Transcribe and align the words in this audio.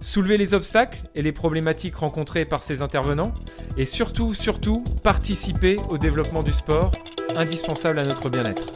soulever 0.00 0.36
les 0.36 0.54
obstacles 0.54 0.98
et 1.14 1.22
les 1.22 1.32
problématiques 1.32 1.96
rencontrées 1.96 2.44
par 2.44 2.62
ces 2.62 2.82
intervenants, 2.82 3.34
et 3.76 3.84
surtout, 3.84 4.34
surtout, 4.34 4.84
participer 5.02 5.76
au 5.90 5.98
développement 5.98 6.42
du 6.42 6.52
sport, 6.52 6.92
indispensable 7.36 7.98
à 7.98 8.04
notre 8.04 8.28
bien-être. 8.28 8.66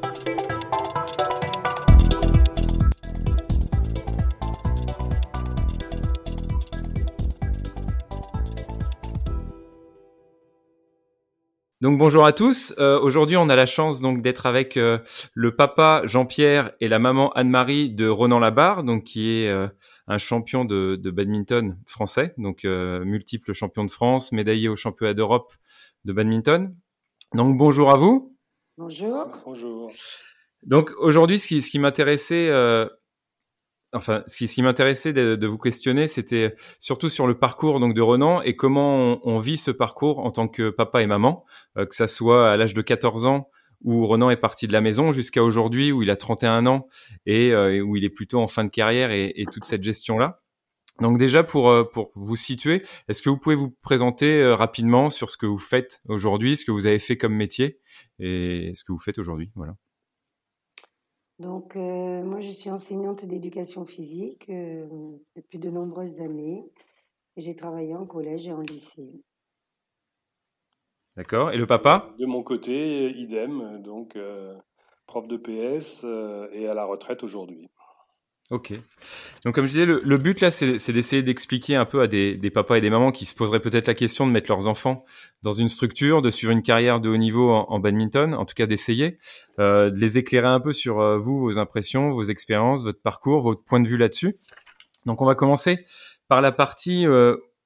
Donc 11.83 11.99
bonjour 11.99 12.25
à 12.25 12.33
tous. 12.33 12.73
Euh, 12.79 13.01
aujourd'hui, 13.01 13.37
on 13.37 13.49
a 13.49 13.57
la 13.57 13.67
chance 13.67 14.01
donc 14.01 14.23
d'être 14.23 14.47
avec 14.47 14.77
euh, 14.77 14.99
le 15.35 15.57
papa 15.57 16.03
Jean-Pierre 16.05 16.71
et 16.81 16.87
la 16.87 17.01
maman 17.01 17.33
Anne-Marie 17.33 17.91
de 17.91 18.07
Ronan 18.07 18.39
Labarre, 18.39 18.85
donc 18.85 19.03
qui 19.03 19.33
est 19.33 19.49
euh, 19.49 19.67
un 20.09 20.19
champion 20.19 20.65
de, 20.65 20.97
de, 20.97 21.11
badminton 21.11 21.79
français, 21.87 22.35
donc 22.39 22.65
multiple 22.65 23.53
champion 23.53 23.85
de 23.85 23.91
France, 23.91 24.33
médaillé 24.33 24.69
au 24.69 24.77
championnat 24.77 25.15
d'Europe 25.15 25.53
de 26.05 26.13
badminton. 26.13 26.75
Donc 27.35 27.57
bonjour 27.57 27.91
à 27.91 27.97
vous. 27.97 28.37
Bonjour. 28.79 29.29
Bonjour. 29.45 29.93
Donc 30.65 30.91
aujourd'hui, 30.99 31.39
ce 31.39 31.47
qui, 31.47 31.63
ce 31.63 31.71
qui 31.71 31.79
m'intéressait 31.79 32.51
enfin, 33.93 34.25
ce 34.27 34.37
qui, 34.37 34.49
ce 34.49 34.55
qui 34.55 34.63
m'intéressait 34.63 35.13
de, 35.13 35.37
de, 35.37 35.47
vous 35.47 35.59
questionner, 35.59 36.07
c'était 36.07 36.55
surtout 36.79 37.09
sur 37.09 37.27
le 37.27 37.39
parcours 37.39 37.81
donc 37.81 37.95
de 37.95 38.01
Renan 38.01 38.43
et 38.43 38.57
comment 38.57 38.97
on, 38.97 39.21
on 39.25 39.39
vit 39.39 39.57
ce 39.57 39.71
parcours 39.71 40.21
en 40.21 40.31
tant 40.31 40.49
que 40.49 40.71
papa 40.71 41.03
et 41.03 41.07
maman, 41.07 41.45
euh, 41.77 41.87
que 41.87 41.95
ça 41.95 42.07
soit 42.07 42.51
à 42.51 42.57
l'âge 42.57 42.75
de 42.75 42.83
14 42.83 43.27
ans 43.27 43.51
où 43.85 44.07
Renan 44.07 44.31
est 44.31 44.37
parti 44.37 44.67
de 44.67 44.73
la 44.73 44.81
maison 44.81 45.13
jusqu'à 45.13 45.43
aujourd'hui 45.43 45.93
où 45.93 46.03
il 46.03 46.11
a 46.11 46.17
31 46.17 46.67
ans 46.67 46.89
et 47.27 47.53
euh, 47.53 47.81
où 47.81 47.97
il 47.97 48.05
est 48.05 48.11
plutôt 48.11 48.41
en 48.41 48.49
fin 48.49 48.65
de 48.65 48.71
carrière 48.71 49.11
et, 49.11 49.33
et 49.37 49.45
toute 49.47 49.65
cette 49.65 49.83
gestion 49.83 50.19
là. 50.19 50.41
Donc 51.01 51.19
déjà 51.19 51.43
pour 51.43 51.71
euh, 51.71 51.85
pour 51.85 52.11
vous 52.15 52.37
situer, 52.37 52.83
est-ce 53.09 53.23
que 53.23 53.31
vous 53.31 53.39
pouvez 53.39 53.57
vous 53.57 53.71
présenter 53.83 54.45
rapidement 54.53 55.11
sur 55.11 55.31
ce 55.31 55.37
que 55.37 55.47
vous 55.47 55.59
faites 55.59 56.01
aujourd'hui, 56.09 56.57
ce 56.57 56.65
que 56.65 56.73
vous 56.73 56.87
avez 56.87 56.99
fait 56.99 57.17
comme 57.17 57.35
métier 57.35 57.79
et 58.19 58.73
ce 58.75 58.85
que 58.85 58.93
vous 58.93 58.99
faites 58.99 59.19
aujourd'hui, 59.19 59.51
voilà. 59.55 59.75
Donc, 61.43 61.75
euh, 61.75 62.23
moi, 62.23 62.41
je 62.41 62.51
suis 62.51 62.71
enseignante 62.71 63.25
d'éducation 63.25 63.85
physique 63.85 64.49
euh, 64.49 64.87
depuis 65.35 65.59
de 65.59 65.71
nombreuses 65.71 66.21
années. 66.21 66.65
J'ai 67.37 67.57
travaillé 67.57 67.97
en 67.97 68.07
collège 68.07 68.47
et 68.47 68.53
en 68.53 68.61
lycée. 68.61 69.11
D'accord. 71.17 71.53
Et 71.53 71.57
le 71.57 71.67
papa? 71.67 72.11
De 72.19 72.27
mon 72.27 72.43
côté, 72.43 73.11
idem. 73.11 73.83
Donc, 73.83 74.17
euh, 74.17 74.55
prof 75.07 75.27
de 75.29 75.37
PS 75.37 76.05
et 76.53 76.67
à 76.67 76.75
la 76.75 76.85
retraite 76.85 77.23
aujourd'hui. 77.23 77.69
Ok. 78.53 78.75
Donc 79.47 79.55
comme 79.55 79.65
je 79.65 79.71
disais, 79.71 79.87
le, 79.87 80.19
but 80.19 80.41
là, 80.43 80.51
c'est 80.51 80.93
d'essayer 80.93 81.23
d'expliquer 81.23 81.75
un 81.75 81.87
peu 81.87 82.03
à 82.03 82.07
des, 82.07 82.37
des, 82.37 82.51
papas 82.51 82.77
et 82.77 82.81
des 82.83 82.91
mamans 82.91 83.11
qui 83.11 83.25
se 83.25 83.35
poseraient 83.35 83.61
peut-être 83.61 83.87
la 83.87 83.95
question 83.95 84.27
de 84.27 84.33
mettre 84.33 84.49
leurs 84.51 84.69
enfants 84.69 85.07
dans 85.43 85.53
une 85.53 85.71
structure, 85.71 86.21
de 86.21 86.31
suivre 86.31 86.53
une 86.53 86.63
carrière 86.63 87.01
de 87.01 87.09
haut 87.09 87.17
niveau 87.17 87.51
en, 87.51 87.67
en 87.71 87.79
badminton, 87.79 88.35
en 88.35 88.45
tout 88.45 88.55
cas 88.55 88.67
d'essayer, 88.67 89.17
euh, 89.59 89.89
de 89.89 89.99
les 89.99 90.19
éclairer 90.19 90.49
un 90.49 90.61
peu 90.61 90.75
sur 90.75 91.01
euh, 91.01 91.17
vous, 91.17 91.39
vos 91.39 91.59
impressions, 91.59 92.11
vos 92.11 92.25
expériences, 92.25 92.83
votre 92.83 93.01
parcours, 93.01 93.41
votre 93.41 93.65
point 93.65 93.81
de 93.81 93.89
vue 93.89 93.97
là-dessus. 93.97 94.37
Donc 95.07 95.23
on 95.23 95.25
va 95.25 95.35
commencer 95.35 95.87
par 96.29 96.43
la 96.43 96.53
partie, 96.53 97.07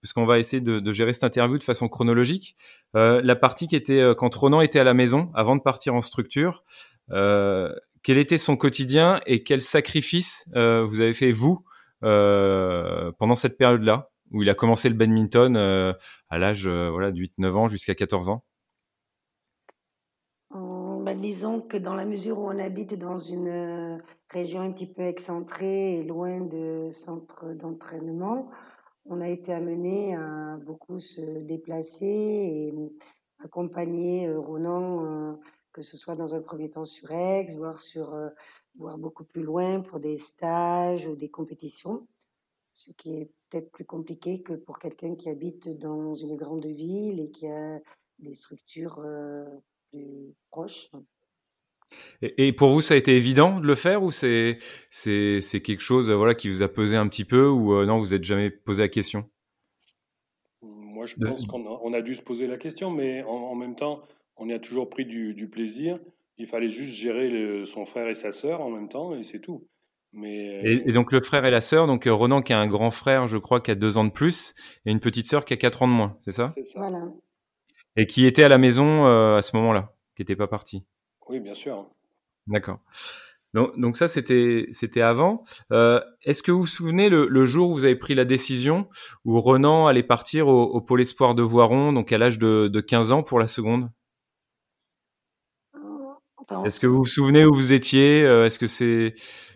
euh, 0.06 0.08
parce 0.08 0.12
qu'on 0.12 0.24
va 0.24 0.38
essayer 0.38 0.60
de, 0.60 0.92
gérer 0.92 1.12
cette 1.12 1.24
interview 1.24 1.58
de 1.58 1.64
façon 1.64 1.88
chronologique, 1.88 2.56
euh, 2.94 3.20
la 3.24 3.34
partie 3.34 3.66
qui 3.66 3.74
était 3.74 4.00
euh, 4.00 4.14
quand 4.14 4.32
Ronan 4.34 4.60
était 4.60 4.78
à 4.78 4.84
la 4.84 4.94
maison, 4.94 5.30
avant 5.34 5.56
de 5.56 5.62
partir 5.62 5.94
en 5.94 6.00
structure. 6.00 6.62
Euh, 7.10 7.74
quel 8.02 8.18
était 8.18 8.38
son 8.38 8.56
quotidien 8.56 9.20
et 9.26 9.42
quel 9.42 9.62
sacrifice 9.62 10.44
vous 10.54 11.00
avez 11.00 11.12
fait 11.12 11.32
vous 11.32 11.64
pendant 12.00 13.34
cette 13.34 13.58
période-là 13.58 14.10
où 14.30 14.42
il 14.42 14.50
a 14.50 14.54
commencé 14.54 14.88
le 14.88 14.94
badminton 14.94 15.56
à 15.56 16.38
l'âge 16.38 16.68
voilà, 16.68 17.10
de 17.10 17.20
8-9 17.20 17.52
ans 17.52 17.68
jusqu'à 17.68 17.96
14 17.96 18.28
ans? 18.28 18.44
Bah, 20.52 21.14
Disons 21.14 21.60
que 21.60 21.76
dans 21.76 21.94
la 21.94 22.04
mesure 22.04 22.38
où 22.38 22.46
on 22.48 22.58
habite 22.60 22.96
dans 22.96 23.18
une 23.18 24.00
région 24.30 24.60
un 24.60 24.70
petit 24.70 24.86
peu 24.86 25.02
excentrée 25.02 25.94
et 25.94 26.04
loin 26.04 26.40
de 26.40 26.90
centres 26.92 27.54
d'entraînement, 27.54 28.50
on 29.08 29.20
a 29.20 29.28
été 29.28 29.52
amené 29.52 30.14
à 30.14 30.58
beaucoup 30.64 30.98
se 30.98 31.20
déplacer 31.40 32.06
et 32.06 32.74
accompagner 33.38 34.32
Ronan 34.32 35.38
que 35.76 35.82
ce 35.82 35.98
soit 35.98 36.16
dans 36.16 36.34
un 36.34 36.40
premier 36.40 36.70
temps 36.70 36.86
sur 36.86 37.12
Aix, 37.12 37.54
voire, 37.54 37.78
euh, 37.96 38.30
voire 38.76 38.96
beaucoup 38.96 39.24
plus 39.24 39.42
loin 39.42 39.82
pour 39.82 40.00
des 40.00 40.16
stages 40.16 41.06
ou 41.06 41.16
des 41.16 41.28
compétitions, 41.28 42.08
ce 42.72 42.92
qui 42.92 43.12
est 43.12 43.30
peut-être 43.50 43.70
plus 43.70 43.84
compliqué 43.84 44.40
que 44.40 44.54
pour 44.54 44.78
quelqu'un 44.78 45.16
qui 45.16 45.28
habite 45.28 45.68
dans 45.68 46.14
une 46.14 46.34
grande 46.34 46.64
ville 46.64 47.20
et 47.20 47.30
qui 47.30 47.46
a 47.46 47.78
des 48.18 48.32
structures 48.32 49.00
euh, 49.00 49.44
plus 49.90 50.34
proches. 50.50 50.90
Et, 52.22 52.48
et, 52.48 52.52
pour 52.52 52.70
vous, 52.70 52.80
ça 52.80 52.94
a 52.94 52.96
été 52.96 53.14
évident 53.14 53.60
de 53.60 53.66
le 53.66 53.74
faire 53.74 54.02
ou 54.02 54.10
c'est 54.10 54.58
c'est 54.90 55.40
c'est 55.40 55.60
quelque 55.60 55.82
chose 55.82 56.10
voilà 56.10 56.34
qui 56.34 56.48
vous 56.48 56.62
a 56.62 56.68
pesé 56.68 56.96
un 56.96 57.06
petit 57.08 57.24
peu 57.24 57.46
ou 57.48 57.74
euh, 57.74 57.86
non 57.86 57.98
vous 57.98 58.08
n'êtes 58.08 58.24
jamais 58.24 58.50
posé 58.50 58.82
la 58.82 58.88
question? 58.88 59.28
Moi, 60.62 61.06
je 61.06 61.14
pense 61.16 61.46
qu'on 61.46 61.64
a, 61.66 61.78
on 61.82 61.92
a, 61.92 62.00
dû 62.00 62.14
se 62.14 62.22
poser 62.22 62.46
la 62.46 62.56
question, 62.56 62.90
mais 62.90 63.22
en, 63.22 63.28
en 63.28 63.54
même 63.54 63.76
temps, 63.76 64.02
on 64.36 64.48
y 64.48 64.52
a 64.52 64.58
toujours 64.58 64.88
pris 64.88 65.04
du, 65.04 65.34
du 65.34 65.48
plaisir. 65.48 65.98
Il 66.38 66.46
fallait 66.46 66.68
juste 66.68 66.94
gérer 66.94 67.28
le, 67.28 67.64
son 67.64 67.86
frère 67.86 68.08
et 68.08 68.14
sa 68.14 68.32
sœur 68.32 68.60
en 68.60 68.70
même 68.70 68.88
temps, 68.88 69.14
et 69.14 69.22
c'est 69.22 69.40
tout. 69.40 69.68
Mais... 70.12 70.60
Et, 70.64 70.88
et, 70.88 70.92
donc 70.92 71.12
le 71.12 71.20
frère 71.20 71.44
et 71.44 71.50
la 71.50 71.60
sœur, 71.60 71.86
donc 71.86 72.06
Ronan 72.06 72.40
qui 72.42 72.52
a 72.52 72.58
un 72.58 72.66
grand 72.66 72.90
frère, 72.90 73.26
je 73.26 73.38
crois, 73.38 73.60
qui 73.60 73.70
a 73.70 73.74
deux 73.74 73.98
ans 73.98 74.04
de 74.04 74.10
plus, 74.10 74.54
et 74.86 74.90
une 74.90 75.00
petite 75.00 75.26
sœur 75.26 75.44
qui 75.44 75.52
a 75.52 75.56
quatre 75.56 75.82
ans 75.82 75.88
de 75.88 75.92
moins, 75.92 76.16
c'est 76.20 76.32
ça? 76.32 76.52
C'est 76.56 76.64
ça. 76.64 76.80
Voilà. 76.80 77.06
Et 77.96 78.06
qui 78.06 78.26
était 78.26 78.42
à 78.42 78.48
la 78.48 78.58
maison 78.58 79.06
euh, 79.06 79.36
à 79.36 79.42
ce 79.42 79.56
moment-là, 79.56 79.94
qui 80.16 80.22
n'était 80.22 80.36
pas 80.36 80.48
parti. 80.48 80.82
Oui, 81.28 81.40
bien 81.40 81.54
sûr. 81.54 81.88
D'accord. 82.46 82.78
Donc, 83.54 83.78
donc 83.78 83.96
ça, 83.96 84.06
c'était 84.06 84.66
c'était 84.72 85.00
avant. 85.00 85.44
Euh, 85.72 86.00
Est-ce 86.22 86.42
que 86.42 86.52
vous 86.52 86.60
vous 86.60 86.66
souvenez 86.66 87.08
le, 87.08 87.26
le, 87.26 87.44
jour 87.44 87.70
où 87.70 87.74
vous 87.74 87.84
avez 87.84 87.96
pris 87.96 88.14
la 88.14 88.24
décision 88.24 88.88
où 89.24 89.40
Renan 89.40 89.86
allait 89.86 90.02
partir 90.02 90.48
au, 90.48 90.64
au 90.64 90.80
Pôle 90.80 91.00
Espoir 91.00 91.34
de 91.34 91.42
Voiron, 91.42 91.92
donc 91.92 92.12
à 92.12 92.18
l'âge 92.18 92.38
de, 92.38 92.68
de 92.68 92.80
15 92.80 93.12
ans 93.12 93.22
pour 93.22 93.38
la 93.38 93.46
seconde? 93.46 93.90
Est-ce 96.64 96.78
que 96.78 96.86
vous 96.86 96.98
vous 96.98 97.06
souvenez 97.06 97.44
où 97.44 97.54
vous 97.54 97.72
étiez? 97.72 98.22
Euh, 98.22 98.46
Est-ce 98.46 98.58
que 98.58 98.66
c'est 98.66 99.14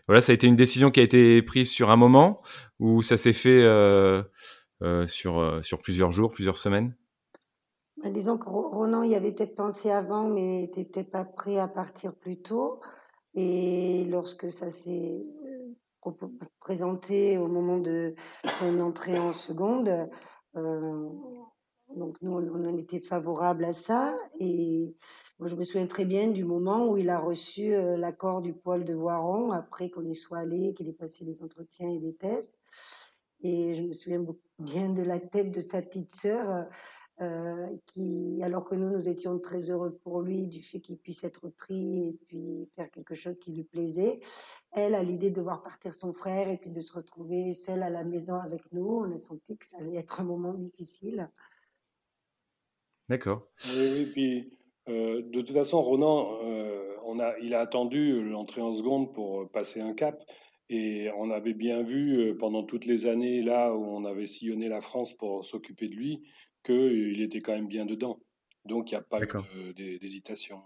voilà, 0.09 0.21
ça 0.21 0.33
a 0.33 0.35
été 0.35 0.49
une 0.49 0.57
décision 0.57 0.91
qui 0.91 0.99
a 0.99 1.05
été 1.05 1.41
prise 1.41 1.71
sur 1.71 1.91
un 1.91 1.97
moment 1.97 2.43
ou 2.81 3.03
ça 3.03 3.17
s'est 3.17 3.33
fait 3.33 3.63
euh, 3.63 4.23
euh, 4.83 5.07
sur 5.07 5.39
euh, 5.39 5.63
sur 5.63 5.79
plusieurs 5.79 6.11
jours, 6.11 6.33
plusieurs 6.33 6.57
semaines? 6.57 6.97
Bah, 8.03 8.11
Disons 8.11 8.39
que 8.39 8.49
Ronan 8.49 9.03
y 9.03 9.15
avait 9.15 9.33
peut-être 9.33 9.57
pensé 9.57 9.91
avant, 9.91 10.29
mais 10.29 10.65
était 10.65 10.85
peut-être 10.85 11.11
pas 11.11 11.25
prêt 11.25 11.59
à 11.59 11.69
partir 11.69 12.15
plus 12.15 12.41
tôt. 12.41 12.81
Et 13.35 14.05
lorsque 14.07 14.51
ça 14.51 14.71
s'est 14.71 15.25
présenté 16.59 17.39
au 17.39 17.47
moment 17.47 17.79
de 17.79 18.15
son 18.59 18.81
entrée 18.81 19.19
en 19.19 19.33
seconde, 19.33 20.09
donc 21.97 22.17
nous, 22.23 22.33
on 22.33 22.65
en 22.65 22.77
était 22.77 23.01
favorable 23.01 23.65
à 23.65 23.73
ça. 23.73 24.17
Et 24.39 24.95
moi, 25.39 25.49
je 25.49 25.57
me 25.57 25.65
souviens 25.65 25.87
très 25.87 26.05
bien 26.05 26.29
du 26.29 26.45
moment 26.45 26.89
où 26.89 26.97
il 26.97 27.11
a 27.11 27.19
reçu 27.19 27.75
euh, 27.75 27.97
l'accord 27.97 28.43
du 28.43 28.53
pôle 28.53 28.85
de 28.85 28.95
Voiron, 28.95 29.51
après 29.51 29.91
qu'on 29.91 30.07
y 30.07 30.15
soit 30.15 30.39
allé, 30.39 30.75
qu'il 30.75 30.89
ait 30.89 30.93
passé 30.93 31.25
les 31.25 31.43
entretiens 31.43 31.91
et 31.91 31.99
les 31.99 32.15
tests. 32.15 32.59
Et 33.43 33.75
je 33.75 33.83
me 33.83 33.93
souviens 33.93 34.25
bien 34.59 34.91
de 34.91 35.03
la 35.03 35.19
tête 35.19 35.51
de 35.51 35.61
sa 35.61 35.83
petite 35.83 36.15
sœur, 36.15 36.67
euh, 37.21 37.67
qui, 37.87 38.41
alors 38.43 38.65
que 38.65 38.75
nous, 38.75 38.91
nous 38.91 39.09
étions 39.09 39.39
très 39.39 39.71
heureux 39.71 39.99
pour 40.03 40.23
lui 40.23 40.47
du 40.47 40.63
fait 40.63 40.81
qu'il 40.81 40.97
puisse 40.97 41.23
être 41.23 41.49
pris 41.51 42.09
et 42.09 42.19
puis 42.27 42.69
faire 42.77 42.91
quelque 42.91 43.15
chose 43.15 43.39
qui 43.39 43.53
lui 43.53 43.65
plaisait. 43.65 44.21
Elle 44.73 44.95
a 44.95 45.03
l'idée 45.03 45.31
de 45.31 45.43
voir 45.43 45.63
partir 45.63 45.95
son 45.95 46.15
frère 46.15 46.49
et 46.49 46.57
puis 46.57 46.71
de 46.71 46.81
se 46.81 46.95
retrouver 46.95 47.53
seule 47.53 47.83
à 47.83 47.91
la 47.91 48.05
maison 48.05 48.37
avec 48.37 48.63
nous. 48.73 49.03
On 49.05 49.13
a 49.13 49.19
senti 49.19 49.59
que 49.59 49.67
ça 49.67 49.79
allait 49.79 49.97
être 49.97 50.21
un 50.21 50.25
moment 50.25 50.55
difficile. 50.55 51.31
D'accord. 53.09 53.49
Oui, 53.67 53.91
oui, 53.93 54.07
puis 54.07 54.59
euh, 54.89 55.23
de 55.23 55.41
toute 55.43 55.51
façon, 55.51 55.83
Ronan, 55.83 56.39
euh, 56.45 56.95
on 57.05 57.19
a, 57.19 57.39
il 57.41 57.55
a 57.55 57.61
attendu 57.61 58.23
l'entrée 58.23 58.63
en 58.63 58.73
seconde 58.73 59.13
pour 59.13 59.51
passer 59.51 59.81
un 59.81 59.93
cap. 59.93 60.25
Et 60.73 61.09
on 61.17 61.31
avait 61.31 61.53
bien 61.53 61.83
vu 61.83 62.21
euh, 62.21 62.37
pendant 62.39 62.63
toutes 62.63 62.87
les 62.87 63.07
années 63.07 63.43
là 63.43 63.75
où 63.75 63.85
on 63.85 64.05
avait 64.05 64.27
sillonné 64.27 64.69
la 64.69 64.81
France 64.81 65.13
pour 65.13 65.45
s'occuper 65.45 65.89
de 65.89 65.97
lui 65.97 66.23
qu'il 66.65 67.21
était 67.23 67.41
quand 67.41 67.53
même 67.53 67.69
bien 67.69 67.87
dedans. 67.87 68.21
Donc, 68.65 68.91
il 68.91 68.95
n'y 68.95 68.99
a 68.99 69.03
pas 69.03 69.21
d'hésitation. 69.77 70.63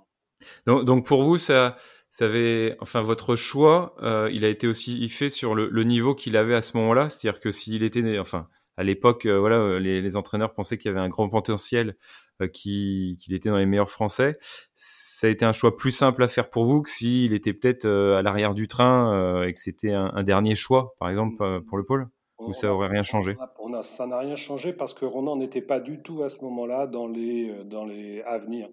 Donc, 0.66 0.84
donc, 0.84 1.06
pour 1.06 1.22
vous, 1.22 1.38
ça, 1.38 1.76
ça 2.10 2.26
avait, 2.26 2.76
enfin, 2.80 3.02
votre 3.02 3.36
choix, 3.36 3.94
euh, 4.02 4.28
il 4.32 4.44
a 4.44 4.48
été 4.48 4.66
aussi 4.66 5.08
fait 5.08 5.30
sur 5.30 5.54
le, 5.54 5.84
niveau 5.84 6.14
qu'il 6.14 6.36
avait 6.36 6.54
à 6.54 6.60
ce 6.60 6.76
moment-là? 6.76 7.08
C'est-à-dire 7.08 7.40
que 7.40 7.50
s'il 7.50 7.82
était, 7.82 8.18
enfin, 8.18 8.48
à 8.76 8.82
l'époque, 8.82 9.26
euh, 9.26 9.38
voilà, 9.38 9.78
les, 9.78 10.16
entraîneurs 10.16 10.54
pensaient 10.54 10.78
qu'il 10.78 10.90
y 10.90 10.94
avait 10.94 11.04
un 11.04 11.08
grand 11.08 11.28
potentiel, 11.28 11.96
euh, 12.42 12.48
qu'il 12.48 13.16
était 13.30 13.48
dans 13.48 13.58
les 13.58 13.66
meilleurs 13.66 13.90
Français. 13.90 14.36
Ça 14.74 15.28
a 15.28 15.30
été 15.30 15.44
un 15.44 15.52
choix 15.52 15.76
plus 15.76 15.92
simple 15.92 16.22
à 16.22 16.28
faire 16.28 16.50
pour 16.50 16.64
vous 16.64 16.82
que 16.82 16.90
s'il 16.90 17.32
était 17.32 17.52
peut-être 17.52 17.86
à 17.86 18.22
l'arrière 18.22 18.54
du 18.54 18.68
train 18.68 19.44
et 19.44 19.54
que 19.54 19.60
c'était 19.60 19.92
un, 19.92 20.22
dernier 20.24 20.56
choix, 20.56 20.94
par 20.98 21.08
exemple, 21.08 21.62
pour 21.66 21.78
le 21.78 21.84
pôle? 21.84 22.08
Ou 22.38 22.52
ça 22.52 22.72
aurait 22.72 22.88
rien 22.88 23.02
changé? 23.02 23.36
on 23.58 23.72
a, 23.74 23.82
Ça 23.82 24.06
n'a 24.06 24.18
rien 24.18 24.36
changé 24.36 24.72
parce 24.72 24.92
que 24.92 25.04
Ronan 25.04 25.36
n'était 25.36 25.62
pas 25.62 25.80
du 25.80 26.02
tout 26.02 26.22
à 26.22 26.28
ce 26.28 26.42
moment-là 26.44 26.86
dans 26.86 27.06
les, 27.06 27.64
dans 27.64 27.84
les 27.84 28.22
avenirs. 28.22 28.68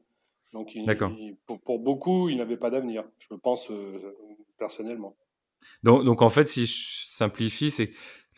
Donc, 0.53 0.77
pour, 1.63 1.79
beaucoup, 1.79 2.29
il 2.29 2.37
n'avait 2.37 2.57
pas 2.57 2.69
d'avenir, 2.69 3.05
je 3.19 3.33
pense 3.35 3.71
euh, 3.71 4.17
personnellement. 4.57 5.15
Donc, 5.83 6.03
donc, 6.03 6.21
en 6.21 6.29
fait, 6.29 6.47
si 6.47 6.65
je 6.65 7.07
simplifie, 7.07 7.71
c'est 7.71 7.91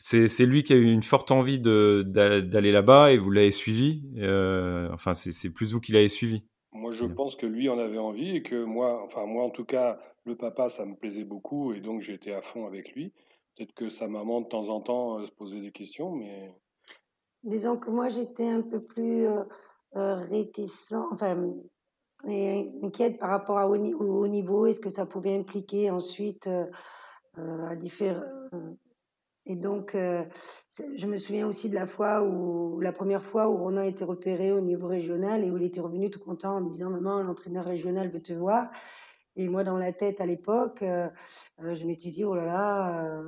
c'est 0.05 0.45
lui 0.45 0.63
qui 0.63 0.73
a 0.73 0.75
eu 0.75 0.91
une 0.91 1.01
forte 1.01 1.31
envie 1.31 1.59
d'aller 1.59 2.71
là-bas 2.73 3.13
et 3.13 3.17
vous 3.17 3.31
l'avez 3.31 3.51
suivi. 3.51 4.03
Euh, 4.17 4.89
enfin, 4.91 5.13
c'est 5.13 5.49
plus 5.49 5.71
vous 5.71 5.79
qui 5.79 5.93
l'avez 5.93 6.09
suivi. 6.09 6.43
Moi, 6.73 6.91
je 6.91 7.05
pense 7.05 7.37
que 7.37 7.45
lui 7.45 7.69
en 7.69 7.79
avait 7.79 7.99
envie 7.99 8.35
et 8.35 8.43
que 8.43 8.65
moi, 8.65 9.01
enfin 9.05 9.25
moi 9.25 9.45
en 9.45 9.49
tout 9.49 9.63
cas, 9.63 9.97
le 10.25 10.35
papa, 10.35 10.67
ça 10.67 10.85
me 10.85 10.95
plaisait 10.95 11.23
beaucoup 11.23 11.73
et 11.73 11.79
donc 11.79 12.01
j'étais 12.01 12.33
à 12.33 12.41
fond 12.41 12.67
avec 12.67 12.93
lui. 12.93 13.13
Peut-être 13.55 13.73
que 13.73 13.89
sa 13.89 14.07
maman 14.07 14.41
de 14.41 14.47
temps 14.47 14.69
en 14.69 14.81
temps 14.81 15.19
euh, 15.19 15.25
se 15.25 15.31
posait 15.31 15.61
des 15.61 15.71
questions, 15.71 16.11
mais 16.11 16.53
disons 17.43 17.77
que 17.77 17.89
moi 17.89 18.09
j'étais 18.09 18.47
un 18.47 18.61
peu 18.61 18.81
plus 18.81 19.27
réticent, 19.93 20.95
enfin 21.11 21.53
inquiète 22.25 23.19
par 23.19 23.29
rapport 23.29 23.57
au, 23.69 23.75
au 23.75 24.27
niveau, 24.27 24.65
est-ce 24.65 24.79
que 24.79 24.89
ça 24.89 25.05
pouvait 25.05 25.35
impliquer 25.37 25.91
ensuite 25.91 26.47
euh, 26.47 26.65
euh 27.37 27.67
à 27.67 27.75
différents. 27.75 28.21
Euh, 28.53 28.75
et 29.45 29.57
donc, 29.57 29.93
euh, 29.93 30.23
je 30.95 31.05
me 31.05 31.17
souviens 31.17 31.45
aussi 31.47 31.69
de 31.69 31.75
la 31.75 31.85
fois 31.85 32.23
où, 32.23 32.79
la 32.79 32.93
première 32.93 33.21
fois 33.21 33.49
où 33.49 33.57
Ronan 33.57 33.81
a 33.81 33.87
été 33.87 34.05
repéré 34.05 34.53
au 34.53 34.61
niveau 34.61 34.87
régional 34.87 35.43
et 35.43 35.51
où 35.51 35.57
il 35.57 35.63
était 35.63 35.81
revenu 35.81 36.09
tout 36.09 36.21
content 36.21 36.55
en 36.55 36.61
me 36.61 36.69
disant 36.69 36.89
Maman, 36.89 37.21
l'entraîneur 37.21 37.65
régional 37.65 38.09
veut 38.09 38.21
te 38.21 38.31
voir. 38.31 38.69
Et 39.35 39.49
moi, 39.49 39.63
dans 39.63 39.77
la 39.77 39.93
tête 39.93 40.21
à 40.21 40.25
l'époque, 40.25 40.83
je 40.83 41.85
m'étais 41.85 42.11
dit 42.11 42.23
Oh 42.23 42.35
là 42.35 42.45
là, 42.45 43.23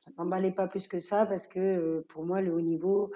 ça 0.00 0.10
m'emballait 0.16 0.52
pas 0.52 0.66
plus 0.66 0.86
que 0.86 0.98
ça 0.98 1.26
parce 1.26 1.46
que 1.46 2.04
pour 2.08 2.24
moi, 2.24 2.40
le 2.40 2.52
haut 2.52 2.62
niveau, 2.62 3.12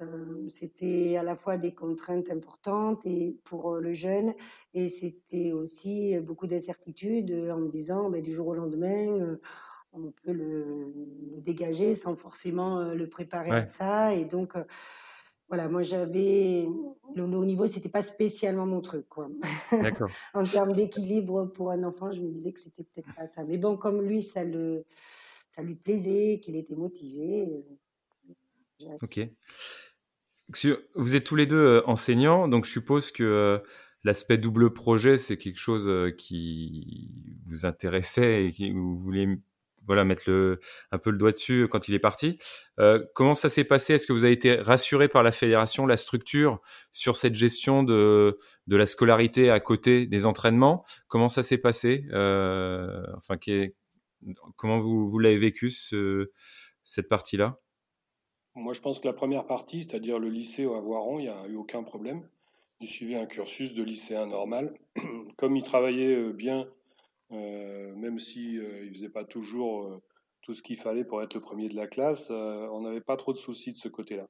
euh, 0.00 0.48
c'était 0.48 1.16
à 1.16 1.22
la 1.22 1.34
fois 1.34 1.56
des 1.56 1.74
contraintes 1.74 2.30
importantes 2.30 3.04
et 3.04 3.36
pour 3.44 3.74
euh, 3.74 3.80
le 3.80 3.92
jeune. 3.92 4.34
Et 4.74 4.88
c'était 4.88 5.52
aussi 5.52 6.16
beaucoup 6.20 6.46
d'incertitudes 6.46 7.32
en 7.50 7.58
me 7.58 7.68
disant 7.68 8.08
ben, 8.10 8.22
du 8.22 8.32
jour 8.32 8.48
au 8.48 8.54
lendemain 8.54 9.08
euh, 9.20 9.40
on 9.92 10.12
peut 10.22 10.32
le, 10.32 10.92
dégager 11.38 11.94
sans 11.94 12.14
forcément 12.14 12.92
le 12.92 13.08
préparer 13.08 13.50
à 13.50 13.64
ça. 13.64 14.14
Et 14.14 14.26
donc 14.26 14.54
voilà 15.48 15.68
moi 15.68 15.82
j'avais 15.82 16.68
le, 17.14 17.22
haut 17.22 17.44
niveau 17.44 17.66
c'était 17.66 17.88
pas 17.88 18.02
spécialement 18.02 18.66
mon 18.66 18.80
truc 18.80 19.08
quoi. 19.08 19.28
En 20.34 20.42
termes 20.44 20.72
d'équilibre 20.72 21.46
pour 21.46 21.70
un 21.70 21.82
enfant 21.84 22.12
je 22.12 22.20
me 22.20 22.30
disais 22.30 22.52
que 22.52 22.60
c'était 22.60 22.84
peut-être 22.84 23.14
pas 23.14 23.26
ça. 23.26 23.44
Mais 23.44 23.58
bon 23.58 23.76
comme 23.76 24.02
lui 24.02 24.22
ça 24.22 24.44
le 24.44 24.84
ça 25.48 25.62
lui 25.62 25.74
plaisait 25.74 26.40
qu'il 26.40 26.56
était 26.56 26.76
motivé 26.76 27.64
ok. 29.02 29.20
vous 30.94 31.16
êtes 31.16 31.24
tous 31.24 31.36
les 31.36 31.46
deux 31.46 31.56
euh, 31.56 31.82
enseignants, 31.86 32.48
donc 32.48 32.64
je 32.64 32.70
suppose 32.70 33.10
que 33.10 33.22
euh, 33.22 33.58
l'aspect 34.04 34.38
double 34.38 34.72
projet, 34.72 35.18
c'est 35.18 35.36
quelque 35.36 35.58
chose 35.58 35.88
euh, 35.88 36.10
qui 36.10 37.10
vous 37.46 37.66
intéressait 37.66 38.46
et 38.46 38.50
qui 38.50 38.70
vous 38.70 38.98
vouliez 38.98 39.38
voilà 39.88 40.04
mettre 40.04 40.30
un 40.92 40.98
peu 40.98 41.10
le 41.10 41.18
doigt 41.18 41.32
dessus 41.32 41.66
quand 41.68 41.88
il 41.88 41.94
est 41.94 41.98
parti. 41.98 42.38
comment 43.14 43.34
ça 43.34 43.48
s'est 43.48 43.64
passé? 43.64 43.94
Est-ce 43.94 44.06
que 44.06 44.12
vous 44.12 44.24
avez 44.24 44.34
été 44.34 44.54
rassuré 44.54 45.08
par 45.08 45.24
la 45.24 45.32
fédération, 45.32 45.86
la 45.86 45.96
structure 45.96 46.60
sur 46.92 47.16
cette 47.16 47.34
gestion 47.34 47.82
de, 47.82 48.38
de 48.68 48.76
la 48.76 48.86
scolarité 48.86 49.50
à 49.50 49.58
côté 49.58 50.06
des 50.06 50.26
entraînements? 50.26 50.84
Comment 51.08 51.28
ça 51.28 51.42
s'est 51.42 51.58
passé? 51.58 52.04
Enfin, 52.12 53.36
comment 54.56 54.78
vous, 54.78 55.08
vous 55.08 55.18
l'avez 55.18 55.36
vécu 55.36 55.70
ce, 55.70 56.30
cette 56.84 57.08
partie-là? 57.08 57.58
Moi, 58.54 58.74
je 58.74 58.80
pense 58.80 58.98
que 58.98 59.06
la 59.06 59.14
première 59.14 59.46
partie, 59.46 59.84
c'est-à-dire 59.84 60.18
le 60.18 60.28
lycée 60.28 60.66
au 60.66 60.74
Avoiron, 60.74 61.20
il 61.20 61.26
n'y 61.26 61.28
a 61.28 61.46
eu 61.46 61.54
aucun 61.54 61.82
problème. 61.84 62.28
Il 62.80 62.88
suivait 62.88 63.16
un 63.16 63.26
cursus 63.26 63.74
de 63.74 63.82
lycéen 63.82 64.26
normal. 64.26 64.74
Comme 65.36 65.56
il 65.56 65.62
travaillait 65.62 66.16
euh, 66.16 66.32
bien, 66.32 66.60
euh, 66.60 66.64
même 67.30 68.18
si 68.18 68.58
euh, 68.58 68.84
il 68.84 68.92
faisait 68.94 69.08
pas 69.08 69.24
toujours 69.24 70.00
tout 70.42 70.54
ce 70.54 70.62
qu'il 70.62 70.76
fallait 70.76 71.04
pour 71.04 71.22
être 71.22 71.34
le 71.34 71.40
premier 71.40 71.68
de 71.68 71.76
la 71.76 71.86
classe, 71.86 72.30
on 72.30 72.80
n'avait 72.80 73.00
pas 73.00 73.16
trop 73.16 73.32
de 73.32 73.38
soucis 73.38 73.72
de 73.72 73.78
ce 73.78 73.88
côté-là. 73.88 74.26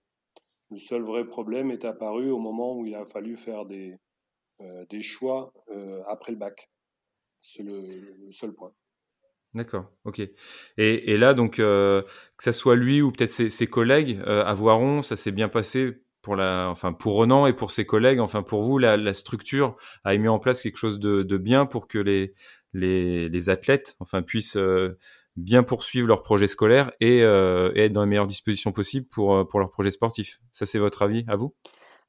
Le 0.71 0.79
seul 0.79 1.03
vrai 1.03 1.27
problème 1.27 1.71
est 1.71 1.85
apparu 1.85 2.31
au 2.31 2.39
moment 2.39 2.77
où 2.77 2.85
il 2.87 2.95
a 2.95 3.07
fallu 3.07 3.37
faire 3.37 3.67
des, 3.67 3.97
des 4.91 5.03
choix 5.03 5.53
après 6.09 6.33
le 6.33 6.39
bac. 6.39 6.71
C'est 7.41 7.63
le 7.63 7.85
seul 8.33 8.53
point. 8.53 8.73
D'accord, 9.55 9.91
ok. 10.05 10.21
Et, 10.77 11.17
là, 11.17 11.33
donc, 11.33 11.59
euh, 11.59 12.03
que 12.37 12.45
ça 12.45 12.53
soit 12.53 12.77
lui 12.77 13.01
ou 13.01 13.11
peut-être 13.11 13.31
ses, 13.31 13.67
collègues 13.67 14.21
euh, 14.27 14.45
à 14.45 14.53
Voiron, 14.53 15.01
ça 15.03 15.17
s'est 15.17 15.33
bien 15.33 15.49
passé 15.49 16.03
pour 16.21 16.37
la, 16.37 16.69
enfin, 16.71 16.93
pour 16.93 17.15
Renan 17.15 17.47
et 17.47 17.55
pour 17.55 17.71
ses 17.71 17.87
collègues. 17.87 18.21
Enfin, 18.21 18.43
pour 18.43 18.63
vous, 18.63 18.79
la, 18.79 19.15
structure 19.15 19.77
a 20.05 20.17
mis 20.17 20.29
en 20.29 20.39
place 20.39 20.63
quelque 20.63 20.77
chose 20.77 21.01
de 21.01 21.37
bien 21.39 21.65
pour 21.65 21.89
que 21.89 21.99
les, 21.99 22.35
les, 22.73 23.51
athlètes, 23.51 23.97
enfin, 24.01 24.23
puissent 24.23 24.57
euh, 24.57 24.99
bien 25.37 25.63
poursuivre 25.63 26.09
leur 26.09 26.23
projet 26.23 26.49
scolaire 26.49 26.93
et, 27.01 27.23
euh, 27.23 27.73
et, 27.75 27.85
être 27.85 27.93
dans 27.93 28.03
les 28.03 28.09
meilleures 28.09 28.27
dispositions 28.27 28.73
possibles 28.73 29.07
pour, 29.07 29.47
pour 29.49 29.61
leur 29.61 29.71
projet 29.71 29.91
sportif. 29.91 30.41
Ça, 30.53 30.67
c'est 30.67 30.79
votre 30.79 31.03
avis 31.03 31.25
à 31.29 31.37
vous? 31.37 31.55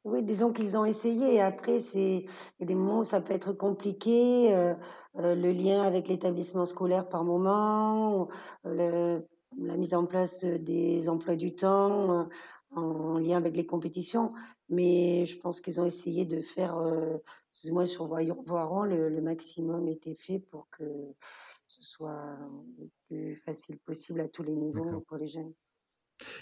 Oui, 0.05 0.23
disons 0.23 0.53
qu'ils 0.53 0.77
ont 0.77 0.85
essayé. 0.85 1.41
Après, 1.41 1.79
c'est, 1.79 2.25
il 2.25 2.61
y 2.61 2.63
a 2.63 2.65
des 2.65 2.75
moments 2.75 2.99
où 2.99 3.03
ça 3.03 3.19
peut 3.21 3.33
être 3.33 3.51
compliqué, 3.53 4.55
euh, 4.55 4.73
euh, 5.17 5.35
le 5.35 5.51
lien 5.51 5.81
avec 5.83 6.07
l'établissement 6.07 6.65
scolaire 6.65 7.09
par 7.09 7.25
moment, 7.25 8.29
la 8.63 9.77
mise 9.77 9.93
en 9.93 10.05
place 10.05 10.45
des 10.45 11.09
emplois 11.09 11.35
du 11.35 11.53
temps 11.55 12.21
euh, 12.21 12.23
en 12.75 13.17
lien 13.19 13.37
avec 13.37 13.57
les 13.57 13.65
compétitions. 13.65 14.33
Mais 14.69 15.25
je 15.25 15.37
pense 15.39 15.59
qu'ils 15.59 15.81
ont 15.81 15.85
essayé 15.85 16.25
de 16.25 16.41
faire, 16.41 16.77
euh, 16.77 17.17
moi 17.65 17.85
sur 17.85 18.07
Voiron, 18.07 18.83
le, 18.83 19.09
le 19.09 19.21
maximum 19.21 19.87
était 19.87 20.15
fait 20.15 20.39
pour 20.39 20.69
que 20.69 20.83
ce 21.67 21.83
soit 21.83 22.37
le 22.79 22.89
plus 23.07 23.35
facile 23.45 23.77
possible 23.79 24.21
à 24.21 24.27
tous 24.27 24.43
les 24.43 24.55
niveaux 24.55 25.01
pour 25.07 25.17
les 25.17 25.27
jeunes. 25.27 25.53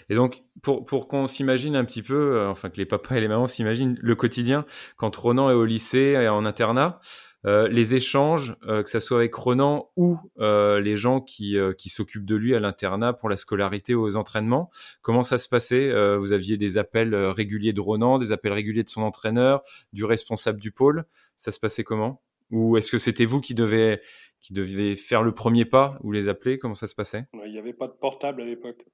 Et 0.08 0.14
donc, 0.14 0.42
pour, 0.62 0.84
pour 0.84 1.06
qu'on 1.08 1.26
s'imagine 1.26 1.76
un 1.76 1.84
petit 1.84 2.02
peu, 2.02 2.36
euh, 2.36 2.48
enfin 2.48 2.70
que 2.70 2.76
les 2.78 2.86
papas 2.86 3.16
et 3.16 3.20
les 3.20 3.28
mamans 3.28 3.46
s'imaginent 3.46 3.96
le 4.00 4.14
quotidien 4.16 4.66
quand 4.96 5.14
Ronan 5.14 5.50
est 5.50 5.54
au 5.54 5.64
lycée 5.64 6.16
et 6.20 6.28
en 6.28 6.44
internat, 6.44 7.00
euh, 7.46 7.68
les 7.68 7.94
échanges, 7.94 8.56
euh, 8.66 8.82
que 8.82 8.90
ça 8.90 9.00
soit 9.00 9.18
avec 9.18 9.34
Ronan 9.34 9.90
ou 9.96 10.18
les 10.38 10.96
gens 10.96 11.20
qui, 11.20 11.56
qui 11.76 11.88
s'occupent 11.88 12.26
de 12.26 12.36
lui 12.36 12.54
à 12.54 12.60
l'internat 12.60 13.12
pour 13.12 13.28
la 13.28 13.36
scolarité 13.36 13.94
ou 13.94 14.02
aux 14.02 14.16
entraînements, 14.16 14.70
comment 15.02 15.22
ça 15.22 15.38
se 15.38 15.48
passait 15.48 15.92
Vous 16.16 16.32
aviez 16.32 16.56
des 16.56 16.78
appels 16.78 17.14
réguliers 17.14 17.72
de 17.72 17.80
Ronan, 17.80 18.18
des 18.18 18.32
appels 18.32 18.52
réguliers 18.52 18.84
de 18.84 18.90
son 18.90 19.02
entraîneur, 19.02 19.62
du 19.92 20.04
responsable 20.04 20.60
du 20.60 20.72
pôle. 20.72 21.04
Ça 21.36 21.52
se 21.52 21.60
passait 21.60 21.84
comment? 21.84 22.22
Ou 22.50 22.76
est-ce 22.76 22.90
que 22.90 22.98
c'était 22.98 23.26
vous 23.26 23.40
qui 23.40 23.54
devez 23.54 24.00
qui 24.40 24.52
devez 24.52 24.94
faire 24.96 25.22
le 25.22 25.32
premier 25.32 25.64
pas 25.64 25.98
ou 26.02 26.12
les 26.12 26.28
appeler? 26.28 26.58
Comment 26.58 26.74
ça 26.74 26.86
se 26.86 26.94
passait? 26.94 27.26
Il 27.44 27.50
n'y 27.50 27.58
avait 27.58 27.72
pas 27.72 27.88
de 27.88 27.92
portable 27.92 28.42
à 28.42 28.44
l'époque. 28.44 28.84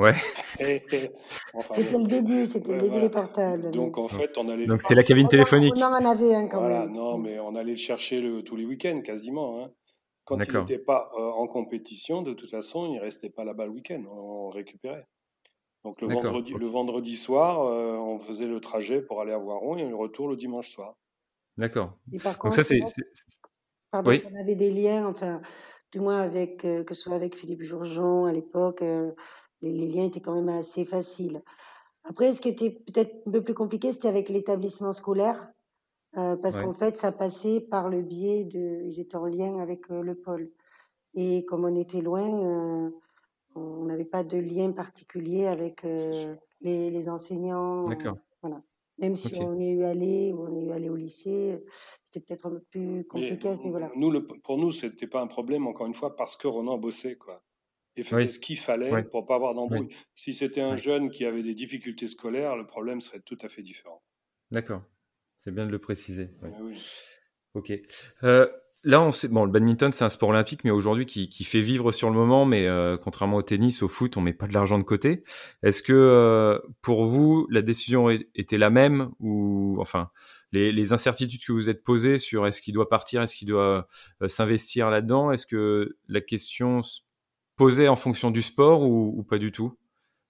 Ouais. 0.00 0.14
c'était 0.56 1.12
le 1.98 2.06
début, 2.06 2.46
c'était 2.46 2.72
le 2.72 2.80
début 2.80 3.00
des 3.00 3.10
portables. 3.10 3.70
Donc 3.70 3.98
en 3.98 4.08
fait, 4.08 4.38
on 4.38 4.48
allait. 4.48 4.64
Donc 4.64 4.80
c'était 4.80 4.94
la 4.94 5.02
cabine 5.02 5.28
téléphonique. 5.28 5.74
On 5.76 5.82
en 5.82 6.04
avait 6.06 6.34
un 6.34 6.48
quand 6.48 6.66
même. 6.66 6.90
Non, 6.90 7.18
mais 7.18 7.38
on 7.38 7.54
allait 7.54 7.72
le 7.72 7.76
chercher 7.76 8.18
le, 8.18 8.42
tous 8.42 8.56
les 8.56 8.64
week-ends 8.64 9.02
quasiment. 9.02 9.62
Hein. 9.62 9.70
Quand 10.24 10.38
il 10.40 10.58
n'était 10.58 10.78
pas 10.78 11.10
euh, 11.18 11.22
en 11.22 11.46
compétition, 11.46 12.22
de 12.22 12.32
toute 12.32 12.50
façon, 12.50 12.90
il 12.94 12.98
restait 12.98 13.28
pas 13.28 13.44
là-bas 13.44 13.66
le 13.66 13.72
week-end. 13.72 14.02
On, 14.10 14.48
récupérait. 14.48 15.06
Donc 15.84 16.00
le 16.00 16.08
vendredi, 16.08 16.54
le 16.54 16.66
vendredi 16.66 17.16
soir, 17.16 17.60
euh, 17.66 17.96
on 17.96 18.18
faisait 18.18 18.46
le 18.46 18.60
trajet 18.60 19.02
pour 19.02 19.20
aller 19.20 19.32
à 19.32 19.38
Voiron 19.38 19.76
et 19.76 19.86
le 19.86 19.94
retour 19.94 20.28
le 20.28 20.36
dimanche 20.36 20.70
soir. 20.70 20.94
D'accord. 21.58 21.92
Donc 22.06 22.54
ça 22.54 22.62
c'est. 22.62 22.80
Oui. 24.06 24.22
On 24.32 24.40
avait 24.40 24.56
des 24.56 24.70
liens, 24.70 25.06
enfin, 25.06 25.42
du 25.92 26.00
moins 26.00 26.20
avec 26.20 26.64
euh, 26.64 26.84
que 26.84 26.94
ce 26.94 27.02
soit 27.02 27.16
avec 27.16 27.34
Philippe 27.36 27.62
Jourgeon 27.62 28.24
à 28.24 28.32
l'époque 28.32 28.82
les, 29.62 29.86
liens 29.86 30.04
étaient 30.04 30.20
quand 30.20 30.34
même 30.34 30.48
assez 30.48 30.84
faciles. 30.84 31.42
Après, 32.04 32.32
ce 32.32 32.40
qui 32.40 32.48
était 32.48 32.70
peut-être 32.70 33.14
un 33.26 33.30
peu 33.30 33.42
plus 33.42 33.54
compliqué, 33.54 33.92
c'était 33.92 34.08
avec 34.08 34.28
l'établissement 34.28 34.92
scolaire, 34.92 35.52
euh, 36.16 36.36
parce 36.36 36.56
qu'en 36.56 36.72
fait, 36.72 36.96
ça 36.96 37.12
passait 37.12 37.60
par 37.60 37.88
le 37.88 38.02
biais 38.02 38.44
de. 38.44 38.82
Ils 38.84 38.98
étaient 38.98 39.16
en 39.16 39.26
lien 39.26 39.58
avec 39.58 39.90
euh, 39.90 40.02
le 40.02 40.14
pôle. 40.14 40.50
Et 41.14 41.44
comme 41.44 41.64
on 41.64 41.74
était 41.76 42.00
loin, 42.00 42.28
euh, 42.28 42.90
on 43.54 43.84
n'avait 43.84 44.04
pas 44.04 44.24
de 44.24 44.38
lien 44.38 44.72
particulier 44.72 45.46
avec 45.46 45.82
les, 45.82 46.90
les, 46.90 47.08
enseignants. 47.08 47.84
D'accord. 47.84 48.16
Voilà. 48.42 48.62
Même 48.98 49.16
si 49.16 49.34
on 49.40 49.58
est 49.58 49.70
eu 49.70 49.84
aller 49.84 50.32
ou 50.32 50.46
on 50.46 50.54
est 50.54 50.64
eu 50.64 50.72
aller 50.72 50.88
au 50.88 50.96
lycée, 50.96 51.64
c'était 52.04 52.20
peut-être 52.20 52.46
un 52.46 52.50
peu 52.50 52.60
plus 52.70 53.04
compliqué 53.04 53.48
à 53.48 53.56
ce 53.56 53.64
niveau-là. 53.64 53.90
Nous, 53.96 54.10
le, 54.10 54.26
pour 54.26 54.58
nous, 54.58 54.72
c'était 54.72 55.06
pas 55.06 55.20
un 55.20 55.26
problème, 55.26 55.66
encore 55.66 55.86
une 55.86 55.94
fois, 55.94 56.16
parce 56.16 56.36
que 56.36 56.46
Ronan 56.46 56.78
bossait, 56.78 57.16
quoi. 57.16 57.42
Et 57.96 58.02
faisait 58.02 58.28
ce 58.28 58.38
qu'il 58.38 58.58
fallait 58.58 59.02
pour 59.04 59.26
pas 59.26 59.34
avoir 59.34 59.54
d'embrouille. 59.54 59.88
Si 60.14 60.32
c'était 60.32 60.60
un 60.60 60.76
jeune 60.76 61.10
qui 61.10 61.24
avait 61.24 61.42
des 61.42 61.54
difficultés 61.54 62.06
scolaires, 62.06 62.56
le 62.56 62.66
problème 62.66 63.00
serait 63.00 63.20
tout 63.20 63.38
à 63.42 63.48
fait 63.48 63.62
différent. 63.62 64.02
D'accord. 64.50 64.82
C'est 65.38 65.52
bien 65.52 65.66
de 65.66 65.70
le 65.70 65.78
préciser. 65.78 66.30
Ok. 67.54 67.72
Euh, 68.22 68.46
là, 68.84 69.00
on 69.00 69.10
sait, 69.10 69.28
bon, 69.28 69.44
le 69.44 69.50
badminton, 69.50 69.90
c'est 69.90 70.04
un 70.04 70.10
sport 70.10 70.28
olympique, 70.28 70.64
mais 70.64 70.70
aujourd'hui 70.70 71.06
qui, 71.06 71.28
qui, 71.28 71.44
fait 71.44 71.60
vivre 71.60 71.92
sur 71.92 72.10
le 72.10 72.16
moment. 72.16 72.44
Mais 72.44 72.66
euh, 72.66 72.96
contrairement 72.96 73.38
au 73.38 73.42
tennis, 73.42 73.82
au 73.82 73.88
foot, 73.88 74.16
on 74.16 74.20
met 74.20 74.34
pas 74.34 74.46
de 74.46 74.52
l'argent 74.52 74.78
de 74.78 74.84
côté. 74.84 75.24
Est-ce 75.62 75.82
que 75.82 75.92
euh, 75.92 76.58
pour 76.82 77.06
vous, 77.06 77.46
la 77.50 77.62
décision 77.62 78.10
était 78.10 78.58
la 78.58 78.70
même 78.70 79.10
ou, 79.18 79.76
enfin, 79.80 80.10
les, 80.52 80.72
les 80.72 80.92
incertitudes 80.92 81.42
que 81.44 81.52
vous 81.52 81.70
êtes 81.70 81.84
posées 81.84 82.18
sur 82.18 82.46
est-ce 82.46 82.60
qu'il 82.60 82.74
doit 82.74 82.88
partir, 82.88 83.22
est-ce 83.22 83.34
qu'il 83.34 83.48
doit 83.48 83.88
s'investir 84.26 84.90
là-dedans, 84.90 85.32
est-ce 85.32 85.46
que 85.46 85.96
la 86.08 86.20
question 86.20 86.82
posait 87.60 87.88
en 87.88 87.96
fonction 87.96 88.30
du 88.30 88.40
sport 88.40 88.80
ou, 88.80 89.22
pas 89.22 89.36
du 89.36 89.52
tout? 89.52 89.76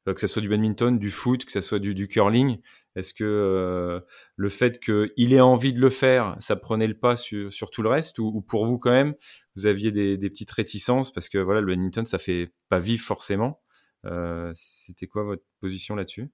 Euh, 0.08 0.14
que 0.14 0.20
ce 0.20 0.26
soit 0.26 0.42
du 0.42 0.48
badminton, 0.48 0.98
du 0.98 1.12
foot, 1.12 1.44
que 1.44 1.52
ce 1.52 1.60
soit 1.60 1.78
du, 1.78 2.08
curling 2.08 2.58
Est-ce 2.96 3.14
que 3.14 3.22
euh, 3.22 4.00
le 4.34 4.48
fait 4.48 4.80
qu'il 4.80 5.32
ait 5.32 5.40
envie 5.40 5.72
de 5.72 5.78
le 5.78 5.90
faire, 5.90 6.34
ça 6.40 6.56
prenait 6.56 6.88
le 6.88 6.98
pas 6.98 7.14
sur, 7.14 7.52
sur 7.52 7.70
tout 7.70 7.82
le 7.82 7.88
reste 7.88 8.18
ou, 8.18 8.40
pour 8.40 8.66
vous 8.66 8.80
quand 8.80 8.90
même, 8.90 9.14
vous 9.54 9.66
aviez 9.66 9.92
des, 9.92 10.16
des, 10.16 10.28
petites 10.28 10.50
réticences 10.50 11.12
parce 11.12 11.28
que 11.28 11.38
voilà, 11.38 11.60
le 11.60 11.68
badminton, 11.68 12.04
ça 12.04 12.18
fait 12.18 12.52
pas 12.68 12.80
vivre 12.80 13.04
forcément. 13.04 13.60
Euh, 14.06 14.50
C'était 14.52 15.06
quoi 15.06 15.22
votre 15.22 15.44
position 15.60 15.94
là-dessus? 15.94 16.32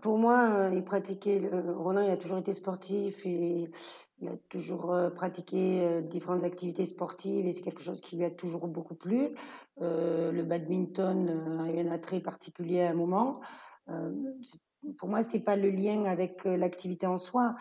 Pour 0.00 0.18
moi, 0.18 0.50
euh, 0.50 0.74
il 0.74 0.84
pratiquait. 0.84 1.40
Le... 1.40 1.72
Ronan, 1.72 2.02
il 2.02 2.10
a 2.10 2.16
toujours 2.16 2.38
été 2.38 2.52
sportif 2.52 3.24
et 3.26 3.70
il 4.20 4.28
a 4.28 4.36
toujours 4.48 4.96
pratiqué 5.14 6.02
différentes 6.02 6.42
activités 6.42 6.86
sportives 6.86 7.46
et 7.46 7.52
c'est 7.52 7.62
quelque 7.62 7.82
chose 7.82 8.00
qui 8.00 8.16
lui 8.16 8.24
a 8.24 8.30
toujours 8.30 8.66
beaucoup 8.66 8.96
plu. 8.96 9.34
Euh, 9.80 10.32
le 10.32 10.42
badminton 10.42 11.28
euh, 11.28 11.64
a 11.64 11.70
eu 11.70 11.86
un 11.86 11.92
attrait 11.92 12.20
particulier 12.20 12.82
à 12.82 12.90
un 12.90 12.94
moment. 12.94 13.40
Euh, 13.88 14.10
pour 14.96 15.08
moi, 15.08 15.22
c'est 15.22 15.40
pas 15.40 15.56
le 15.56 15.70
lien 15.70 16.04
avec 16.04 16.44
l'activité 16.44 17.06
en 17.06 17.16
soi. 17.16 17.56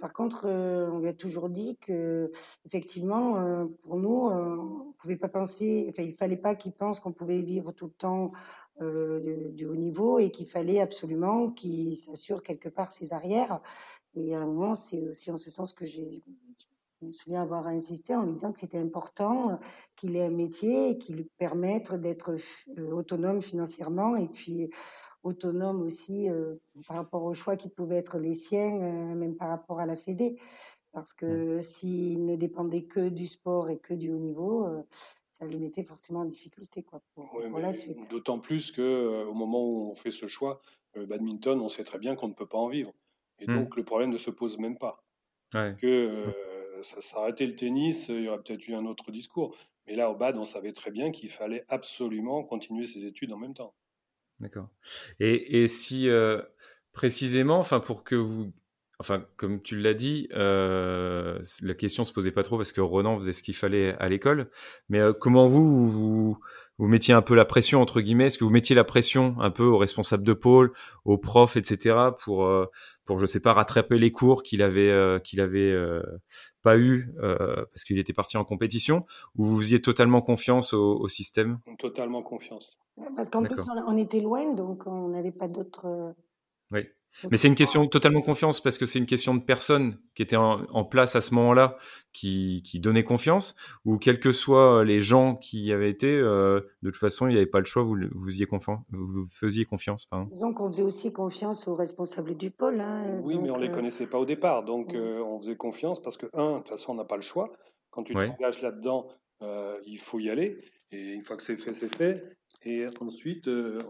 par 0.00 0.12
contre, 0.12 0.48
on 0.48 0.98
lui 0.98 1.08
a 1.08 1.12
toujours 1.12 1.48
dit 1.48 1.78
que, 1.78 2.32
effectivement, 2.66 3.68
pour 3.84 3.96
nous, 3.96 4.28
on 4.28 4.92
pouvait 4.98 5.16
pas 5.16 5.28
penser, 5.28 5.94
il 5.96 6.16
fallait 6.16 6.36
pas 6.36 6.56
qu'il 6.56 6.72
pense 6.72 6.98
qu'on 6.98 7.12
pouvait 7.12 7.42
vivre 7.42 7.70
tout 7.70 7.86
le 7.86 7.92
temps 7.92 8.32
du 9.52 9.66
haut 9.66 9.76
niveau 9.76 10.18
et 10.18 10.30
qu'il 10.30 10.46
fallait 10.46 10.80
absolument 10.80 11.50
qu'il 11.50 11.96
s'assure 11.96 12.42
quelque 12.42 12.68
part 12.68 12.92
ses 12.92 13.12
arrières. 13.12 13.60
Et 14.14 14.34
à 14.34 14.40
un 14.40 14.46
moment, 14.46 14.74
c'est 14.74 15.02
aussi 15.08 15.30
en 15.30 15.36
ce 15.36 15.50
sens 15.50 15.72
que 15.72 15.84
j'ai 15.84 16.22
je 17.02 17.08
me 17.08 17.12
souviens 17.12 17.42
avoir 17.42 17.66
insisté 17.66 18.14
en 18.14 18.22
lui 18.22 18.32
disant 18.34 18.52
que 18.52 18.60
c'était 18.60 18.78
important 18.78 19.50
euh, 19.50 19.56
qu'il 19.96 20.16
ait 20.16 20.24
un 20.24 20.30
métier 20.30 20.90
et 20.90 20.98
qui 20.98 21.12
lui 21.12 21.28
permette 21.36 21.92
d'être 21.94 22.36
euh, 22.78 22.92
autonome 22.92 23.42
financièrement 23.42 24.14
et 24.14 24.28
puis 24.28 24.70
autonome 25.24 25.82
aussi 25.82 26.30
euh, 26.30 26.54
par 26.86 26.96
rapport 26.98 27.24
aux 27.24 27.34
choix 27.34 27.56
qui 27.56 27.68
pouvaient 27.68 27.96
être 27.96 28.18
les 28.18 28.34
siens, 28.34 28.70
même 29.14 29.36
par 29.36 29.48
rapport 29.48 29.80
à 29.80 29.86
la 29.86 29.96
Fédé. 29.96 30.38
Parce 30.92 31.12
que 31.12 31.58
s'il 31.58 32.24
ne 32.24 32.36
dépendait 32.36 32.84
que 32.84 33.08
du 33.08 33.26
sport 33.26 33.70
et 33.70 33.78
que 33.78 33.94
du 33.94 34.12
haut 34.12 34.18
niveau, 34.18 34.66
ça 35.42 35.48
lui 35.48 35.58
mettait 35.58 35.82
forcément 35.82 36.20
en 36.20 36.24
difficulté 36.24 36.84
quoi, 36.84 37.02
pour, 37.14 37.40
la 37.58 37.72
suite. 37.72 38.08
D'autant 38.10 38.38
plus 38.38 38.70
qu'au 38.70 39.34
moment 39.34 39.64
où 39.64 39.90
on 39.90 39.96
fait 39.96 40.12
ce 40.12 40.28
choix, 40.28 40.60
le 40.94 41.04
badminton, 41.04 41.60
on 41.60 41.68
sait 41.68 41.82
très 41.82 41.98
bien 41.98 42.14
qu'on 42.14 42.28
ne 42.28 42.34
peut 42.34 42.46
pas 42.46 42.58
en 42.58 42.68
vivre. 42.68 42.92
Et 43.40 43.50
mmh. 43.50 43.54
donc 43.56 43.76
le 43.76 43.84
problème 43.84 44.10
ne 44.10 44.18
se 44.18 44.30
pose 44.30 44.58
même 44.58 44.78
pas. 44.78 45.02
Que, 45.52 46.32
ça 46.82 47.00
s'arrêtait 47.00 47.46
le 47.46 47.54
tennis, 47.54 48.08
il 48.08 48.22
y 48.22 48.28
aurait 48.28 48.42
peut-être 48.42 48.66
eu 48.66 48.74
un 48.74 48.86
autre 48.86 49.10
discours. 49.10 49.56
Mais 49.86 49.96
là, 49.96 50.10
au 50.10 50.16
BAD, 50.16 50.36
on 50.36 50.44
savait 50.44 50.72
très 50.72 50.90
bien 50.90 51.10
qu'il 51.10 51.28
fallait 51.28 51.64
absolument 51.68 52.42
continuer 52.44 52.86
ses 52.86 53.04
études 53.04 53.32
en 53.32 53.38
même 53.38 53.54
temps. 53.54 53.74
D'accord. 54.40 54.68
Et, 55.20 55.62
et, 55.62 55.68
si 55.68 56.08
euh, 56.08 56.40
précisément, 56.92 57.58
enfin 57.58 57.80
pour 57.80 58.04
que 58.04 58.14
vous, 58.14 58.52
enfin 59.02 59.24
comme 59.36 59.60
tu 59.60 59.76
l'as 59.76 59.94
dit, 59.94 60.28
euh, 60.32 61.38
la 61.62 61.74
question 61.74 62.04
se 62.04 62.12
posait 62.12 62.30
pas 62.30 62.42
trop 62.42 62.56
parce 62.56 62.72
que 62.72 62.80
Ronan 62.80 63.18
faisait 63.18 63.32
ce 63.32 63.42
qu'il 63.42 63.56
fallait 63.56 63.94
à 63.98 64.08
l'école. 64.08 64.50
Mais 64.88 65.00
euh, 65.00 65.12
comment 65.12 65.46
vous, 65.46 65.88
vous 65.90 66.38
vous 66.78 66.88
mettiez 66.88 67.14
un 67.14 67.22
peu 67.22 67.34
la 67.34 67.44
pression 67.44 67.80
entre 67.80 68.00
guillemets? 68.00 68.26
Est-ce 68.26 68.38
que 68.38 68.44
vous 68.44 68.50
mettiez 68.50 68.74
la 68.74 68.84
pression 68.84 69.36
un 69.40 69.50
peu 69.50 69.64
aux 69.64 69.78
responsables 69.78 70.24
de 70.24 70.32
pôle, 70.32 70.72
aux 71.04 71.18
profs, 71.18 71.56
etc. 71.56 71.96
pour 72.24 72.44
euh, 72.44 72.66
pour 73.04 73.18
je 73.18 73.26
sais 73.26 73.40
pas 73.40 73.52
rattraper 73.52 73.98
les 73.98 74.10
cours 74.10 74.42
qu'il 74.42 74.62
avait 74.62 74.90
euh, 74.90 75.18
qu'il 75.18 75.40
avait 75.40 75.70
euh, 75.70 76.02
pas 76.62 76.78
eu 76.78 77.14
parce 77.18 77.84
qu'il 77.84 77.98
était 77.98 78.12
parti 78.12 78.36
en 78.36 78.44
compétition? 78.44 79.06
Ou 79.36 79.44
vous 79.44 79.60
faisiez 79.60 79.80
totalement 79.80 80.22
confiance 80.22 80.72
au, 80.72 80.98
au 80.98 81.08
système? 81.08 81.60
Totalement 81.78 82.22
confiance. 82.22 82.78
Parce 83.16 83.28
qu'en 83.30 83.42
plus 83.42 83.60
on, 83.86 83.96
était 83.96 84.20
loin 84.20 84.52
donc 84.54 84.86
on 84.86 85.08
n'avait 85.08 85.32
pas 85.32 85.48
d'autres. 85.48 86.14
Oui. 86.70 86.88
Mais 87.30 87.36
c'est 87.36 87.48
une 87.48 87.54
question 87.54 87.86
totalement 87.86 88.22
confiance 88.22 88.60
parce 88.60 88.78
que 88.78 88.86
c'est 88.86 88.98
une 88.98 89.06
question 89.06 89.34
de 89.34 89.42
personnes 89.42 89.98
qui 90.14 90.22
étaient 90.22 90.36
en, 90.36 90.84
place 90.84 91.14
à 91.16 91.20
ce 91.20 91.34
moment-là 91.34 91.76
qui, 92.12 92.62
qui 92.66 92.80
donnaient 92.80 93.04
confiance 93.04 93.54
ou 93.84 93.96
quels 93.96 94.20
que 94.20 94.32
soient 94.32 94.84
les 94.84 95.00
gens 95.00 95.36
qui 95.36 95.62
y 95.64 95.72
avaient 95.72 95.90
été, 95.90 96.08
euh, 96.08 96.60
de 96.82 96.90
toute 96.90 96.98
façon, 96.98 97.26
il 97.28 97.30
n'y 97.30 97.36
avait 97.36 97.46
pas 97.46 97.60
le 97.60 97.64
choix, 97.64 97.82
vous, 97.82 97.96
vous, 98.12 98.24
faisiez, 98.24 98.46
confiance, 98.46 98.80
vous 98.90 99.26
faisiez 99.26 99.64
confiance. 99.64 100.06
Pardon. 100.06 100.28
Disons 100.32 100.52
qu'on 100.52 100.70
faisait 100.70 100.82
aussi 100.82 101.12
confiance 101.12 101.68
aux 101.68 101.74
responsables 101.74 102.36
du 102.36 102.50
pôle. 102.50 102.80
Hein, 102.80 103.20
oui, 103.22 103.38
mais 103.38 103.50
on 103.50 103.56
ne 103.56 103.62
les 103.62 103.70
euh, 103.70 103.74
connaissait 103.74 104.06
pas 104.06 104.18
au 104.18 104.26
départ, 104.26 104.64
donc 104.64 104.94
euh, 104.94 105.22
on 105.22 105.38
faisait 105.40 105.56
confiance 105.56 106.02
parce 106.02 106.16
que, 106.16 106.26
un, 106.34 106.52
de 106.52 106.58
toute 106.58 106.70
façon, 106.70 106.92
on 106.92 106.96
n'a 106.96 107.04
pas 107.04 107.16
le 107.16 107.22
choix. 107.22 107.52
Quand 107.90 108.02
tu 108.02 108.14
t'engages 108.14 108.62
là-dedans, 108.62 109.08
il 109.86 109.98
faut 109.98 110.18
y 110.18 110.30
aller. 110.30 110.58
Et 110.90 111.08
une 111.12 111.22
fois 111.22 111.36
que 111.36 111.42
c'est 111.42 111.56
fait, 111.56 111.72
c'est 111.72 111.94
fait. 111.94 112.36
Et 112.64 112.86
ensuite, 113.00 113.46
ce 113.46 113.80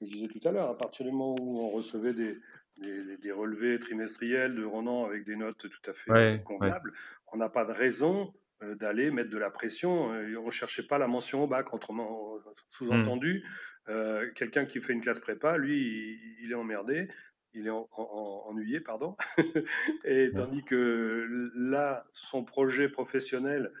que 0.00 0.06
je 0.06 0.10
disais 0.10 0.28
tout 0.28 0.40
à 0.44 0.50
l'heure, 0.50 0.70
à 0.70 0.76
partir 0.76 1.06
du 1.06 1.12
moment 1.12 1.36
où 1.40 1.60
on 1.60 1.70
recevait 1.70 2.14
des, 2.14 2.36
des, 2.78 3.32
relevés 3.32 3.78
trimestriels 3.78 4.54
de 4.54 4.64
Ronan 4.64 5.04
avec 5.04 5.24
des 5.24 5.36
notes 5.36 5.68
tout 5.68 5.90
à 5.90 5.92
fait 5.92 6.42
convenables, 6.44 6.92
on 7.32 7.36
n'a 7.36 7.48
pas 7.48 7.64
de 7.64 7.72
raison 7.72 8.32
euh, 8.62 8.74
d'aller 8.74 9.10
mettre 9.10 9.30
de 9.30 9.38
la 9.38 9.50
pression. 9.50 10.12
Euh, 10.12 10.26
on 10.36 10.42
ne 10.42 10.46
recherchait 10.46 10.86
pas 10.86 10.98
la 10.98 11.06
mention 11.06 11.44
au 11.44 11.46
bac, 11.46 11.72
autrement 11.72 12.38
sous-entendu. 12.70 13.44
Hmm. 13.44 13.90
Euh, 13.90 14.30
quelqu'un 14.34 14.66
qui 14.66 14.80
fait 14.80 14.92
une 14.92 15.00
classe 15.00 15.20
prépa, 15.20 15.56
lui, 15.56 16.18
il, 16.42 16.50
est 16.50 16.54
emmerdé, 16.54 17.08
il 17.54 17.68
est 17.68 17.70
ennuyé, 17.70 18.80
pardon. 18.80 19.16
Et 20.04 20.30
tandis 20.34 20.64
que 20.64 21.50
là, 21.54 22.04
son 22.12 22.44
projet 22.44 22.88
professionnel 22.88 23.72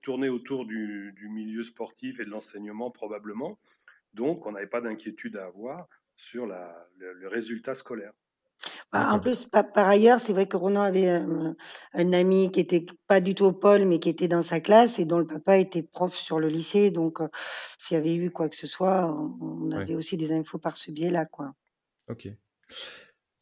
tournait 0.00 0.28
autour 0.28 0.64
du, 0.64 1.28
milieu 1.28 1.64
sportif 1.64 2.20
et 2.20 2.24
de 2.24 2.30
l'enseignement 2.30 2.90
probablement. 2.90 3.58
Donc, 4.14 4.46
on 4.46 4.52
n'avait 4.52 4.66
pas 4.68 4.80
d'inquiétude 4.80 5.36
à 5.36 5.46
avoir 5.46 5.88
sur 6.14 6.46
le 6.46 7.26
résultat 7.28 7.74
scolaire. 7.74 8.12
Bah, 8.92 9.12
en 9.12 9.18
plus, 9.18 9.46
par, 9.46 9.64
ailleurs, 9.76 10.20
c'est 10.20 10.32
vrai 10.32 10.46
que 10.46 10.56
Ronan 10.56 10.82
avait 10.82 11.08
un, 11.08 12.12
ami 12.12 12.52
qui 12.52 12.60
était 12.60 12.86
pas 13.06 13.20
du 13.20 13.34
tout 13.34 13.44
au 13.44 13.52
pôle, 13.52 13.84
mais 13.84 13.98
qui 13.98 14.08
était 14.08 14.28
dans 14.28 14.42
sa 14.42 14.60
classe 14.60 14.98
et 14.98 15.04
dont 15.04 15.18
le 15.18 15.26
papa 15.26 15.58
était 15.58 15.82
prof 15.82 16.14
sur 16.14 16.38
le 16.38 16.48
lycée. 16.48 16.90
Donc, 16.90 17.20
euh, 17.20 17.28
s'il 17.78 17.96
y 17.96 18.00
avait 18.00 18.14
eu 18.14 18.30
quoi 18.30 18.48
que 18.48 18.56
ce 18.56 18.66
soit, 18.66 19.06
on, 19.40 19.70
avait 19.72 19.94
aussi 19.94 20.16
des 20.16 20.32
infos 20.32 20.58
par 20.58 20.76
ce 20.76 20.90
biais-là, 20.90 21.26
quoi. 21.26 21.52
Ok. 22.08 22.28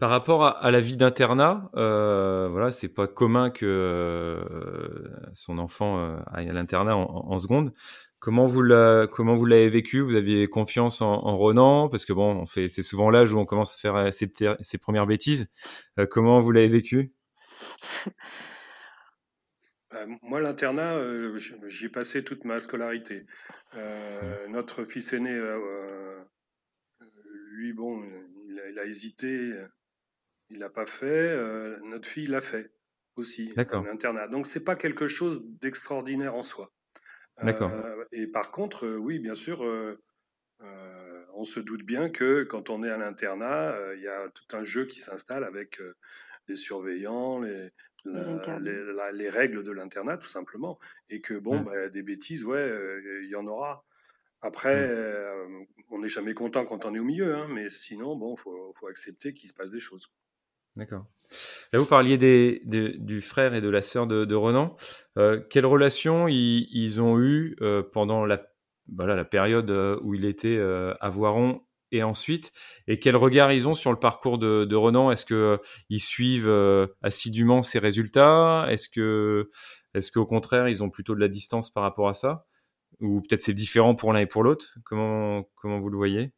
Par 0.01 0.09
rapport 0.09 0.45
à, 0.47 0.71
la 0.71 0.81
vie 0.81 0.97
d'internat, 0.97 1.71
euh, 1.77 2.49
voilà, 2.51 2.71
c'est 2.71 2.89
pas 2.89 3.07
commun 3.07 3.51
que 3.51 3.67
euh, 3.67 5.11
son 5.35 5.59
enfant 5.59 5.99
euh, 5.99 6.17
aille 6.33 6.49
à 6.49 6.55
l'internat 6.55 6.97
en, 6.97 7.03
en, 7.03 7.39
seconde. 7.39 7.75
Comment 8.21 8.45
vous 8.45 8.63
comment 9.11 9.35
vous 9.35 9.47
l'avez 9.47 9.71
vécu? 9.71 10.01
Vous 10.01 10.15
aviez 10.15 10.47
confiance 10.47 11.01
en, 11.01 11.11
en, 11.11 11.39
Ronan? 11.39 11.89
Parce 11.89 12.05
que 12.05 12.13
bon, 12.13 12.37
on 12.37 12.45
fait 12.45 12.69
c'est 12.69 12.83
souvent 12.83 13.09
l'âge 13.09 13.33
où 13.33 13.39
on 13.39 13.47
commence 13.47 13.75
à 13.75 13.79
faire 13.79 13.97
euh, 13.97 14.11
ses, 14.11 14.31
ses 14.61 14.77
premières 14.77 15.07
bêtises. 15.07 15.49
Euh, 15.99 16.07
comment 16.07 16.39
vous 16.41 16.53
l'avez 16.53 16.69
vécu? 16.69 17.15
Bah, 19.91 20.05
Moi, 20.23 20.41
l'internat, 20.41 20.97
euh, 20.97 21.39
j'y 21.39 21.87
ai 21.87 21.89
passé 21.89 22.23
toute 22.23 22.45
ma 22.45 22.61
scolarité. 22.61 23.25
Euh, 23.75 24.49
notre 24.49 24.85
fils 24.85 25.15
aîné, 25.15 25.35
lui, 27.53 27.73
bon, 27.73 28.05
il 28.49 28.61
a, 28.61 28.69
il 28.69 28.79
a 28.79 28.85
hésité, 28.85 29.53
il 30.51 30.59
l'a 30.59 30.69
pas 30.69 30.87
fait. 30.87 31.37
notre 31.85 32.07
fille 32.07 32.27
l'a 32.27 32.43
fait 32.43 32.71
aussi, 33.17 33.53
l'internat. 33.57 34.29
Donc, 34.29 34.47
c'est 34.47 34.63
pas 34.63 34.77
quelque 34.77 35.09
chose 35.09 35.43
d'extraordinaire 35.61 36.35
en 36.35 36.43
soi. 36.43 36.71
D'accord. 37.43 37.71
Euh, 37.73 38.05
et 38.13 38.27
par 38.27 38.51
contre, 38.51 38.87
euh, 38.87 38.97
oui, 38.97 39.19
bien 39.19 39.35
sûr, 39.35 39.65
euh, 39.65 39.97
on 41.35 41.45
se 41.45 41.61
doute 41.61 41.83
bien 41.83 42.11
que 42.11 42.43
quand 42.45 42.71
on 42.71 42.85
est 42.85 42.91
à 42.91 42.99
l'internat, 42.99 43.75
il 43.95 44.03
y 44.03 44.09
a 44.09 44.29
tout 44.29 44.57
un 44.57 44.65
jeu 44.65 44.85
qui 44.85 45.01
s'installe 45.01 45.45
avec 45.45 45.81
les 46.49 46.57
surveillants, 46.57 47.41
les, 47.41 47.71
les, 48.05 49.31
règles 49.31 49.63
de 49.63 49.73
l'internat, 49.73 50.19
tout 50.19 50.29
simplement. 50.29 50.79
Et 51.09 51.23
que, 51.23 51.35
bon, 51.35 51.61
mmh. 51.61 51.65
bah, 51.65 51.89
des 51.89 52.03
bêtises, 52.03 52.45
ouais, 52.45 52.71
il 53.23 53.29
y 53.31 53.37
en 53.37 53.47
aura. 53.47 53.87
Après, 54.43 54.87
mmh. 54.87 55.67
on 55.91 56.01
n'est 56.01 56.09
jamais 56.09 56.35
content 56.35 56.67
quand 56.67 56.85
on 56.85 56.95
est 56.95 56.99
au 56.99 57.05
milieu, 57.05 57.35
hein, 57.35 57.49
mais 57.49 57.71
sinon, 57.71 58.17
bon, 58.17 58.35
il 58.35 58.41
faut, 58.41 58.75
faut, 58.79 58.89
accepter 58.89 59.33
qu'il 59.33 59.49
se 59.49 59.55
passe 59.55 59.71
des 59.71 59.81
choses. 59.81 60.13
D'accord. 60.77 61.07
Là, 61.73 61.79
vous 61.79 61.87
parliez 61.87 62.19
des, 62.19 62.63
du 62.65 63.21
frère 63.21 63.55
et 63.55 63.61
de 63.61 63.69
la 63.69 63.83
sœur 63.83 64.07
de, 64.07 64.35
Renan. 64.35 64.77
Euh, 65.19 65.41
quelle 65.51 65.67
relation 65.67 66.27
ils, 66.29 67.01
ont 67.01 67.19
eu 67.21 67.57
euh, 67.61 67.83
pendant 67.83 68.25
la, 68.25 68.43
voilà, 68.93 69.15
la 69.15 69.25
période 69.25 69.71
euh, 69.71 69.99
où 70.03 70.15
il 70.15 70.25
était 70.25 70.59
à 71.01 71.09
Voiron 71.09 71.63
et 71.93 72.03
ensuite? 72.03 72.53
Et 72.89 72.99
quel 72.99 73.17
regard 73.17 73.53
ils 73.53 73.69
ont 73.69 73.75
sur 73.75 73.93
le 73.93 73.99
parcours 73.99 74.39
de, 74.39 74.65
de 74.65 74.77
Renan? 74.77 75.11
Est-ce 75.13 75.25
qu'ils 75.25 76.01
suivent 76.01 76.51
assidûment 77.03 77.63
ses 77.63 77.79
résultats? 77.79 78.67
Est-ce 78.69 78.89
que, 78.89 79.51
est-ce 79.95 80.11
qu'au 80.11 80.27
contraire, 80.27 80.69
ils 80.69 80.83
ont 80.83 80.91
plutôt 80.91 81.15
de 81.15 81.21
la 81.21 81.29
distance 81.29 81.71
par 81.71 81.85
rapport 81.85 82.09
à 82.09 82.15
ça? 82.15 82.47
Ou 83.01 83.23
peut-être 83.23 83.43
c'est 83.43 83.55
différent 83.55 83.95
pour 83.95 84.13
l'un 84.13 84.21
et 84.21 84.27
pour 84.27 84.43
l'autre? 84.43 84.77
Comment, 84.85 85.45
comment 85.55 85.79
vous 85.79 85.89
le 85.89 85.97
voyez 85.97 86.33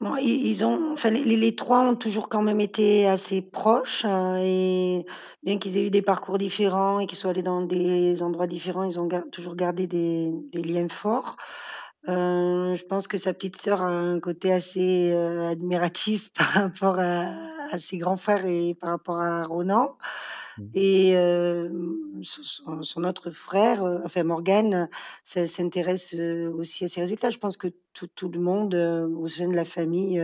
Bon, 0.00 0.16
ils 0.16 0.64
ont 0.64 0.92
enfin 0.92 1.10
les 1.10 1.36
les 1.36 1.54
3 1.54 1.80
ont 1.80 1.94
toujours 1.94 2.30
quand 2.30 2.40
même 2.40 2.60
été 2.62 3.06
assez 3.06 3.42
proches, 3.42 4.06
heu 4.06 4.36
et 4.38 5.04
bien 5.42 5.58
qu'ils 5.58 5.76
aient 5.76 5.86
eu 5.86 5.90
des 5.90 6.00
parcours 6.00 6.38
différents 6.38 7.00
et 7.00 7.06
qu'ils 7.06 7.18
soient 7.18 7.30
allés 7.32 7.42
dans 7.42 7.60
des 7.60 8.22
endroits 8.22 8.46
différents, 8.46 8.84
ils 8.84 8.98
ont 8.98 9.08
toujours 9.30 9.56
gardé 9.56 9.86
des 9.86 10.32
liens 10.62 10.88
forts. 10.88 11.36
Heu, 12.08 12.74
je 12.76 12.84
pense 12.86 13.08
que 13.08 13.18
sa 13.18 13.34
petite 13.34 13.56
sœur 13.58 13.82
a 13.82 13.88
un 13.88 14.20
côté 14.20 14.52
assez, 14.52 15.12
heu, 15.14 15.44
admiratif 15.48 16.30
par 16.34 16.46
rapport 16.48 16.98
à 16.98 17.26
à 17.72 17.78
ses 17.78 17.98
grands 17.98 18.16
frères 18.16 18.46
et 18.46 18.74
par 18.74 18.90
rapport 18.90 19.20
à 19.20 19.42
Ronan. 19.44 19.96
Mmh. 20.60 20.70
Et 20.74 21.14
son 22.22 23.04
autre 23.04 23.30
frère, 23.30 23.82
enfin 24.04 24.22
Morgane, 24.22 24.88
s'intéresse, 25.24 26.14
aussi 26.14 26.84
à 26.84 26.88
ses 26.88 27.00
résultats. 27.00 27.30
Je 27.30 27.38
pense 27.38 27.56
que 27.56 27.68
tout 27.92 28.08
tout 28.08 28.28
le 28.28 28.40
monde, 28.40 28.74
au 28.74 29.28
sein 29.28 29.48
de 29.48 29.56
la 29.56 29.64
famille, 29.64 30.22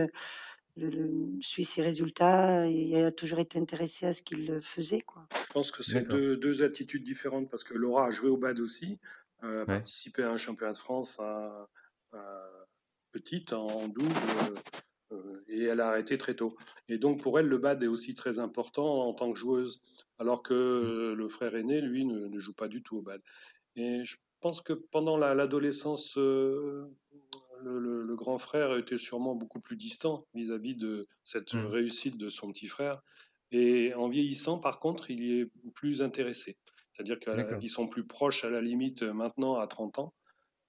le 0.75 1.09
suit 1.41 1.65
ses 1.65 1.81
résultats 1.81 2.67
et 2.67 3.03
a 3.03 3.11
toujours 3.11 3.39
été 3.39 3.57
intéressé 3.57 4.05
à 4.05 4.13
ce 4.13 4.21
qu'il 4.21 4.59
faisait, 4.61 5.01
quoi. 5.01 5.27
Je 5.47 5.53
pense 5.53 5.71
que 5.71 5.81
c'est 5.81 6.01
deux 6.01 6.37
deux 6.37 6.61
attitudes 6.61 7.03
différentes 7.03 7.49
parce 7.49 7.63
que 7.63 7.73
Laura 7.73 8.05
a 8.05 8.11
joué 8.11 8.29
au 8.29 8.37
bad 8.37 8.59
aussi, 8.59 8.99
a 9.41 9.65
participé 9.65 10.23
à 10.23 10.31
un 10.31 10.37
championnat 10.37 10.73
de 10.73 10.77
France 10.77 11.19
à 11.19 11.67
petite, 13.11 13.53
en 13.53 13.87
double, 13.87 14.11
euh, 14.43 14.55
et 15.47 15.63
elle 15.63 15.81
a 15.81 15.87
arrêté 15.89 16.17
très 16.17 16.35
tôt. 16.35 16.55
Et 16.89 16.97
donc 16.97 17.21
pour 17.21 17.39
elle, 17.39 17.47
le 17.47 17.57
bad 17.57 17.81
est 17.83 17.87
aussi 17.87 18.15
très 18.15 18.39
important 18.39 19.07
en 19.07 19.13
tant 19.13 19.31
que 19.31 19.39
joueuse, 19.39 19.81
alors 20.19 20.43
que 20.43 21.13
le 21.17 21.27
frère 21.27 21.55
aîné, 21.55 21.81
lui, 21.81 22.05
ne, 22.05 22.37
joue 22.39 22.53
pas 22.53 22.67
du 22.67 22.83
tout 22.83 22.97
au 22.97 23.01
bad. 23.01 23.21
Et 23.75 24.03
je 24.03 24.17
pense 24.39 24.61
que 24.61 24.73
pendant 24.73 25.17
l'adolescence, 25.17 26.17
euh, 26.17 26.85
le, 27.63 28.15
grand 28.15 28.39
frère 28.39 28.75
était 28.75 28.97
sûrement 28.97 29.35
beaucoup 29.35 29.59
plus 29.59 29.75
distant 29.75 30.25
vis-à-vis 30.33 30.75
de 30.75 31.07
cette 31.23 31.53
mmh. 31.53 31.65
réussite 31.67 32.17
de 32.17 32.29
son 32.29 32.51
petit 32.51 32.67
frère. 32.67 33.01
Et 33.51 33.93
en 33.93 34.09
vieillissant, 34.09 34.57
par 34.57 34.79
contre, 34.79 35.11
il 35.11 35.23
y 35.23 35.39
est 35.39 35.51
plus 35.75 36.01
intéressé. 36.01 36.57
C'est-à-dire 36.91 37.19
qu'ils 37.19 37.69
sont 37.69 37.87
plus 37.87 38.05
proches 38.05 38.43
à 38.43 38.49
la 38.49 38.59
limite 38.59 39.03
maintenant 39.03 39.55
à 39.55 39.67
30 39.67 39.99
ans, 39.99 40.13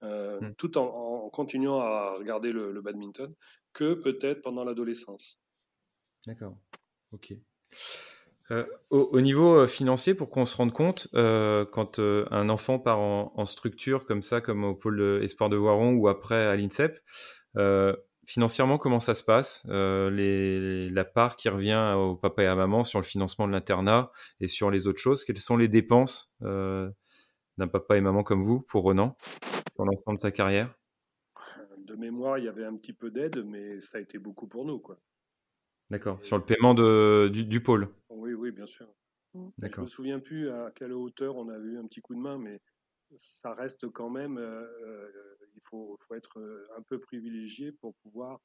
euh, 0.03 0.39
mmh. 0.39 0.55
tout 0.55 0.77
en, 0.77 1.29
continuant 1.29 1.79
à 1.79 2.15
regarder 2.17 2.51
le 2.51 2.81
badminton 2.81 3.33
que 3.73 3.93
peut-être 3.93 4.41
pendant 4.41 4.63
l'adolescence. 4.63 5.39
D'accord. 6.25 6.57
Ok. 7.11 7.33
Euh, 8.51 8.65
au, 8.89 9.21
niveau 9.21 9.53
euh, 9.53 9.67
financier, 9.67 10.15
pour 10.15 10.29
qu'on 10.29 10.45
se 10.45 10.55
rende 10.55 10.73
compte, 10.73 11.07
euh, 11.13 11.65
quand 11.65 11.99
un 11.99 12.49
enfant 12.49 12.79
part 12.79 12.99
en, 12.99 13.45
structure 13.45 14.05
comme 14.05 14.21
ça, 14.21 14.41
comme 14.41 14.63
au 14.63 14.75
pôle 14.75 15.21
Espoir 15.23 15.49
de 15.49 15.55
Voiron 15.55 15.93
ou 15.93 16.07
après 16.07 16.45
à 16.45 16.55
l'INSEP, 16.55 16.99
financièrement, 18.25 18.77
comment 18.77 18.99
ça 18.99 19.13
se 19.13 19.23
passe? 19.23 19.65
Les, 19.67 20.89
La 20.89 21.05
part 21.05 21.35
qui 21.35 21.49
revient 21.49 21.95
au 21.97 22.15
papa 22.15 22.43
et 22.43 22.47
à 22.47 22.55
maman 22.55 22.83
sur 22.83 22.99
le 22.99 23.05
financement 23.05 23.47
de 23.47 23.51
l'internat 23.51 24.11
et 24.39 24.47
sur 24.47 24.71
les 24.71 24.87
autres 24.87 24.99
choses, 24.99 25.23
quelles 25.25 25.37
sont 25.37 25.57
les 25.57 25.67
dépenses 25.67 26.33
d'un 26.41 27.67
papa 27.71 27.97
et 27.97 28.01
maman 28.01 28.23
comme 28.23 28.41
vous 28.41 28.61
pour 28.61 28.83
Renan? 28.83 29.15
Sur 29.79 29.85
l'ensemble 29.85 30.17
de 30.17 30.21
sa 30.21 30.31
carrière? 30.31 30.75
De 31.77 31.95
mémoire, 31.95 32.37
il 32.37 32.43
y 32.43 32.47
avait 32.49 32.65
un 32.65 32.75
petit 32.75 32.91
peu 32.91 33.09
d'aide, 33.09 33.45
mais 33.45 33.79
ça 33.81 33.97
a 33.97 34.01
été 34.01 34.17
beaucoup 34.17 34.45
pour 34.45 34.65
nous. 34.65 34.79
quoi. 34.79 34.99
D'accord, 35.89 36.21
sur 36.21 36.37
le 36.37 36.43
paiement 36.43 36.73
de, 36.73 37.29
du, 37.29 37.63
pôle? 37.63 37.87
Oui, 38.09 38.33
oui, 38.33 38.51
bien 38.51 38.67
sûr. 38.67 38.87
Mmh. 39.33 39.49
Je 39.57 39.67
ne 39.67 39.83
me 39.83 39.87
souviens 39.87 40.19
plus 40.19 40.49
à 40.49 40.71
quelle 40.75 40.91
hauteur 40.91 41.37
on 41.37 41.47
a 41.47 41.57
eu 41.57 41.77
un 41.77 41.87
petit 41.87 42.01
coup 42.01 42.13
de 42.13 42.19
main, 42.19 42.37
mais 42.37 42.59
ça 43.21 43.53
reste 43.53 43.87
quand 43.89 44.09
même, 44.09 44.37
euh, 44.37 44.67
euh, 44.83 45.35
il 45.55 45.61
faut, 45.63 45.97
faut, 46.05 46.15
être 46.15 46.39
euh, 46.39 46.67
un 46.77 46.81
peu 46.81 46.99
privilégié 46.99 47.71
pour 47.71 47.95
pouvoir 48.03 48.39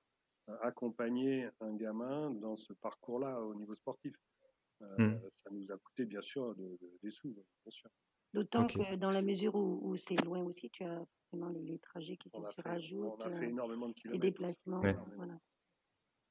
accompagner 0.60 1.48
un 1.60 1.74
gamin 1.74 2.30
dans 2.30 2.56
ce 2.58 2.74
parcours-là 2.74 3.40
au 3.40 3.54
niveau 3.54 3.74
sportif. 3.74 4.14
Mmh. 4.98 5.14
Ça 5.42 5.50
nous 5.50 5.72
a 5.72 5.78
coûté 5.78 6.04
bien 6.04 6.20
sûr 6.20 6.54
des 6.54 7.10
sous, 7.10 7.30
bien 7.30 7.70
sûr. 7.70 7.90
D'autant 8.34 8.66
que 8.66 8.96
dans 8.96 9.10
la 9.10 9.22
mesure 9.22 9.54
où, 9.54 9.96
c'est 9.96 10.20
loin 10.24 10.42
aussi, 10.42 10.68
tu 10.70 10.82
as 10.82 10.98
forcément 11.30 11.48
les, 11.50 11.78
trajets 11.78 12.16
qui 12.16 12.28
se 12.28 12.52
surajoutent, 12.52 13.14
on 13.18 13.20
a 13.20 13.38
fait 13.38 13.48
énormément 13.48 13.88
de 13.88 13.94
les 14.10 14.18
déplacements. 14.18 14.80
Voilà. 14.80 15.38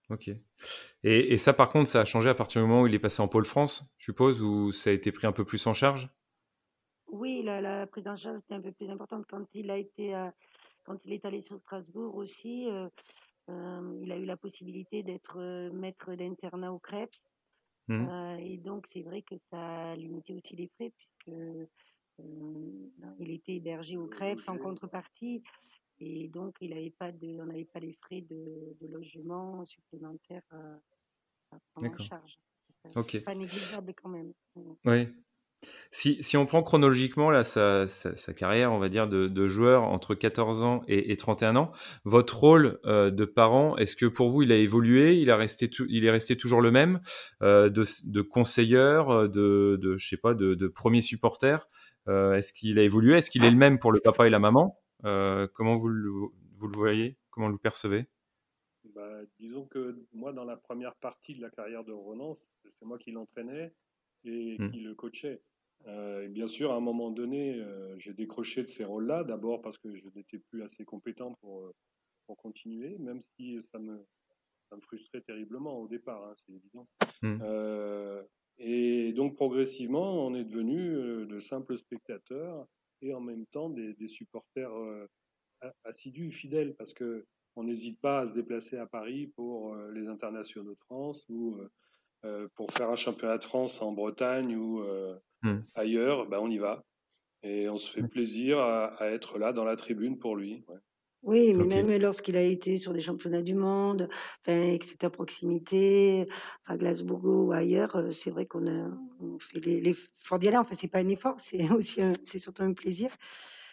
Ok. 0.10 0.30
Et, 1.04 1.38
ça, 1.38 1.54
par 1.54 1.70
contre, 1.70 1.88
ça 1.88 2.02
a 2.02 2.06
changé 2.06 2.30
à 2.30 2.36
partir 2.36 2.62
du 2.62 2.68
moment 2.68 2.82
où 2.82 2.88
il 2.88 2.94
est 2.94 3.00
passé 3.00 3.22
en 3.22 3.30
pôle 3.30 3.46
France, 3.46 3.96
je 3.98 4.04
suppose, 4.04 4.42
où 4.42 4.74
ça 4.74 4.90
a 4.90 4.94
été 4.94 5.14
pris 5.14 5.28
un 5.28 5.32
peu 5.32 5.46
plus 5.46 5.66
en 5.66 5.74
charge? 5.74 6.10
Oui, 7.08 7.42
la, 7.42 7.88
prise 7.88 8.08
en 8.08 8.18
charge 8.18 8.40
était 8.40 8.56
un 8.56 8.62
peu 8.62 8.74
plus 8.74 8.90
importante 8.90 9.26
quand 9.30 9.46
il 9.54 9.72
a 9.72 9.78
été, 9.78 10.14
quand 10.84 10.98
il 11.06 11.14
est 11.14 11.26
allé 11.26 11.42
sur 11.44 11.58
Strasbourg 11.62 12.16
aussi. 12.16 12.70
Euh, 12.70 12.90
euh, 13.50 14.00
il 14.02 14.12
a 14.12 14.18
eu 14.18 14.26
la 14.26 14.38
possibilité 14.38 15.04
d'être 15.04 15.38
euh, 15.38 15.72
maître 15.72 16.14
d'internat 16.16 16.72
au 16.74 16.80
Krebs. 16.80 17.10
Mmh. 17.90 18.40
et 18.40 18.58
donc, 18.60 18.86
c'est 18.94 19.02
vrai 19.02 19.24
que 19.24 19.36
ça 19.50 19.92
a 19.92 19.96
limité 19.98 20.34
aussi 20.34 20.56
les 20.56 20.70
frais, 20.70 20.94
puisque 20.98 21.38
il 22.20 23.32
était 23.32 23.56
hébergé 23.56 23.98
au 23.98 24.08
crêpes 24.08 24.42
en 24.48 24.58
contrepartie. 24.58 25.44
Et 26.00 26.28
donc, 26.28 26.56
il 26.60 26.74
avait 26.74 26.94
pas 26.98 27.12
de, 27.12 27.40
on 27.40 27.46
n'avait 27.46 27.66
pas 27.66 27.80
les 27.80 27.94
frais 28.02 28.22
de, 28.22 28.76
logement 28.90 29.64
supplémentaires 29.66 30.42
à, 30.52 31.58
prendre 31.74 31.94
en 32.00 32.04
charge. 32.04 32.40
Ok. 32.96 33.24
Pas 33.24 33.34
négligeable 33.34 33.94
quand 34.02 34.10
même. 34.10 34.34
Oui. 34.86 35.08
Si, 35.92 36.22
si, 36.22 36.36
on 36.36 36.46
prend 36.46 36.62
chronologiquement 36.62 37.32
là, 37.32 37.46
sa, 37.46 37.88
sa, 37.88 38.34
carrière, 38.34 38.74
on 38.74 38.80
va 38.80 38.90
dire, 38.90 39.08
de, 39.08 39.28
de, 39.28 39.48
joueur 39.48 39.84
entre 39.84 40.14
14 40.14 40.62
ans 40.62 40.82
et, 40.90 41.14
et 41.14 41.16
31 41.16 41.56
ans, 41.56 41.72
votre 42.04 42.38
rôle 42.38 42.80
euh, 42.84 43.12
de 43.12 43.24
parent, 43.24 43.78
est-ce 43.78 43.96
que 43.96 44.06
pour 44.06 44.30
vous 44.30 44.42
il 44.42 44.52
a 44.52 44.58
évolué 44.58 45.16
il, 45.16 45.32
a 45.32 45.38
resté 45.38 45.70
il 45.88 46.04
est 46.04 46.12
resté 46.12 46.36
toujours 46.36 46.60
le 46.60 46.72
même 46.72 47.00
euh, 47.42 47.70
de, 47.70 47.86
de, 48.06 48.22
conseilleur, 48.22 49.30
de, 49.30 49.80
de, 49.82 49.96
je 49.96 50.06
sais 50.06 50.18
pas, 50.18 50.34
de, 50.34 50.54
de 50.54 50.68
premier 50.68 51.00
supporter 51.00 51.56
euh, 51.56 51.66
Est-ce 52.08 52.54
qu'il 52.54 52.80
a 52.80 52.84
évolué? 52.84 53.18
Est-ce 53.18 53.32
qu'il 53.32 53.44
est 53.46 53.52
le 53.52 53.58
même 53.58 53.80
pour 53.80 53.92
le 53.92 54.00
papa 54.00 54.28
et 54.28 54.30
la 54.30 54.40
maman? 54.40 54.80
Euh, 55.06 55.48
Comment 55.54 55.76
vous 55.76 55.88
le, 55.88 56.10
vous 56.10 56.68
le 56.68 56.78
voyez? 56.78 57.18
Comment 57.30 57.48
vous 57.48 57.54
le 57.54 57.60
percevez? 57.60 58.06
Bah, 58.96 59.22
Disons 59.40 59.66
que 59.66 59.98
moi, 60.14 60.34
dans 60.34 60.44
la 60.46 60.58
première 60.58 60.96
partie 60.96 61.36
de 61.36 61.42
la 61.42 61.50
carrière 61.50 61.84
de 61.84 61.92
Ronan, 61.92 62.38
c'est 62.64 62.86
moi 62.86 62.98
qui 62.98 63.12
l'entraînais 63.12 63.74
et 64.26 64.58
mmh. 64.60 64.72
qui 64.72 64.80
le 64.80 64.96
coachais. 64.96 65.42
Euh, 65.88 66.28
bien 66.30 66.48
sûr, 66.48 66.72
à 66.72 66.76
un 66.76 66.80
moment 66.80 67.12
donné, 67.12 67.62
j'ai 67.98 68.14
décroché 68.14 68.64
de 68.64 68.70
ces 68.70 68.84
rôles-là, 68.84 69.24
d'abord 69.24 69.62
parce 69.62 69.78
que 69.78 69.96
je 69.96 70.06
n'étais 70.16 70.40
plus 70.40 70.64
assez 70.64 70.86
compétent 70.86 71.34
pour, 71.36 71.72
pour 72.26 72.38
continuer, 72.38 72.98
même 73.00 73.22
si 73.36 73.62
ça 73.72 73.80
me, 73.80 74.06
ça 74.70 74.76
me 74.76 74.82
frustrait 74.82 75.22
terriblement 75.22 75.80
au 75.80 75.88
départ, 75.88 76.24
hein, 76.24 76.36
c'est 76.46 76.54
évident. 76.54 76.88
Mmh. 77.22 77.42
Et 78.60 79.14
donc 79.14 79.36
progressivement, 79.36 80.26
on 80.26 80.36
est 80.36 80.44
devenu 80.44 80.80
euh, 80.80 81.26
de 81.26 81.40
simples 81.40 81.78
spectateurs 81.78 82.68
et 83.02 83.14
en 83.14 83.20
même 83.20 83.46
temps 83.48 83.70
des, 83.70 84.08
supporters 84.08 84.74
euh, 84.74 85.08
assidus, 85.84 86.32
fidèles, 86.32 86.76
parce 86.76 86.94
que 86.94 87.26
on 87.56 87.64
n'hésite 87.64 88.00
pas 88.00 88.22
à 88.22 88.28
se 88.28 88.34
déplacer 88.34 88.78
à 88.78 88.88
Paris 88.88 89.28
pour 89.36 89.76
euh, 89.76 89.92
les 89.92 90.08
internationaux 90.08 90.74
de 90.74 90.80
France 90.86 91.26
ou 91.30 91.58
pour 92.56 92.72
faire 92.72 92.90
un 92.90 92.96
championnat 92.96 93.38
de 93.38 93.44
France 93.44 93.82
en 93.82 93.92
Bretagne 93.92 94.56
ou 94.56 94.82
hmm. 95.42 95.60
ailleurs. 95.76 96.26
Ben 96.28 96.40
on 96.40 96.50
y 96.50 96.58
va 96.58 96.82
et 97.42 97.68
on 97.68 97.78
se 97.78 97.92
fait 97.92 98.02
hmm. 98.02 98.08
plaisir 98.08 98.60
à, 98.60 98.96
être 99.12 99.38
là 99.38 99.52
dans 99.52 99.66
la 99.66 99.76
tribune 99.76 100.18
pour 100.18 100.38
lui. 100.38 100.64
Oui, 101.24 101.54
mais 101.54 101.64
même 101.64 102.02
lorsqu'il 102.02 102.36
a 102.36 102.42
été 102.42 102.78
sur 102.78 102.92
des 102.92 103.00
championnats 103.00 103.42
du 103.42 103.56
monde, 103.56 104.10
enfin, 104.42 104.78
que 104.78 104.86
c'était 104.86 105.06
à 105.06 105.10
proximité, 105.10 106.28
à 106.66 106.76
Glasgow 106.76 107.46
ou 107.46 107.52
ailleurs, 107.54 107.98
c'est 108.12 108.30
vrai 108.30 108.46
qu'on 108.46 108.68
a 108.68 108.90
on 109.22 109.40
fait 109.40 109.60
l'effort 109.60 110.38
d'y 110.38 110.50
aller. 110.50 110.58
Enfin, 110.58 110.76
c'est 110.78 110.90
pas 110.90 111.00
un 111.00 111.08
effort, 111.08 111.40
c'est 111.40 111.58
aussi 111.72 112.02
c'est 112.26 112.40
surtout 112.40 112.64
un 112.64 112.74
plaisir. 112.74 113.10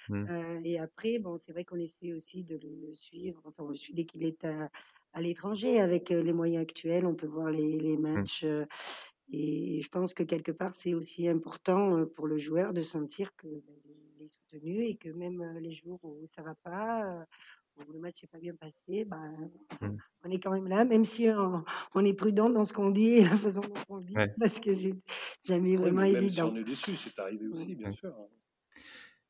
Mmh. 0.09 0.63
et 0.65 0.79
après, 0.81 1.19
bon, 1.21 1.39
c'est 1.39 1.53
vrai 1.53 1.65
qu'on 1.65 1.79
essaie 1.79 2.13
aussi 2.13 2.43
de 2.45 2.57
le 2.57 2.95
suivre. 2.95 3.41
Enfin, 3.45 3.65
on 3.65 3.69
le 3.69 3.77
suit 3.77 3.95
dès 3.95 4.05
qu'il 4.05 4.25
est 4.25 4.45
à, 4.45 4.69
à 5.13 5.21
l'étranger 5.21 5.81
avec 5.81 6.11
les 6.11 6.33
moyens 6.33 6.63
actuels. 6.63 7.05
On 7.05 7.15
peut 7.15 7.27
voir 7.27 7.51
les, 7.51 7.79
les 7.79 7.97
mmh. 7.97 8.01
matchs. 8.01 8.45
et 9.33 9.81
je 9.83 9.89
pense 9.89 10.15
que 10.15 10.23
quelque 10.23 10.53
part, 10.53 10.77
c'est 10.77 10.95
aussi 10.95 11.29
important 11.29 12.07
pour 12.15 12.29
le 12.29 12.39
joueur 12.39 12.73
de 12.73 12.83
sentir 12.83 13.35
que 13.37 13.49
ben, 13.49 13.81
soutenu 14.29 14.85
et 14.85 14.97
que 14.97 15.09
même 15.11 15.43
les 15.59 15.73
jours 15.73 16.01
où 16.03 16.27
ça 16.35 16.43
va 16.43 16.55
pas, 16.63 17.27
le 17.93 17.99
match 17.99 18.23
n'est 18.23 18.29
pas 18.29 18.39
bien 18.39 18.55
passé, 18.55 19.05
ben, 19.05 19.51
mmh. 19.81 19.87
on 20.25 20.31
est 20.31 20.39
quand 20.39 20.53
même 20.53 20.69
là, 20.69 20.85
même 20.85 21.05
si 21.05 21.29
on, 21.95 22.05
est 22.05 22.15
prudent 22.15 22.51
dans 22.51 22.65
ce 22.65 22.73
qu'on 22.73 22.91
dit 22.91 23.15
et 23.15 23.25
la 23.25 23.37
façon 23.37 23.61
dont 23.61 23.75
on 23.89 23.99
dit, 23.99 24.15
parce 24.39 24.59
que 24.61 24.75
c'est 24.75 24.95
jamais 25.45 25.77
vraiment 25.77 26.03
évident. 26.03 26.21
Même 26.21 26.31
si 26.31 26.43
on 26.43 26.57
est 26.57 26.65
déçu, 26.65 26.97
c'est 26.97 27.19
arrivé 27.19 27.47
aussi, 27.47 27.75
bien 27.75 27.93
sûr. 27.93 28.15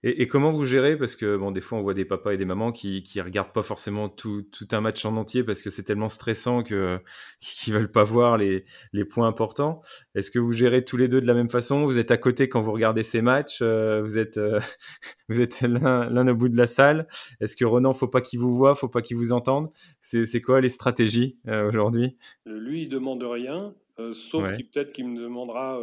Hein. 0.05 0.11
Et, 0.17 0.27
comment 0.29 0.51
vous 0.51 0.65
gérez? 0.65 0.97
Parce 0.97 1.17
que 1.17 1.37
bon, 1.37 1.51
des 1.51 1.61
fois, 1.61 1.79
on 1.79 1.83
voit 1.83 1.95
des 1.95 2.05
papas 2.05 2.33
et 2.33 2.37
des 2.37 2.45
mamans 2.45 2.73
qui 2.73 3.03
qui 3.03 3.21
regardent 3.21 3.53
pas 3.53 3.63
forcément 3.63 4.09
tout, 4.09 4.43
tout 4.43 4.67
un 4.73 4.81
match 4.81 5.05
en 5.05 5.17
entier 5.17 5.45
parce 5.45 5.63
que 5.63 5.71
c'est 5.71 5.83
tellement 5.83 6.09
stressant 6.09 6.63
que 6.63 6.99
qu'ils 7.41 7.75
veulent 7.75 7.91
pas 7.91 8.05
voir 8.05 8.37
les 8.37 8.65
les 8.93 9.05
points 9.05 9.29
importants. 9.29 9.83
Est-ce 10.15 10.31
que 10.31 10.39
vous 10.39 10.53
gérez 10.53 10.85
tous 10.85 10.97
les 10.97 11.09
deux 11.09 11.21
de 11.21 11.27
la 11.27 11.35
même 11.35 11.51
façon? 11.51 11.85
Vous 11.85 11.99
êtes 11.99 12.11
à 12.11 12.17
côté 12.17 12.49
quand 12.49 12.61
vous 12.61 12.73
regardez 12.73 13.03
ces 13.03 13.23
matchs 13.23 13.61
euh, 13.63 14.03
Vous 14.03 14.19
êtes 14.19 14.39
euh, 14.39 14.61
vous 15.29 15.41
êtes 15.41 15.61
l'un 15.63 16.29
au 16.29 16.35
bout 16.35 16.49
de 16.49 16.57
la 16.57 16.67
salle. 16.67 17.07
Est-ce 17.41 17.57
que 17.57 17.65
Renan, 17.65 17.93
faut 17.93 18.09
pas 18.09 18.21
qu'il 18.21 18.41
vous 18.41 18.55
voit, 18.55 18.75
faut 18.75 18.89
pas 18.89 19.03
qu'il 19.03 19.17
vous 19.17 19.33
entende 19.33 19.71
C'est 20.01 20.27
c'est 20.27 20.41
quoi 20.41 20.61
les 20.61 20.69
stratégies 20.69 21.39
euh, 21.49 21.69
aujourd'hui? 21.69 22.17
Lui, 22.47 22.83
il 22.83 22.89
demande 22.89 23.23
rien, 23.23 23.75
sauf 24.13 24.55
qu'il 24.55 24.67
peut-être 24.69 24.93
qu'il 24.93 25.09
me 25.09 25.21
demandera 25.21 25.79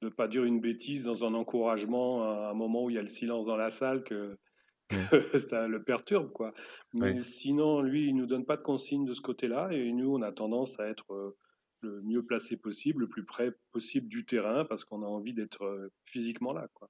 de 0.00 0.06
ne 0.06 0.10
pas 0.10 0.28
dire 0.28 0.44
une 0.44 0.60
bêtise 0.60 1.02
dans 1.02 1.24
un 1.24 1.34
encouragement 1.34 2.22
à 2.22 2.50
un 2.50 2.54
moment 2.54 2.84
où 2.84 2.90
il 2.90 2.96
y 2.96 2.98
a 2.98 3.02
le 3.02 3.08
silence 3.08 3.46
dans 3.46 3.56
la 3.56 3.70
salle 3.70 4.02
que, 4.02 4.38
ça 5.36 5.68
le 5.68 5.82
perturbe. 5.82 6.32
Quoi. 6.32 6.52
Mais 6.94 7.20
sinon, 7.20 7.80
lui, 7.80 8.08
il 8.08 8.14
ne 8.14 8.20
nous 8.20 8.26
donne 8.26 8.44
pas 8.44 8.56
de 8.56 8.62
consignes 8.62 9.04
de 9.04 9.14
ce 9.14 9.20
côté-là 9.20 9.68
et 9.72 9.92
nous, 9.92 10.14
on 10.14 10.22
a 10.22 10.32
tendance 10.32 10.78
à 10.80 10.88
être 10.88 11.12
euh, 11.12 11.36
le 11.82 12.02
mieux 12.02 12.24
placé 12.24 12.56
possible, 12.56 13.02
le 13.02 13.08
plus 13.08 13.24
près 13.24 13.52
possible 13.72 14.08
du 14.08 14.24
terrain 14.24 14.64
parce 14.64 14.84
qu'on 14.84 15.02
a 15.02 15.06
envie 15.06 15.34
d'être 15.34 15.64
euh, 15.64 15.92
physiquement 16.04 16.52
là. 16.52 16.66
Quoi. 16.74 16.88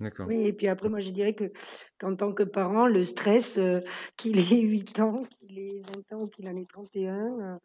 D'accord. 0.00 0.26
Oui, 0.28 0.46
et 0.46 0.52
puis 0.54 0.66
après, 0.66 0.88
moi, 0.88 1.00
je 1.00 1.10
dirais 1.10 1.34
que 1.34 1.52
qu'en 1.98 2.16
tant 2.16 2.32
que 2.32 2.42
parent, 2.42 2.86
le 2.86 3.04
stress, 3.04 3.58
euh, 3.58 3.80
qu'il 4.16 4.38
ait 4.38 4.62
8 4.62 5.00
ans, 5.00 5.24
qu'il 5.38 5.58
ait 5.58 5.82
20 6.10 6.16
ans 6.16 6.22
ou 6.22 6.28
qu'il 6.28 6.48
en 6.48 6.56
ait 6.56 6.66
31, 6.66 7.60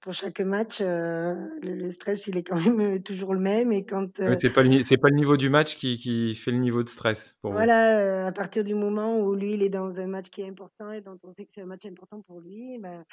pour 0.00 0.12
chaque 0.12 0.40
match, 0.40 0.78
euh, 0.80 1.28
le, 1.60 1.90
stress, 1.90 2.26
il 2.28 2.36
est 2.36 2.42
quand 2.42 2.60
même 2.60 2.80
euh, 2.80 2.98
toujours 3.00 3.34
le 3.34 3.40
même. 3.40 3.72
Et 3.72 3.84
quand 3.84 4.20
euh, 4.20 4.34
c'est 4.38 4.50
pas 4.50 4.62
le 4.62 4.82
c'est 4.84 4.96
pas 4.96 5.08
le 5.08 5.16
niveau 5.16 5.36
du 5.36 5.50
match 5.50 5.76
qui, 5.76 5.96
qui 5.96 6.34
fait 6.34 6.50
le 6.50 6.58
niveau 6.58 6.82
de 6.82 6.88
stress 6.88 7.36
pour 7.42 7.52
voilà, 7.52 8.26
à 8.26 8.32
partir 8.32 8.64
du 8.64 8.74
moment 8.74 9.18
où 9.20 9.34
lui, 9.34 9.54
il 9.54 9.62
est 9.62 9.68
dans 9.68 9.98
un 9.98 10.06
match 10.06 10.30
qui 10.30 10.42
est 10.42 10.48
important 10.48 10.92
et 10.92 11.00
dont 11.00 11.18
on 11.24 11.34
sait 11.34 11.44
que 11.44 11.50
c'est 11.54 11.62
un 11.62 11.66
match 11.66 11.84
important 11.84 12.22
pour 12.22 12.40
lui, 12.40 12.78
ben, 12.78 13.04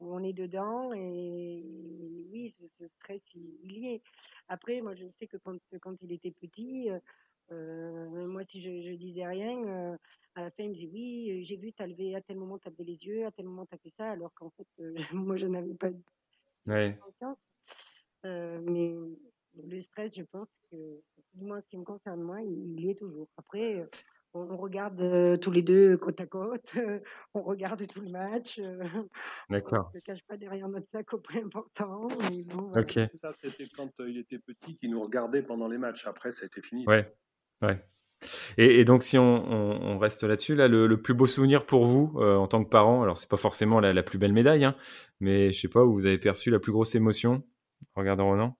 on 0.00 0.22
est 0.22 0.32
dedans 0.32 0.92
et 0.92 1.64
oui, 2.30 2.52
ce, 2.58 2.86
stress, 3.00 3.22
il, 3.34 3.72
y 3.72 3.94
est. 3.94 4.02
Après, 4.48 4.80
moi, 4.82 4.94
je 4.94 5.04
sais 5.18 5.26
que 5.26 5.38
quand, 5.38 5.56
quand 5.80 5.94
il 6.02 6.12
était 6.12 6.32
petit, 6.32 6.90
moi, 7.50 8.42
si 8.50 8.60
je, 8.60 8.90
je 8.90 8.96
disais 8.96 9.26
rien, 9.26 9.96
à 10.34 10.42
la 10.42 10.50
fin, 10.50 10.64
il 10.64 10.70
me 10.70 10.74
dit 10.74 10.90
oui, 10.92 11.44
j'ai 11.46 11.56
vu, 11.56 11.72
as 11.78 11.86
levé, 11.86 12.14
à 12.14 12.20
tel 12.20 12.36
moment, 12.36 12.58
tu 12.58 12.68
as 12.68 12.70
levé 12.70 12.84
les 12.84 13.06
yeux, 13.06 13.24
à 13.24 13.30
tel 13.30 13.46
moment, 13.46 13.64
tu 13.64 13.74
as 13.74 13.78
fait 13.78 13.92
ça, 13.96 14.10
alors 14.10 14.34
qu'en 14.34 14.50
fait, 14.50 14.66
moi, 15.14 15.36
je 15.36 15.46
n'avais 15.46 15.74
pas 15.74 15.88
Ouais. 16.66 16.98
Euh, 18.24 18.58
mais 18.62 18.94
le 19.62 19.80
stress, 19.82 20.12
je 20.16 20.22
pense 20.22 20.48
que, 20.70 20.76
du 21.34 21.44
moins, 21.44 21.60
ce 21.60 21.68
qui 21.68 21.76
me 21.76 21.84
concerne 21.84 22.22
moi, 22.22 22.40
il, 22.42 22.80
y 22.80 22.90
est 22.90 22.94
toujours. 22.94 23.28
Après, 23.36 23.80
euh, 23.80 23.86
on, 24.32 24.56
regarde 24.56 25.00
euh, 25.00 25.36
tous 25.36 25.50
les 25.50 25.62
deux 25.62 25.96
côte 25.96 26.20
à 26.20 26.26
côte, 26.26 26.74
on 27.34 27.42
regarde 27.42 27.86
tout 27.86 28.00
le 28.00 28.10
match. 28.10 28.58
D'accord. 29.50 29.90
On 29.92 29.96
ne 29.96 30.00
se 30.00 30.04
cache 30.04 30.22
pas 30.26 30.36
derrière 30.36 30.68
notre 30.68 30.88
sac 30.90 31.12
au 31.12 31.18
point 31.18 31.44
important. 31.44 32.08
Ok. 32.74 32.98
Ça, 33.20 33.32
c'était 33.40 33.68
quand 33.76 33.90
il 34.00 34.18
était 34.18 34.38
petit, 34.38 34.76
qu'il 34.76 34.90
nous 34.90 35.02
regardait 35.02 35.42
pendant 35.42 35.68
les 35.68 35.78
matchs. 35.78 36.06
Après, 36.06 36.32
ça 36.32 36.42
a 36.42 36.46
été 36.46 36.62
fini. 36.62 36.84
Ouais. 36.86 37.14
Ouais. 37.62 37.84
Et, 38.58 38.84
donc, 38.84 39.02
si 39.02 39.18
on, 39.18 39.98
reste 39.98 40.22
là-dessus, 40.22 40.54
là, 40.54 40.68
le, 40.68 40.96
plus 41.00 41.14
beau 41.14 41.26
souvenir 41.26 41.66
pour 41.66 41.86
vous 41.86 42.12
euh, 42.16 42.36
en 42.36 42.46
tant 42.46 42.62
que 42.64 42.68
parent, 42.68 43.02
alors 43.02 43.18
c'est 43.18 43.28
pas 43.28 43.36
forcément 43.36 43.80
la, 43.80 44.02
plus 44.02 44.18
belle 44.18 44.32
médaille, 44.32 44.64
hein, 44.64 44.76
mais 45.20 45.52
je 45.52 45.60
sais 45.60 45.68
pas 45.68 45.84
où 45.84 45.92
vous 45.92 46.06
avez 46.06 46.18
perçu 46.18 46.50
la 46.50 46.58
plus 46.58 46.72
grosse 46.72 46.94
émotion 46.94 47.42
en 47.94 48.00
regardant 48.00 48.26
Ronan? 48.26 48.56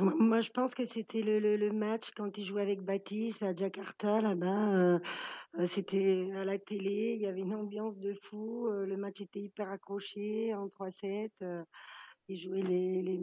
Moi, 0.00 0.40
je 0.42 0.50
pense 0.50 0.74
que 0.74 0.86
c'était 0.86 1.22
le, 1.22 1.72
match 1.72 2.04
quand 2.16 2.36
il 2.38 2.46
jouait 2.46 2.62
avec 2.62 2.82
Baptiste 2.82 3.42
à 3.42 3.54
Jakarta, 3.54 4.20
là-bas. 4.20 4.72
Euh, 4.74 4.98
euh, 5.58 5.66
c'était 5.66 6.28
à 6.36 6.44
la 6.44 6.58
télé, 6.58 7.14
il 7.16 7.22
y 7.22 7.26
avait 7.26 7.40
une 7.40 7.54
ambiance 7.54 7.98
de 7.98 8.14
fou. 8.22 8.68
le 8.70 8.96
match 8.96 9.20
était 9.20 9.40
hyper 9.40 9.70
accroché 9.70 10.54
en 10.54 10.68
3-7. 10.68 11.30
il 12.28 12.40
jouait 12.40 12.62
les, 12.62 13.20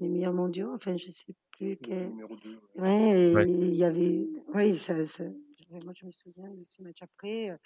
les, 0.00 0.08
meilleurs 0.08 0.32
mondiaux, 0.32 0.72
enfin, 0.74 0.96
je 0.96 1.06
sais 1.06 1.34
plus 1.58 1.78
Numéro 1.88 2.36
2. 2.36 2.58
Ouais, 2.76 3.32
il 3.32 3.74
y 3.74 3.84
avait. 3.84 4.26
Oui, 4.54 4.76
ça, 4.76 5.06
ça, 5.06 5.24
moi 5.70 5.92
je 5.94 6.06
me 6.06 6.10
souviens 6.10 6.50
de 6.50 6.64
ce 6.64 6.82
match 6.82 6.98
après, 7.00 7.50
euh, 7.50 7.56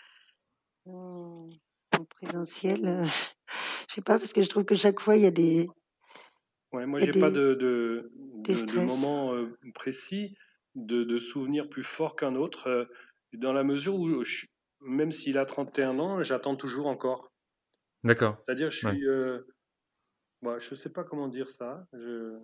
en, 0.86 1.48
présentiel. 2.08 2.86
Euh, 2.86 3.04
je 3.88 3.94
sais 3.94 4.02
pas, 4.02 4.18
parce 4.18 4.32
que 4.32 4.42
je 4.42 4.48
trouve 4.48 4.64
que 4.64 4.74
chaque 4.74 5.00
fois 5.00 5.16
il 5.16 5.22
y 5.22 5.26
a 5.26 5.30
des. 5.30 5.66
Ouais, 6.72 6.86
moi 6.86 7.00
j'ai 7.00 7.12
pas 7.12 7.30
de, 7.30 7.54
de, 7.54 8.12
de, 8.44 8.80
moment 8.80 9.34
euh, 9.34 9.56
précis, 9.74 10.36
de, 10.76 11.02
de 11.02 11.18
souvenir 11.18 11.68
plus 11.68 11.82
fort 11.82 12.14
qu'un 12.14 12.36
autre, 12.36 12.88
dans 13.32 13.52
la 13.52 13.64
mesure 13.64 13.96
où, 13.96 14.22
même 14.80 15.10
s'il 15.10 15.36
a 15.36 15.46
31 15.46 15.98
ans, 15.98 16.22
j'attends 16.22 16.54
toujours 16.54 16.86
encore. 16.86 17.32
D'accord. 18.04 18.36
C'est-à-dire, 18.46 18.70
je 18.70 18.78
suis. 18.78 19.08
Ouais. 19.08 19.40
Je 20.42 20.74
sais 20.74 20.90
pas 20.90 21.04
comment 21.04 21.28
dire 21.28 21.50
ça. 21.50 21.86
Je 21.92 22.38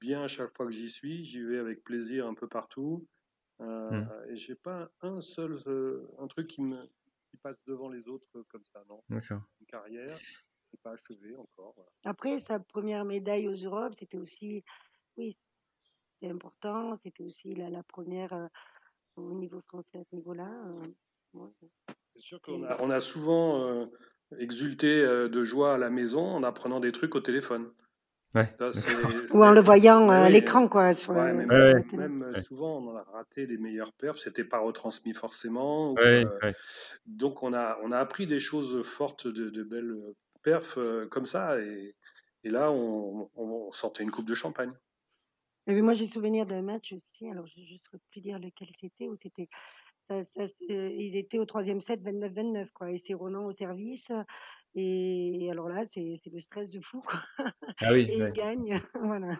bien 0.00 0.24
à 0.24 0.28
chaque 0.28 0.54
fois 0.56 0.66
que 0.66 0.72
j'y 0.72 0.90
suis. 0.90 1.24
J'y 1.24 1.42
vais 1.42 1.58
avec 1.58 1.82
plaisir 1.82 2.26
un 2.26 2.34
peu 2.34 2.48
partout. 2.48 3.06
Euh, 3.60 3.90
mmh. 3.90 4.30
Et 4.30 4.36
j'ai 4.36 4.54
pas 4.54 4.90
un 5.02 5.20
seul 5.20 5.58
euh, 5.66 6.08
un 6.18 6.26
truc 6.26 6.48
qui 6.48 6.62
me 6.62 6.88
qui 7.32 7.38
passe 7.38 7.56
devant 7.66 7.88
les 7.88 8.06
autres 8.08 8.42
comme 8.48 8.64
ça, 8.72 8.84
non. 8.88 9.02
Une 9.08 9.66
carrière, 9.66 10.18
c'est 10.70 10.80
pas 10.82 10.92
achevé 10.92 11.34
encore. 11.36 11.74
Après, 12.04 12.38
sa 12.40 12.60
première 12.60 13.06
médaille 13.06 13.48
aux 13.48 13.54
Europes, 13.54 13.94
c'était 13.98 14.18
aussi, 14.18 14.62
oui, 15.16 15.38
c'était 16.14 16.30
important. 16.30 16.98
C'était 17.02 17.24
aussi 17.24 17.54
la, 17.54 17.70
la 17.70 17.82
première 17.82 18.34
euh, 18.34 18.46
au 19.16 19.34
niveau 19.34 19.62
français 19.62 19.98
à 20.00 20.04
ce 20.10 20.14
niveau-là. 20.14 20.50
Euh, 21.34 21.48
c'est 22.12 22.20
sûr 22.20 22.40
qu'on 22.42 22.64
a, 22.64 22.78
on 22.82 22.90
a 22.90 23.00
souvent 23.00 23.88
exulté 24.38 25.02
de 25.02 25.44
joie 25.44 25.74
à 25.74 25.78
la 25.78 25.90
maison 25.90 26.24
en 26.24 26.42
apprenant 26.42 26.80
des 26.80 26.92
trucs 26.92 27.14
au 27.14 27.20
téléphone. 27.20 27.70
Ou 28.34 29.44
en 29.44 29.52
le 29.52 29.60
voyant 29.60 30.08
à 30.08 30.30
l'écran, 30.30 30.66
quoi. 30.66 30.94
Sur 30.94 31.12
même, 31.12 31.46
même 31.92 32.42
souvent, 32.46 32.78
on 32.78 32.96
a 32.96 33.02
raté 33.12 33.46
les 33.46 33.58
meilleurs 33.58 33.92
perfs, 33.92 34.18
c'était 34.18 34.44
pas 34.44 34.58
retransmis 34.58 35.12
forcément. 35.12 35.94
Euh, 35.98 36.24
donc, 37.04 37.42
on 37.42 37.52
a, 37.52 37.78
on 37.82 37.92
a 37.92 37.98
appris 37.98 38.26
des 38.26 38.40
choses 38.40 38.84
fortes, 38.86 39.26
de, 39.26 39.62
belles 39.62 39.96
perfs 40.42 40.78
euh, 40.78 41.06
comme 41.06 41.26
ça, 41.26 41.60
et, 41.60 41.94
et 42.44 42.48
là, 42.48 42.70
on, 42.70 43.28
on, 43.36 43.70
sortait 43.72 44.02
une 44.02 44.10
coupe 44.10 44.26
de 44.26 44.34
champagne. 44.34 44.72
Et 45.66 45.80
moi, 45.82 45.92
j'ai 45.92 46.06
souvenir 46.06 46.46
d'un 46.46 46.62
match 46.62 46.92
aussi, 46.92 47.30
alors 47.30 47.46
je 47.46 47.60
ne 47.60 47.78
saurais 47.78 48.00
plus 48.10 48.20
dire 48.22 48.38
lequel 48.38 48.68
c'était, 48.80 49.08
où 49.08 49.16
c'était. 49.22 49.48
Ça, 50.08 50.24
ça, 50.24 50.44
ils 50.68 51.16
étaient 51.16 51.38
au 51.38 51.46
troisième 51.46 51.80
set 51.80 52.02
29-29, 52.02 52.68
quoi. 52.74 52.90
Et 52.90 53.02
c'est 53.06 53.14
Ronan 53.14 53.46
au 53.46 53.52
service. 53.52 54.10
Et 54.74 55.48
alors 55.50 55.68
là, 55.68 55.84
c'est 55.94 56.20
le 56.32 56.40
stress 56.40 56.70
de 56.70 56.80
fou. 56.80 57.02
Quoi. 57.02 57.20
Ah 57.80 57.92
oui, 57.92 58.08
et 58.10 58.16
il 58.16 58.32
gagne. 58.32 58.80
voilà. 59.02 59.36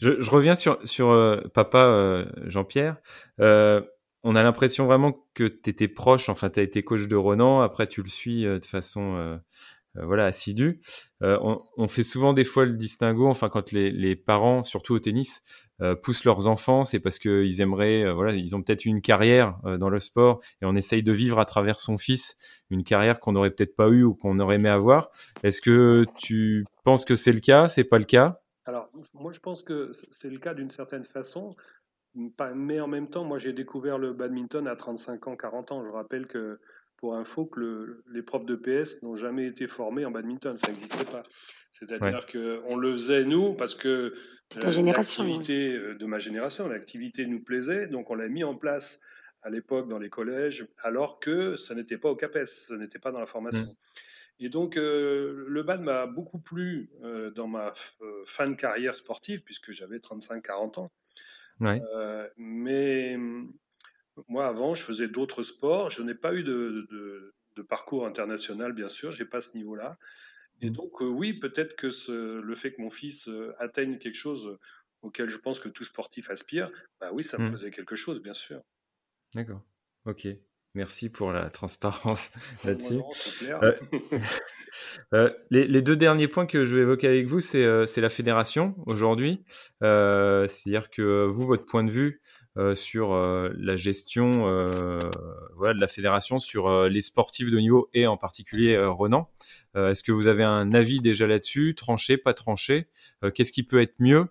Je, 0.00 0.20
je, 0.20 0.30
reviens 0.30 0.54
sur, 0.54 0.78
sur 0.86 1.10
euh, 1.10 1.40
papa 1.52 1.86
euh, 1.86 2.26
Jean-Pierre. 2.44 2.96
Euh, 3.40 3.82
on 4.22 4.36
a 4.36 4.42
l'impression 4.42 4.86
vraiment 4.86 5.26
que 5.34 5.44
tu 5.44 5.70
étais 5.70 5.88
proche, 5.88 6.28
enfin, 6.28 6.48
tu 6.48 6.60
as 6.60 6.62
été 6.62 6.82
coach 6.82 7.06
de 7.08 7.16
Ronan, 7.16 7.60
après 7.60 7.86
tu 7.86 8.02
le 8.02 8.08
suis 8.08 8.44
de 8.44 8.64
façon 8.64 9.38
voilà 9.94 10.24
assidue. 10.24 10.80
On, 11.20 11.60
on, 11.76 11.88
fait 11.88 12.02
souvent 12.02 12.32
des 12.32 12.44
fois 12.44 12.64
le 12.64 12.72
distinguo, 12.72 13.28
enfin, 13.28 13.50
quand 13.50 13.70
les, 13.70 13.90
les 13.90 14.16
parents, 14.16 14.64
surtout 14.64 14.94
au 14.94 14.98
tennis, 14.98 15.42
poussent 16.02 16.24
leurs 16.24 16.46
enfants, 16.46 16.84
c'est 16.84 17.00
parce 17.00 17.18
qu'ils 17.18 17.60
aimeraient, 17.60 18.04
euh, 18.04 18.12
voilà, 18.12 18.32
ils 18.32 18.54
ont 18.54 18.62
peut-être 18.62 18.84
une 18.84 19.00
carrière 19.00 19.58
euh, 19.64 19.76
dans 19.76 19.88
le 19.88 19.98
sport 20.00 20.40
et 20.62 20.66
on 20.66 20.74
essaye 20.74 21.02
de 21.02 21.12
vivre 21.12 21.38
à 21.38 21.44
travers 21.44 21.80
son 21.80 21.98
fils 21.98 22.36
une 22.70 22.84
carrière 22.84 23.20
qu'on 23.20 23.32
n'aurait 23.32 23.50
peut-être 23.50 23.74
pas 23.76 23.88
eu 23.88 24.04
ou 24.04 24.14
qu'on 24.14 24.38
aurait 24.38 24.56
aimé 24.56 24.68
avoir. 24.68 25.10
Est-ce 25.42 25.60
que 25.60 26.06
tu 26.16 26.64
penses 26.84 27.04
que 27.04 27.16
c'est 27.16 27.32
le 27.32 27.40
cas? 27.40 27.68
C'est 27.68 27.84
pas 27.84 27.98
le 27.98 28.04
cas? 28.04 28.40
Alors, 28.66 28.88
moi, 29.12 29.32
je 29.32 29.40
pense 29.40 29.62
que 29.62 29.92
c'est 30.22 30.30
le 30.30 30.38
cas 30.38 30.54
d'une 30.54 30.70
certaine 30.70 31.04
façon, 31.04 31.54
mais 32.14 32.80
en 32.80 32.86
même 32.86 33.08
temps, 33.08 33.24
moi, 33.24 33.38
j'ai 33.38 33.52
découvert 33.52 33.98
le 33.98 34.12
badminton 34.12 34.66
à 34.68 34.76
35 34.76 35.26
ans, 35.26 35.36
40 35.36 35.72
ans. 35.72 35.84
Je 35.84 35.90
rappelle 35.90 36.26
que 36.26 36.60
pour 37.04 37.16
info 37.16 37.44
que 37.44 38.02
les 38.10 38.22
profs 38.22 38.46
de 38.46 38.56
PS 38.56 39.02
n'ont 39.02 39.14
jamais 39.14 39.46
été 39.46 39.66
formés 39.66 40.06
en 40.06 40.10
badminton, 40.10 40.56
ça 40.56 40.72
n'existait 40.72 41.04
pas. 41.04 41.22
C'est-à-dire 41.70 42.24
qu'on 42.24 42.76
le 42.76 42.92
faisait 42.92 43.26
nous 43.26 43.52
parce 43.52 43.74
que 43.74 44.14
l'activité 44.56 45.74
euh, 45.74 45.96
de 45.96 46.06
ma 46.06 46.18
génération, 46.18 46.66
l'activité 46.66 47.26
nous 47.26 47.40
plaisait, 47.40 47.88
donc 47.88 48.08
on 48.08 48.14
l'a 48.14 48.28
mis 48.28 48.42
en 48.42 48.54
place 48.54 49.00
à 49.42 49.50
l'époque 49.50 49.86
dans 49.86 49.98
les 49.98 50.08
collèges, 50.08 50.66
alors 50.82 51.20
que 51.20 51.56
ça 51.56 51.74
n'était 51.74 51.98
pas 51.98 52.08
au 52.08 52.16
CAPES, 52.16 52.46
ce 52.46 52.72
n'était 52.72 52.98
pas 52.98 53.12
dans 53.12 53.20
la 53.20 53.26
formation. 53.26 53.64
Mmh. 53.64 54.40
Et 54.40 54.48
donc, 54.48 54.78
euh, 54.78 55.44
le 55.46 55.62
bad 55.62 55.82
m'a 55.82 56.06
beaucoup 56.06 56.38
plu 56.38 56.88
euh, 57.02 57.30
dans 57.32 57.48
ma 57.48 57.72
fin 58.24 58.48
de 58.48 58.54
carrière 58.54 58.96
sportive, 58.96 59.42
puisque 59.42 59.72
j'avais 59.72 59.98
35-40 59.98 60.80
ans. 60.80 60.88
mais 62.38 63.18
moi, 64.28 64.46
avant, 64.46 64.74
je 64.74 64.84
faisais 64.84 65.08
d'autres 65.08 65.42
sports. 65.42 65.90
Je 65.90 66.02
n'ai 66.02 66.14
pas 66.14 66.34
eu 66.34 66.42
de, 66.42 66.86
de, 67.56 67.62
parcours 67.62 68.06
international, 68.06 68.72
bien 68.72 68.88
sûr. 68.88 69.10
J'ai 69.10 69.24
pas 69.24 69.40
ce 69.40 69.56
niveau-là. 69.56 69.98
Et 70.60 70.70
mmh. 70.70 70.72
donc, 70.72 71.02
euh, 71.02 71.06
oui, 71.06 71.34
peut-être 71.34 71.76
que 71.76 71.90
ce, 71.90 72.40
le 72.40 72.54
fait 72.54 72.72
que 72.72 72.80
mon 72.80 72.90
fils 72.90 73.28
euh, 73.28 73.54
atteigne 73.58 73.98
quelque 73.98 74.16
chose 74.16 74.58
auquel 75.02 75.28
je 75.28 75.38
pense 75.38 75.60
que 75.60 75.68
tout 75.68 75.84
sportif 75.84 76.30
aspire, 76.30 76.70
bah 77.00 77.10
oui, 77.12 77.24
ça 77.24 77.38
me 77.38 77.44
mmh. 77.44 77.50
faisait 77.50 77.70
quelque 77.70 77.96
chose, 77.96 78.22
bien 78.22 78.34
sûr. 78.34 78.62
D'accord. 79.34 79.62
Ok. 80.04 80.26
Merci 80.74 81.08
pour 81.08 81.32
la 81.32 81.50
transparence 81.50 82.32
là-dessus. 82.64 83.00
Euh, 85.12 85.32
les, 85.50 85.68
les, 85.68 85.82
deux 85.82 85.94
derniers 85.94 86.26
points 86.26 86.46
que 86.46 86.64
je 86.64 86.74
vais 86.74 86.82
évoquer 86.82 87.06
avec 87.06 87.26
vous, 87.28 87.38
c'est 87.38 87.60
la 87.60 88.08
fédération 88.08 88.74
aujourd'hui. 88.86 89.44
C'est-à-dire 89.80 90.90
que 90.90 91.26
vous, 91.26 91.46
votre 91.46 91.64
point 91.64 91.84
de 91.84 91.92
vue, 91.92 92.20
euh, 92.56 92.76
sur 92.76 93.14
euh, 93.14 93.52
la 93.58 93.74
gestion 93.74 94.46
euh, 94.46 95.00
de 95.00 95.80
la 95.80 95.88
fédération, 95.88 96.38
sur 96.38 96.84
les 96.88 97.00
sportifs 97.00 97.50
de 97.50 97.58
niveau 97.58 97.88
et 97.94 98.06
en 98.06 98.16
particulier 98.16 98.78
Renan. 98.78 99.28
Est-ce 99.74 100.04
que 100.04 100.12
vous 100.12 100.28
avez 100.28 100.44
un 100.44 100.72
avis 100.72 101.00
déjà 101.00 101.26
là-dessus, 101.26 101.74
tranché, 101.74 102.16
pas 102.16 102.32
tranché? 102.32 102.86
Qu'est-ce 103.34 103.50
qui 103.50 103.64
peut 103.64 103.80
être 103.80 103.94
mieux? 103.98 104.28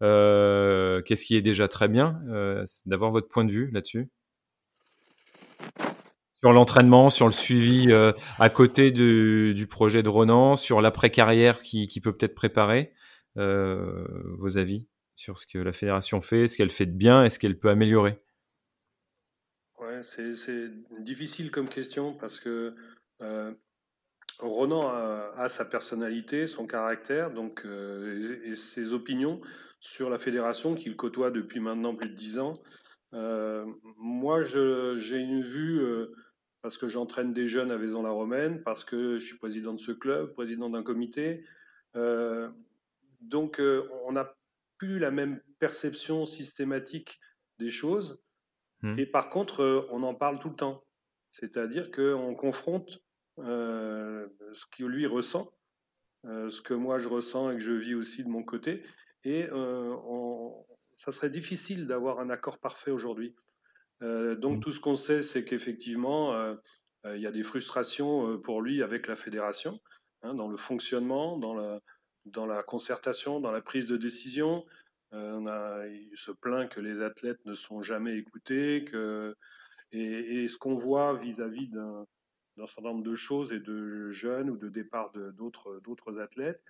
Qu'est-ce 0.00 1.24
qui 1.24 1.36
est 1.36 1.42
déjà 1.42 1.68
très 1.68 1.88
bien? 1.88 2.20
D'avoir 2.86 3.10
votre 3.10 3.28
point 3.28 3.44
de 3.44 3.52
vue 3.52 3.70
là-dessus. 3.72 4.08
Sur 6.42 6.52
l'entraînement, 6.52 7.10
sur 7.10 7.26
le 7.26 7.32
suivi 7.32 7.92
à 8.38 8.50
côté 8.50 8.90
du, 8.90 9.66
projet 9.68 10.02
de 10.02 10.08
Renan, 10.08 10.56
sur 10.56 10.80
l'après-carrière 10.80 11.62
qui, 11.62 12.00
peut 12.02 12.16
peut-être 12.16 12.34
préparer. 12.34 12.92
vos 13.34 14.56
avis? 14.56 14.86
Sur 15.16 15.38
ce 15.38 15.46
que 15.46 15.58
la 15.58 15.72
fédération 15.72 16.20
fait, 16.20 16.46
ce 16.46 16.56
qu'elle 16.56 16.70
fait 16.70 16.86
de 16.86 16.96
bien 16.96 17.24
et 17.24 17.30
ce 17.30 17.38
qu'elle 17.38 17.58
peut 17.58 17.70
améliorer 17.70 18.20
Ouais, 19.78 20.02
c'est 20.02 20.70
difficile 21.00 21.50
comme 21.50 21.68
question 21.68 22.14
parce 22.14 22.38
que 22.38 22.74
euh, 23.22 23.52
Ronan 24.38 24.88
a, 24.88 25.48
sa 25.48 25.64
personnalité, 25.64 26.46
son 26.46 26.66
caractère 26.66 27.30
donc, 27.30 27.64
euh, 27.64 28.40
et, 28.44 28.54
ses 28.54 28.92
opinions 28.92 29.40
sur 29.80 30.10
la 30.10 30.18
fédération 30.18 30.74
qu'il 30.74 30.96
côtoie 30.96 31.30
depuis 31.30 31.60
maintenant 31.60 31.94
plus 31.94 32.10
de 32.10 32.14
dix 32.14 32.38
ans. 32.38 32.62
Euh, 33.14 33.64
moi, 33.96 34.44
j'ai 34.44 35.18
une 35.18 35.42
vue 35.42 35.80
parce 36.62 36.76
que 36.76 36.88
j'entraîne 36.88 37.32
des 37.32 37.46
jeunes 37.46 37.70
à 37.70 37.76
Vaison-la-Romaine, 37.76 38.62
parce 38.62 38.82
que 38.82 39.18
je 39.18 39.24
suis 39.24 39.38
président 39.38 39.72
de 39.72 39.80
ce 39.80 39.92
club, 39.92 40.32
président 40.32 40.68
d'un 40.68 40.82
comité. 40.82 41.44
donc, 43.20 43.60
on 44.06 44.16
a 44.16 44.36
plus 44.78 44.98
la 44.98 45.10
même 45.10 45.40
perception 45.58 46.26
systématique 46.26 47.18
des 47.58 47.70
choses. 47.70 48.20
Hmm. 48.82 48.98
Et 48.98 49.06
par 49.06 49.30
contre, 49.30 49.60
euh, 49.60 49.86
on 49.90 50.02
en 50.02 50.14
parle 50.14 50.38
tout 50.38 50.50
le 50.50 50.56
temps. 50.56 50.84
C'est-à-dire 51.30 51.90
qu'on 51.90 52.34
confronte 52.34 53.02
euh, 53.38 54.26
ce 54.52 54.64
que 54.66 54.84
lui 54.84 55.06
ressent, 55.06 55.52
euh, 56.24 56.50
ce 56.50 56.62
que 56.62 56.74
moi 56.74 56.98
je 56.98 57.08
ressens 57.08 57.50
et 57.50 57.54
que 57.54 57.60
je 57.60 57.72
vis 57.72 57.94
aussi 57.94 58.24
de 58.24 58.28
mon 58.28 58.42
côté. 58.42 58.82
Et 59.24 59.48
ça 60.94 61.10
serait 61.10 61.30
difficile 61.30 61.86
d'avoir 61.86 62.20
un 62.20 62.30
accord 62.30 62.58
parfait 62.58 62.92
aujourd'hui. 62.92 63.34
donc 64.00 64.58
hmm. 64.58 64.60
tout 64.60 64.72
ce 64.72 64.78
qu'on 64.78 64.94
sait, 64.94 65.20
c'est 65.20 65.44
qu'effectivement, 65.44 66.56
il 67.04 67.20
y 67.20 67.26
a 67.26 67.32
des 67.32 67.42
frustrations 67.42 68.38
pour 68.38 68.62
lui 68.62 68.84
avec 68.84 69.08
la 69.08 69.16
fédération, 69.16 69.80
hein, 70.22 70.34
dans 70.34 70.46
le 70.46 70.56
fonctionnement, 70.56 71.38
dans 71.38 71.54
la, 71.54 71.80
dans 72.26 72.46
la 72.46 72.62
concertation, 72.62 73.40
dans 73.40 73.52
la 73.52 73.60
prise 73.60 73.86
de 73.86 73.96
décision. 73.96 74.64
Euh, 75.12 75.32
on 75.34 75.46
a, 75.46 75.86
il 75.86 76.16
se 76.16 76.32
plaint 76.32 76.68
que 76.68 76.80
les 76.80 77.00
athlètes 77.00 77.44
ne 77.44 77.54
sont 77.54 77.82
jamais 77.82 78.16
écoutés. 78.16 78.84
Que, 78.84 79.36
et, 79.92 80.48
ce 80.48 80.56
qu'on 80.56 80.76
voit 80.76 81.16
vis-à-vis 81.16 81.68
d'un 81.68 82.06
certain 82.56 82.82
nombre 82.82 83.04
de 83.04 83.14
choses 83.14 83.52
et 83.52 83.60
de 83.60 84.10
jeunes 84.10 84.50
ou 84.50 84.56
de 84.56 84.68
départ 84.68 85.12
d'autres 85.12 86.20
athlètes, 86.20 86.62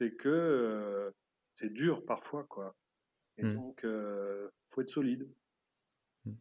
c'est 0.00 0.12
que 0.12 0.28
euh, 0.28 1.10
c'est 1.56 1.72
dur 1.72 2.04
parfois. 2.04 2.44
Quoi. 2.44 2.74
Et 3.38 3.44
mmh. 3.44 3.54
donc, 3.54 3.80
il 3.82 3.88
euh, 3.88 4.48
faut 4.70 4.82
être 4.82 4.90
solide. 4.90 5.28
Mmh. 6.24 6.32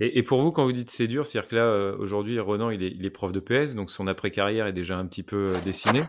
Et, 0.00 0.22
pour 0.24 0.42
vous, 0.42 0.50
quand 0.50 0.64
vous 0.64 0.72
dites 0.72 0.90
c'est 0.90 1.06
dur, 1.06 1.24
c'est-à-dire 1.24 1.48
que 1.48 1.54
là, 1.54 1.96
aujourd'hui, 1.96 2.40
Renan, 2.40 2.70
il 2.70 2.82
est, 2.82 2.90
il 2.90 3.06
est, 3.06 3.10
prof 3.10 3.30
de 3.30 3.38
PS, 3.38 3.76
donc 3.76 3.92
son 3.92 4.08
après-carrière 4.08 4.66
est 4.66 4.72
déjà 4.72 4.98
un 4.98 5.06
petit 5.06 5.22
peu 5.22 5.52
dessinée 5.64 6.02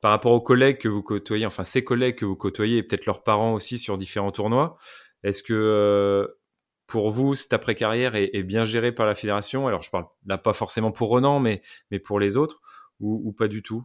par 0.00 0.10
rapport 0.10 0.32
aux 0.32 0.40
collègues 0.40 0.78
que 0.78 0.88
vous 0.88 1.02
côtoyez, 1.02 1.46
enfin 1.46 1.64
ces 1.64 1.84
collègues 1.84 2.16
que 2.16 2.24
vous 2.24 2.36
côtoyez 2.36 2.78
et 2.78 2.82
peut-être 2.82 3.06
leurs 3.06 3.22
parents 3.22 3.54
aussi 3.54 3.78
sur 3.78 3.98
différents 3.98 4.32
tournois, 4.32 4.78
est-ce 5.22 5.42
que 5.42 5.54
euh, 5.54 6.38
pour 6.86 7.10
vous, 7.10 7.34
cette 7.34 7.52
après-carrière 7.52 8.14
est, 8.14 8.42
bien 8.42 8.64
gérée 8.64 8.92
par 8.92 9.06
la 9.06 9.14
fédération? 9.14 9.66
Alors 9.66 9.82
je 9.82 9.90
parle 9.90 10.06
là 10.26 10.38
pas 10.38 10.52
forcément 10.52 10.92
pour 10.92 11.08
Renan, 11.08 11.40
mais, 11.40 11.62
mais 11.90 11.98
pour 11.98 12.20
les 12.20 12.36
autres, 12.36 12.60
ou, 13.00 13.32
pas 13.32 13.48
du 13.48 13.62
tout? 13.62 13.84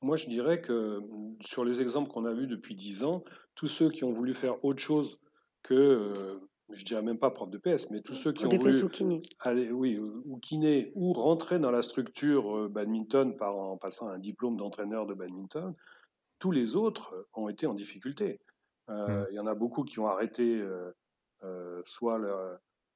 Moi 0.00 0.16
je 0.16 0.26
dirais 0.26 0.60
que 0.60 1.00
sur 1.40 1.64
les 1.64 1.80
exemples 1.80 2.10
qu'on 2.10 2.24
a 2.24 2.32
vus 2.32 2.46
depuis 2.46 2.74
dix 2.74 3.04
ans, 3.04 3.24
tous 3.54 3.68
ceux 3.68 3.90
qui 3.90 4.04
ont 4.04 4.12
voulu 4.12 4.34
faire 4.34 4.64
autre 4.64 4.80
chose 4.80 5.18
que 5.62 5.74
euh, 5.74 6.47
je 6.70 6.84
dirais 6.84 7.02
même 7.02 7.18
pas 7.18 7.30
prof 7.30 7.48
de 7.50 7.58
PS, 7.58 7.90
mais 7.90 8.00
tous 8.02 8.14
ceux 8.14 8.32
qui 8.32 8.44
ont 8.44 8.50
voulu 8.50 9.22
aller, 9.40 9.70
oui, 9.70 9.98
ou 9.98 10.38
kiné, 10.38 10.92
ou 10.94 11.12
rentrer 11.12 11.58
dans 11.58 11.70
la 11.70 11.82
structure 11.82 12.56
euh, 12.56 12.68
badminton 12.68 13.36
par, 13.36 13.56
en 13.56 13.76
passant 13.76 14.08
un 14.08 14.18
diplôme 14.18 14.56
d'entraîneur 14.56 15.06
de 15.06 15.14
badminton, 15.14 15.74
tous 16.38 16.50
les 16.50 16.76
autres 16.76 17.14
euh, 17.14 17.26
ont 17.34 17.48
été 17.48 17.66
en 17.66 17.74
difficulté. 17.74 18.40
Euh, 18.90 19.22
mmh. 19.22 19.26
Il 19.30 19.34
y 19.34 19.40
en 19.40 19.46
a 19.46 19.54
beaucoup 19.54 19.84
qui 19.84 19.98
ont 19.98 20.08
arrêté 20.08 20.62
soit 21.84 22.18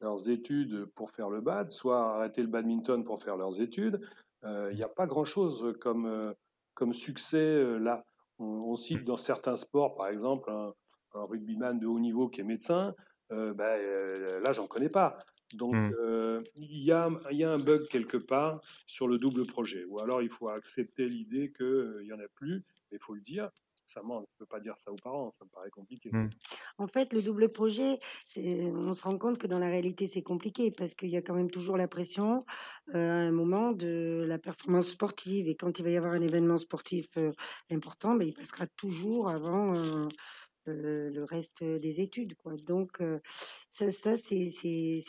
leurs 0.01 0.29
études 0.29 0.87
pour 0.95 1.11
faire 1.11 1.31
le 1.31 1.41
bad, 1.41 1.71
soit 1.71 2.17
arrêté 2.17 2.43
le 2.43 2.49
badminton 2.49 3.05
pour 3.05 3.23
faire 3.23 3.37
leurs 3.37 3.61
études. 3.61 4.01
Il 4.45 4.75
n'y 4.75 4.83
a 4.83 4.89
pas 4.89 5.07
grand-chose 5.07 5.75
comme, 5.81 6.35
comme 6.75 6.95
succès 6.95 7.79
là. 7.79 8.05
On, 8.39 8.75
cite 8.75 9.05
dans 9.05 9.19
certains 9.19 9.55
sports, 9.55 9.95
par 9.95 10.09
exemple, 10.09 10.51
un, 10.51 10.73
un 11.15 11.25
rugbyman 11.25 11.79
de 11.79 11.87
haut 11.87 12.01
niveau 12.01 12.29
qui 12.29 12.41
est 12.41 12.45
médecin. 12.45 12.95
Euh, 13.33 13.55
ben, 13.55 13.65
euh, 13.65 14.41
là, 14.41 14.53
j'en 14.53 14.67
connais 14.67 14.89
pas. 14.89 15.19
Donc, 15.55 15.75
mmh. 15.75 15.95
euh, 16.01 16.43
il 16.57 16.83
y, 16.83 16.93
a, 16.93 17.11
y, 17.31 17.45
a, 17.45 17.51
un 17.51 17.59
bug 17.59 17.87
quelque 17.89 18.17
part 18.17 18.61
sur 18.87 19.07
le 19.07 19.19
double 19.19 19.47
projet. 19.47 19.85
Ou 19.85 20.01
alors, 20.01 20.23
il 20.23 20.31
faut 20.31 20.49
accepter 20.49 21.07
l'idée 21.07 21.53
qu'il 21.57 22.03
n'y 22.05 22.13
en 22.13 22.21
a 22.21 22.29
plus, 22.35 22.65
il 22.91 22.99
faut 22.99 23.15
le 23.15 23.21
dire. 23.21 23.51
Ça, 23.85 24.01
on 24.09 24.21
ne 24.21 24.27
peut 24.39 24.47
pas 24.47 24.61
dire 24.61 24.79
ça 24.79 24.91
aux 24.91 24.97
parents, 24.97 25.31
ça 25.33 25.45
me 25.45 25.51
paraît 25.51 25.69
compliqué. 25.69 26.09
Mmh. 26.11 26.31
En 26.79 26.87
fait, 26.87 27.13
le 27.13 27.21
double 27.21 27.51
projet, 27.51 27.99
on 28.37 28.95
se 28.95 29.03
rend 29.03 29.19
compte 29.19 29.37
que 29.37 29.47
dans 29.47 29.59
la 29.59 29.67
réalité, 29.67 30.07
c'est 30.07 30.23
compliqué 30.23 30.71
parce 30.71 30.95
qu'il 30.95 31.11
y 31.11 31.17
a 31.19 31.21
quand 31.21 31.35
même 31.35 31.51
toujours 31.51 31.77
la 31.77 31.89
pression 31.89 32.47
à 32.95 32.99
un 32.99 33.33
moment 33.33 33.73
de 33.73 34.25
la 34.27 34.39
performance 34.39 34.89
sportive. 34.89 35.47
Et 35.49 35.57
quand 35.57 35.79
il 35.79 35.83
va 35.83 35.91
y 35.91 35.97
avoir 35.99 36.13
un 36.13 36.23
événement 36.23 36.57
sportif 36.57 37.07
important, 37.71 38.15
ben, 38.15 38.27
il 38.27 38.33
passera 38.33 38.67
toujours 38.79 39.29
avant 39.29 40.09
le 40.67 41.25
reste 41.25 41.63
des 41.63 42.01
études. 42.01 42.35
Quoi. 42.37 42.57
Donc, 42.67 43.03
ça, 43.73 43.91
ça 43.91 44.17
c'est 44.19 44.53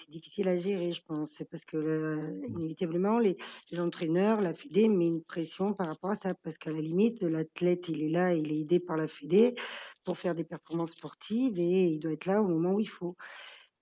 difficile 0.09 0.47
à 0.47 0.57
gérer, 0.57 0.93
je 0.93 1.01
pense. 1.05 1.31
C'est 1.31 1.49
parce 1.49 1.65
que, 1.65 1.77
mmh. 1.77 2.57
inévitablement, 2.57 3.19
les, 3.19 3.37
les, 3.71 3.79
entraîneurs, 3.79 4.41
la 4.41 4.53
Fédé 4.53 4.87
met 4.87 5.07
une 5.07 5.23
pression 5.23 5.73
par 5.73 5.87
rapport 5.87 6.11
à 6.11 6.15
ça. 6.15 6.33
Parce 6.33 6.57
qu'à 6.57 6.71
la 6.71 6.81
limite, 6.81 7.21
l'athlète, 7.21 7.89
il 7.89 8.03
est 8.03 8.09
là, 8.09 8.33
il 8.33 8.51
est 8.51 8.61
aidé 8.61 8.79
par 8.79 8.97
la 8.97 9.07
Fédé 9.07 9.55
pour 10.03 10.17
faire 10.17 10.35
des 10.35 10.43
performances 10.43 10.91
sportives 10.91 11.59
et 11.59 11.85
il 11.85 11.99
doit 11.99 12.13
être 12.13 12.25
là 12.25 12.41
au 12.41 12.47
moment 12.47 12.73
où 12.73 12.79
il 12.79 12.89
faut. 12.89 13.15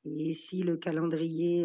Et 0.06 0.34
si 0.34 0.64
le 0.64 0.78
calendrier 0.78 1.64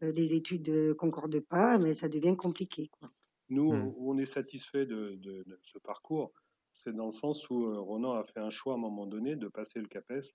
des 0.00 0.34
études 0.34 0.68
ne 0.68 0.92
concorde 0.94 1.40
pas, 1.40 1.76
mais 1.78 1.92
ça 1.92 2.08
devient 2.08 2.36
compliqué. 2.36 2.88
Quoi. 2.88 3.10
Nous, 3.50 3.72
mmh. 3.72 3.94
on 3.98 4.18
est 4.18 4.26
satisfait 4.26 4.86
de, 4.86 5.16
de, 5.16 5.42
de, 5.46 5.58
ce 5.62 5.78
parcours 5.78 6.32
c'est 6.78 6.94
dans 6.94 7.06
le 7.06 7.12
sens 7.12 7.48
où 7.50 7.66
euh, 7.66 7.80
Ronan 7.80 8.14
a 8.14 8.24
fait 8.24 8.40
un 8.40 8.50
choix 8.50 8.74
à 8.74 8.76
un 8.76 8.80
moment 8.80 9.06
donné 9.06 9.36
de 9.36 9.48
passer 9.48 9.80
le 9.80 9.88
CAPES, 9.88 10.34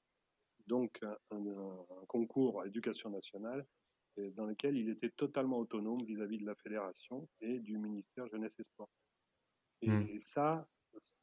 donc 0.68 1.00
un, 1.32 1.42
concours 2.08 2.62
à 2.62 2.66
l'éducation 2.66 3.10
nationale, 3.10 3.66
dans 4.18 4.46
lequel 4.46 4.78
il 4.78 4.90
était 4.90 5.10
totalement 5.10 5.58
autonome 5.58 6.04
vis-à-vis 6.04 6.38
de 6.38 6.46
la 6.46 6.56
fédération 6.56 7.28
et 7.42 7.60
du 7.60 7.78
ministère 7.78 8.28
Jeunesse 8.28 8.54
et 8.60 8.64
Sport. 8.64 8.90
Et, 9.82 9.90
hmm. 9.90 10.22
ça, 10.22 10.68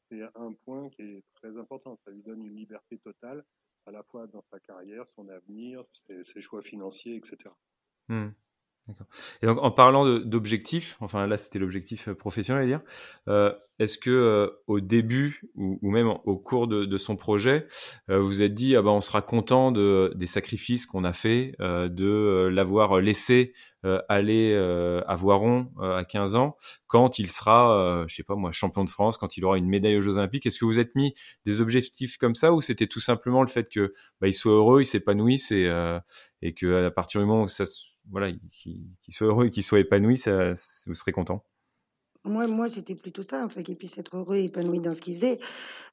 c'est 0.09 0.23
un 0.35 0.53
point 0.65 0.91
qui 0.91 1.03
est 1.03 1.25
très 1.35 1.57
important. 1.57 1.97
Ça 2.05 2.11
lui 2.11 2.23
donne 2.23 2.45
une 2.45 2.57
liberté 2.57 2.99
totale, 2.99 3.45
à 3.87 3.93
la 3.93 4.03
fois 4.03 4.27
dans 4.27 4.43
sa 4.51 4.59
carrière, 4.61 5.07
son 5.09 5.29
avenir, 5.29 5.85
ses, 6.07 6.41
choix 6.41 6.63
financiers, 6.63 7.15
etc. 7.15 7.55
Et 9.43 9.47
donc, 9.47 9.59
en 9.61 9.71
parlant 9.71 10.19
d'objectifs, 10.21 10.97
enfin 11.01 11.27
là, 11.27 11.39
c'était 11.39 11.59
l'objectif 11.59 12.09
euh, 12.09 12.15
professionnel 12.15 12.65
à 12.65 12.67
dire, 12.67 12.81
euh, 13.29 13.53
est-ce 13.79 13.97
que 13.97 14.11
euh, 14.11 14.49
au 14.67 14.81
début 14.81 15.41
ou, 15.55 15.79
même 15.91 16.09
au 16.09 16.37
cours 16.37 16.69
de, 16.69 16.99
son 16.99 17.17
projet, 17.17 17.67
vous 18.09 18.27
vous 18.27 18.43
êtes 18.43 18.53
dit, 18.53 18.77
ah 18.77 18.83
ben, 18.83 18.91
on 18.91 19.01
sera 19.01 19.23
content 19.23 19.73
de, 19.73 20.13
des 20.17 20.27
sacrifices 20.27 20.85
qu'on 20.85 21.03
a 21.05 21.15
fait, 21.15 21.55
de 21.59 22.51
l'avoir 22.53 23.01
laissé 23.01 23.55
aller 24.11 24.55
à 24.55 25.15
Voiron 25.15 25.73
à 25.81 26.05
15 26.05 26.37
ans, 26.37 26.59
quand 26.89 27.19
il 27.19 27.31
sera, 27.31 28.05
je 28.07 28.15
sais 28.15 28.23
pas 28.23 28.35
moi, 28.35 28.53
champion 28.53 28.85
de 28.85 28.91
France, 28.91 29.17
quand 29.17 29.39
il 29.39 29.45
aura 29.47 29.57
une 29.57 29.69
médaille 29.69 29.97
aux 29.97 30.03
Jeux 30.03 30.19
Olympiques? 30.19 30.45
Est-ce 30.45 30.59
que 30.59 30.67
vous 30.67 30.79
êtes 30.79 30.95
mis 30.95 31.15
des 31.47 31.63
objectifs 31.63 32.19
comme 32.19 32.35
ça 32.35 32.53
ou 32.53 32.61
c'était 32.61 32.87
tout 32.87 33.01
simplement 33.01 33.41
le 33.41 33.49
fait 33.49 33.71
que 33.71 33.95
bah, 34.21 34.29
il 34.29 34.35
soit 34.35 34.53
heureux, 34.53 34.83
il 34.83 34.87
s'épanouisse 34.87 35.53
et, 35.53 35.73
et 36.43 36.53
que 36.53 36.85
à 36.87 36.91
partir 36.91 37.23
du 37.23 37.27
moment 37.27 37.45
où 37.45 37.49
ça 37.49 37.65
voilà, 38.09 38.33
qu'il 38.53 38.97
soit 39.11 39.27
heureux 39.27 39.47
et 39.47 39.51
qu'il 39.51 39.63
soit 39.63 39.81
épanoui, 39.81 40.17
ça, 40.17 40.53
vous 40.87 40.95
serez 40.95 41.13
content. 41.13 41.45
Moi, 42.25 42.47
moi 42.49 42.69
c'était 42.69 42.95
plutôt 42.95 43.23
ça, 43.23 43.45
en 43.45 43.49
fait, 43.49 43.63
qu'il 43.63 43.77
puisse 43.77 43.97
être 43.97 44.17
heureux 44.17 44.37
et 44.37 44.45
épanoui 44.45 44.81
dans 44.81 44.93
ce 44.93 45.01
qu'il 45.01 45.15
faisait. 45.15 45.39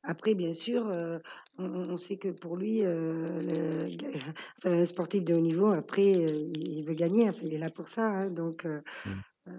Après, 0.03 0.33
bien 0.33 0.53
sûr, 0.53 0.87
euh, 0.89 1.19
on, 1.57 1.97
sait 1.97 2.17
que 2.17 2.29
pour 2.29 2.57
lui, 2.57 2.81
euh, 2.83 3.87
un 4.63 4.85
sportif 4.85 5.23
de 5.23 5.33
haut 5.33 5.41
niveau, 5.41 5.67
après, 5.67 6.15
euh, 6.15 6.51
il 6.55 6.83
veut 6.83 6.95
gagner, 6.95 7.31
il 7.41 7.53
est 7.53 7.57
là 7.57 7.69
pour 7.69 7.87
ça. 7.87 8.05
Hein, 8.05 8.29
donc, 8.29 8.65
mmh. 8.65 9.51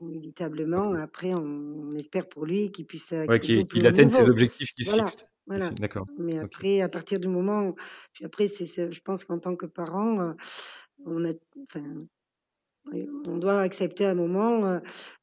inévitablement, 0.00 0.94
après, 0.94 1.34
on, 1.34 1.94
espère 1.96 2.28
pour 2.28 2.46
lui 2.46 2.72
qu'il 2.72 2.86
puisse 2.86 3.10
ouais, 3.10 3.40
qu'il 3.40 3.86
atteigne 3.86 4.10
ses 4.10 4.28
objectifs 4.28 4.72
qui 4.72 4.84
se 4.84 4.94
fixent. 4.94 5.26
Voilà. 5.46 5.70
D'accord. 5.72 6.06
Mais 6.18 6.38
après, 6.38 6.80
à 6.80 6.88
partir 6.88 7.20
du 7.20 7.28
moment, 7.28 7.74
après, 8.24 8.48
c'est, 8.48 8.90
je 8.90 9.00
pense 9.02 9.24
qu'en 9.24 9.38
tant 9.38 9.54
que 9.56 9.66
parent, 9.66 10.34
on 11.06 11.24
a, 11.24 11.32
enfin, 11.62 12.06
on 13.26 13.38
doit 13.38 13.60
accepter 13.60 14.04
un 14.04 14.14
moment, 14.14 14.66
euh, 14.66 14.80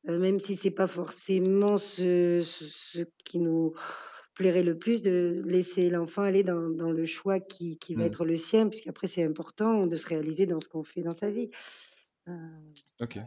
euh, 0.10 0.17
même 0.17 0.39
si 0.39 0.56
c'est 0.56 0.72
pas 0.72 0.88
forcément 0.88 1.78
ce, 1.78 2.41
ce, 2.44 3.04
qui 3.26 3.39
nous 3.39 3.74
plairait 4.34 4.63
le 4.63 4.78
plus, 4.78 5.02
de 5.02 5.41
laisser 5.46 5.89
l'enfant 5.89 6.24
aller 6.24 6.44
dans, 6.44 6.70
dans, 6.70 6.91
le 6.91 7.06
choix 7.06 7.39
qui, 7.39 7.78
qui 7.78 7.96
va 7.96 8.04
mmh. 8.04 8.08
être 8.08 8.26
le 8.26 8.38
sien, 8.38 8.70
puisqu'après 8.70 9.08
c'est 9.08 9.24
important 9.24 9.86
de 9.86 9.96
se 9.96 10.08
réaliser 10.08 10.46
dans 10.46 10.60
ce 10.60 10.67
qu'on 10.67 10.84
fait 10.84 11.02
dans 11.02 11.13
sa 11.13 11.30
vie. 11.30 11.52
Euh, 12.28 12.34
ok. 13.02 13.20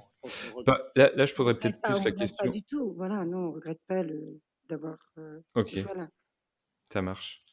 Bah, 0.67 0.91
là, 0.97 1.11
là, 1.15 1.27
je 1.27 1.35
poserais 1.35 1.59
peut-être 1.59 1.81
plus 1.83 2.05
la 2.05 2.13
question. 2.13 2.45
Pas 2.45 2.51
du 2.51 2.63
tout. 2.63 2.93
Voilà, 2.97 3.25
non, 3.25 3.49
on 3.49 3.53
regrette 3.53 3.81
pas 3.87 4.03
d'avoir 4.69 4.99
ok. 5.55 5.85
Ça 6.93 7.03
marche. 7.03 7.45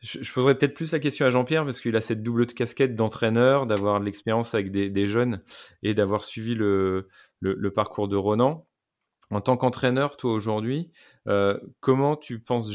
Je, 0.00 0.32
poserais 0.32 0.56
peut-être 0.56 0.74
plus 0.74 0.92
la 0.92 1.00
question 1.00 1.26
à 1.26 1.30
Jean-Pierre 1.30 1.64
parce 1.64 1.80
qu'il 1.80 1.96
a 1.96 2.00
cette 2.00 2.22
double 2.22 2.46
casquette 2.46 2.94
d'entraîneur, 2.94 3.66
d'avoir 3.66 3.98
l'expérience 3.98 4.54
avec 4.54 4.70
des, 4.70 5.06
jeunes 5.06 5.42
et 5.82 5.92
d'avoir 5.92 6.22
suivi 6.22 6.54
le, 6.54 7.08
parcours 7.74 8.06
de 8.06 8.16
Ronan. 8.16 8.66
En 9.30 9.40
tant 9.40 9.56
qu'entraîneur, 9.56 10.16
toi 10.16 10.32
aujourd'hui, 10.32 10.90
euh, 11.26 11.58
comment 11.80 12.16
tu 12.16 12.40
penses 12.40 12.70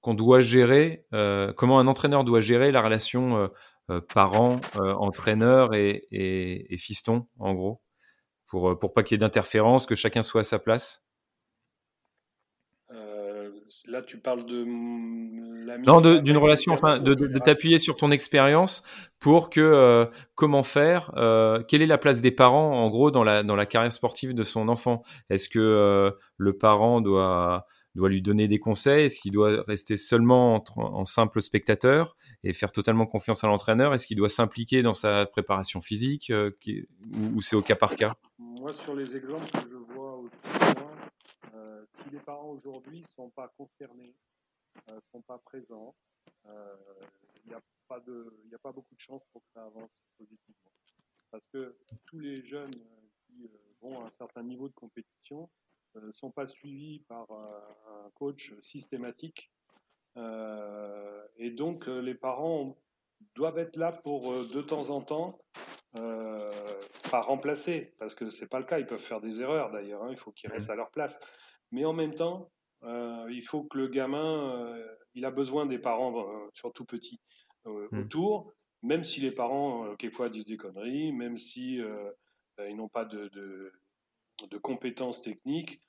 qu'on 0.00 0.14
doit 0.14 0.40
gérer, 0.40 1.04
euh, 1.12 1.52
comment 1.52 1.78
un 1.78 1.88
entraîneur 1.88 2.24
doit 2.24 2.40
gérer 2.40 2.70
la 2.70 2.80
relation 2.82 3.50
euh, 3.90 4.00
parent, 4.14 4.60
entraîneur 4.76 5.74
et, 5.74 6.06
et, 6.12 6.76
fiston, 6.78 7.26
en 7.40 7.52
gros, 7.52 7.82
pour, 8.46 8.78
pour 8.78 8.94
pas 8.94 9.02
qu'il 9.02 9.16
y 9.16 9.18
ait 9.18 9.18
d'interférence, 9.18 9.86
que 9.86 9.96
chacun 9.96 10.22
soit 10.22 10.42
à 10.42 10.44
sa 10.44 10.60
place? 10.60 11.04
Là, 13.86 14.02
tu 14.02 14.18
parles 14.18 14.44
de 14.46 14.64
non, 14.64 16.00
d'une 16.00 16.36
relation, 16.36 16.72
enfin, 16.72 16.98
de, 16.98 17.14
t'appuyer 17.38 17.78
sur 17.78 17.96
ton 17.96 18.10
expérience 18.10 18.82
pour 19.18 19.50
que 19.50 19.60
euh, 19.60 20.06
comment 20.34 20.62
faire, 20.62 21.12
euh, 21.16 21.62
quelle 21.62 21.82
est 21.82 21.86
la 21.86 21.98
place 21.98 22.20
des 22.20 22.30
parents 22.30 22.72
en 22.72 22.88
gros 22.88 23.10
dans 23.10 23.22
la 23.22 23.42
dans 23.42 23.56
la 23.56 23.66
carrière 23.66 23.92
sportive 23.92 24.34
de 24.34 24.44
son 24.44 24.68
enfant? 24.68 25.02
Est-ce 25.28 25.48
que 25.48 25.58
euh, 25.58 26.10
le 26.36 26.56
parent 26.56 27.00
doit 27.00 27.66
doit 27.94 28.08
lui 28.08 28.22
donner 28.22 28.48
des 28.48 28.58
conseils? 28.58 29.04
Est-ce 29.04 29.20
qu'il 29.20 29.32
doit 29.32 29.62
rester 29.66 29.96
seulement 29.96 30.64
en, 30.76 31.04
simple 31.04 31.40
spectateur 31.40 32.16
et 32.44 32.52
faire 32.52 32.72
totalement 32.72 33.06
confiance 33.06 33.44
à 33.44 33.48
l'entraîneur? 33.48 33.94
Est-ce 33.94 34.06
qu'il 34.06 34.16
doit 34.16 34.28
s'impliquer 34.28 34.82
dans 34.82 34.94
sa 34.94 35.26
préparation 35.26 35.80
physique 35.80 36.32
ou, 37.34 37.42
c'est 37.42 37.56
au 37.56 37.62
cas 37.62 37.76
par 37.76 37.94
cas? 37.94 38.14
Moi, 38.38 38.72
sur 38.72 38.94
les 38.94 39.16
exemples 39.16 39.50
que 39.50 39.68
je 39.68 39.94
vois 39.94 40.18
autour 40.18 40.89
les 42.10 42.20
parents 42.20 42.50
aujourd'hui 42.50 43.00
ne 43.00 43.06
sont 43.16 43.30
pas 43.30 43.48
concernés 43.56 44.14
ne 44.88 44.94
euh, 44.94 45.00
sont 45.12 45.22
pas 45.22 45.38
présents, 45.38 45.94
il 46.44 46.50
euh, 46.50 46.76
n'y 47.46 47.54
a, 47.54 47.60
pas 47.88 48.00
de, 48.00 48.32
a 48.52 48.58
pas 48.58 48.72
beaucoup 48.72 48.94
de 48.94 49.00
chances 49.00 49.22
pour 49.32 49.42
que 49.42 49.48
ça 49.54 49.64
avance 49.64 49.90
positivement. 50.18 50.70
Parce 51.30 51.44
que 51.52 51.76
tous 52.06 52.18
les 52.18 52.44
jeunes 52.46 52.74
euh, 52.74 53.00
qui 53.26 53.50
vont 53.80 54.00
à 54.00 54.06
un 54.06 54.12
certain 54.18 54.42
niveau 54.42 54.68
de 54.68 54.74
compétition 54.74 55.48
ne 55.96 56.12
sont 56.12 56.30
pas 56.30 56.46
suivis 56.46 57.00
par 57.08 57.26
un 57.32 58.10
coach 58.14 58.54
systématique. 58.62 59.50
et 60.16 61.50
donc, 61.50 61.88
les 61.88 62.14
parents 62.14 62.76
doivent 63.34 63.58
être 63.58 63.76
là 63.76 63.90
pour 63.90 64.46
de 64.46 64.62
temps 64.62 64.90
en 64.90 65.00
temps, 65.00 65.40
pas 65.92 67.22
remplacer, 67.22 67.92
parce 67.98 68.14
que 68.14 68.28
c'est 68.30 68.46
pas 68.46 68.60
le 68.60 68.66
cas. 68.66 68.78
Ils 68.78 68.86
peuvent 68.86 69.00
faire 69.00 69.20
des 69.20 69.42
erreurs 69.42 69.72
d'ailleurs. 69.72 70.04
Hein, 70.04 70.10
il 70.12 70.16
faut 70.16 70.30
qu'ils 70.30 70.48
restent 70.48 70.70
à 70.70 70.76
leur 70.76 70.92
place. 70.92 71.18
Mais 71.72 71.84
en 71.84 71.92
même 71.92 72.14
temps, 72.14 72.50
euh, 72.82 73.26
il 73.30 73.42
faut 73.42 73.64
que 73.64 73.78
le 73.78 73.88
gamin, 73.88 74.54
euh, 74.54 74.96
il 75.14 75.24
a 75.24 75.30
besoin 75.30 75.66
des 75.66 75.78
parents, 75.78 76.18
euh, 76.18 76.48
surtout 76.54 76.84
petits, 76.84 77.20
mmh. 77.64 77.98
autour, 77.98 78.52
même 78.82 79.04
si 79.04 79.20
les 79.20 79.32
parents, 79.32 79.94
quelquefois, 79.96 80.28
disent 80.28 80.46
des 80.46 80.56
conneries, 80.56 81.12
même 81.12 81.36
si 81.36 81.80
ils 82.58 82.76
n'ont 82.76 82.88
pas 82.88 83.04
de, 83.04 83.28
de, 83.28 84.58
compétences 84.58 85.20
techniques. 85.20 85.82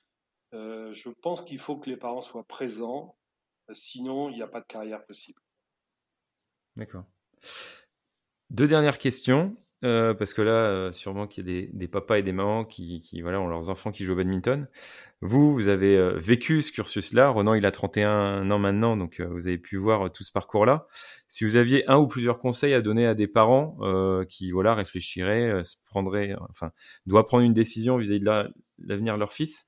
je 0.52 1.10
pense 1.22 1.42
qu'il 1.42 1.60
faut 1.60 1.78
que 1.78 1.90
les 1.90 1.98
parents 1.98 2.22
soient 2.22 2.48
présents, 2.48 3.18
sinon 3.72 4.30
il 4.30 4.36
n'y 4.36 4.42
a 4.42 4.48
pas 4.48 4.60
de 4.60 4.66
carrière 4.66 5.06
possible. 5.06 5.40
D'accord. 6.76 7.06
Deux 8.50 8.68
dernières 8.68 9.00
questions. 9.00 9.56
Euh, 9.84 10.14
parce 10.14 10.36
que 10.36 10.44
là, 10.44 10.52
euh, 10.52 10.92
sûrement 10.92 11.26
qu'il 11.26 11.50
y 11.50 11.64
a 11.64 11.68
des, 11.72 11.88
papas 11.88 12.20
et 12.20 12.24
des 12.24 12.34
mamans 12.34 12.66
qui, 12.66 13.02
voilà, 13.22 13.42
ont 13.42 13.48
leurs 13.48 13.70
enfants 13.70 13.92
qui 13.92 14.04
jouent 14.04 14.14
au 14.14 14.16
badminton. 14.16 14.68
Vous, 15.22 15.54
vous 15.54 15.70
avez 15.70 15.98
euh, 15.98 16.18
vécu 16.20 16.62
ce 16.62 16.72
cursus-là. 16.72 17.30
Renan, 17.30 17.56
il 17.56 17.66
a 17.66 17.72
31 17.72 18.50
ans 18.52 18.60
maintenant, 18.60 18.96
donc 18.96 19.22
vous 19.22 19.48
avez 19.48 19.58
pu 19.58 19.78
voir 19.78 20.12
tout 20.12 20.24
ce 20.24 20.32
parcours-là. 20.32 20.88
Si 21.28 21.44
vous 21.46 21.56
aviez 21.56 21.88
un 21.90 21.98
ou 21.98 22.08
plusieurs 22.08 22.40
conseils 22.40 22.74
à 22.76 22.82
donner 22.82 23.08
à 23.08 23.16
des 23.16 23.28
parents 23.28 23.78
qui, 24.30 24.52
voilà, 24.52 24.76
réfléchiraient, 24.76 25.64
se 25.64 25.78
prendraient, 25.86 26.36
enfin, 26.50 26.72
doivent 27.06 27.26
prendre 27.26 27.44
une 27.44 27.54
décision 27.54 27.98
vis-à-vis 27.98 28.20
de 28.20 28.52
l'avenir 28.80 29.16
de 29.16 29.20
leur 29.20 29.32
fils, 29.34 29.66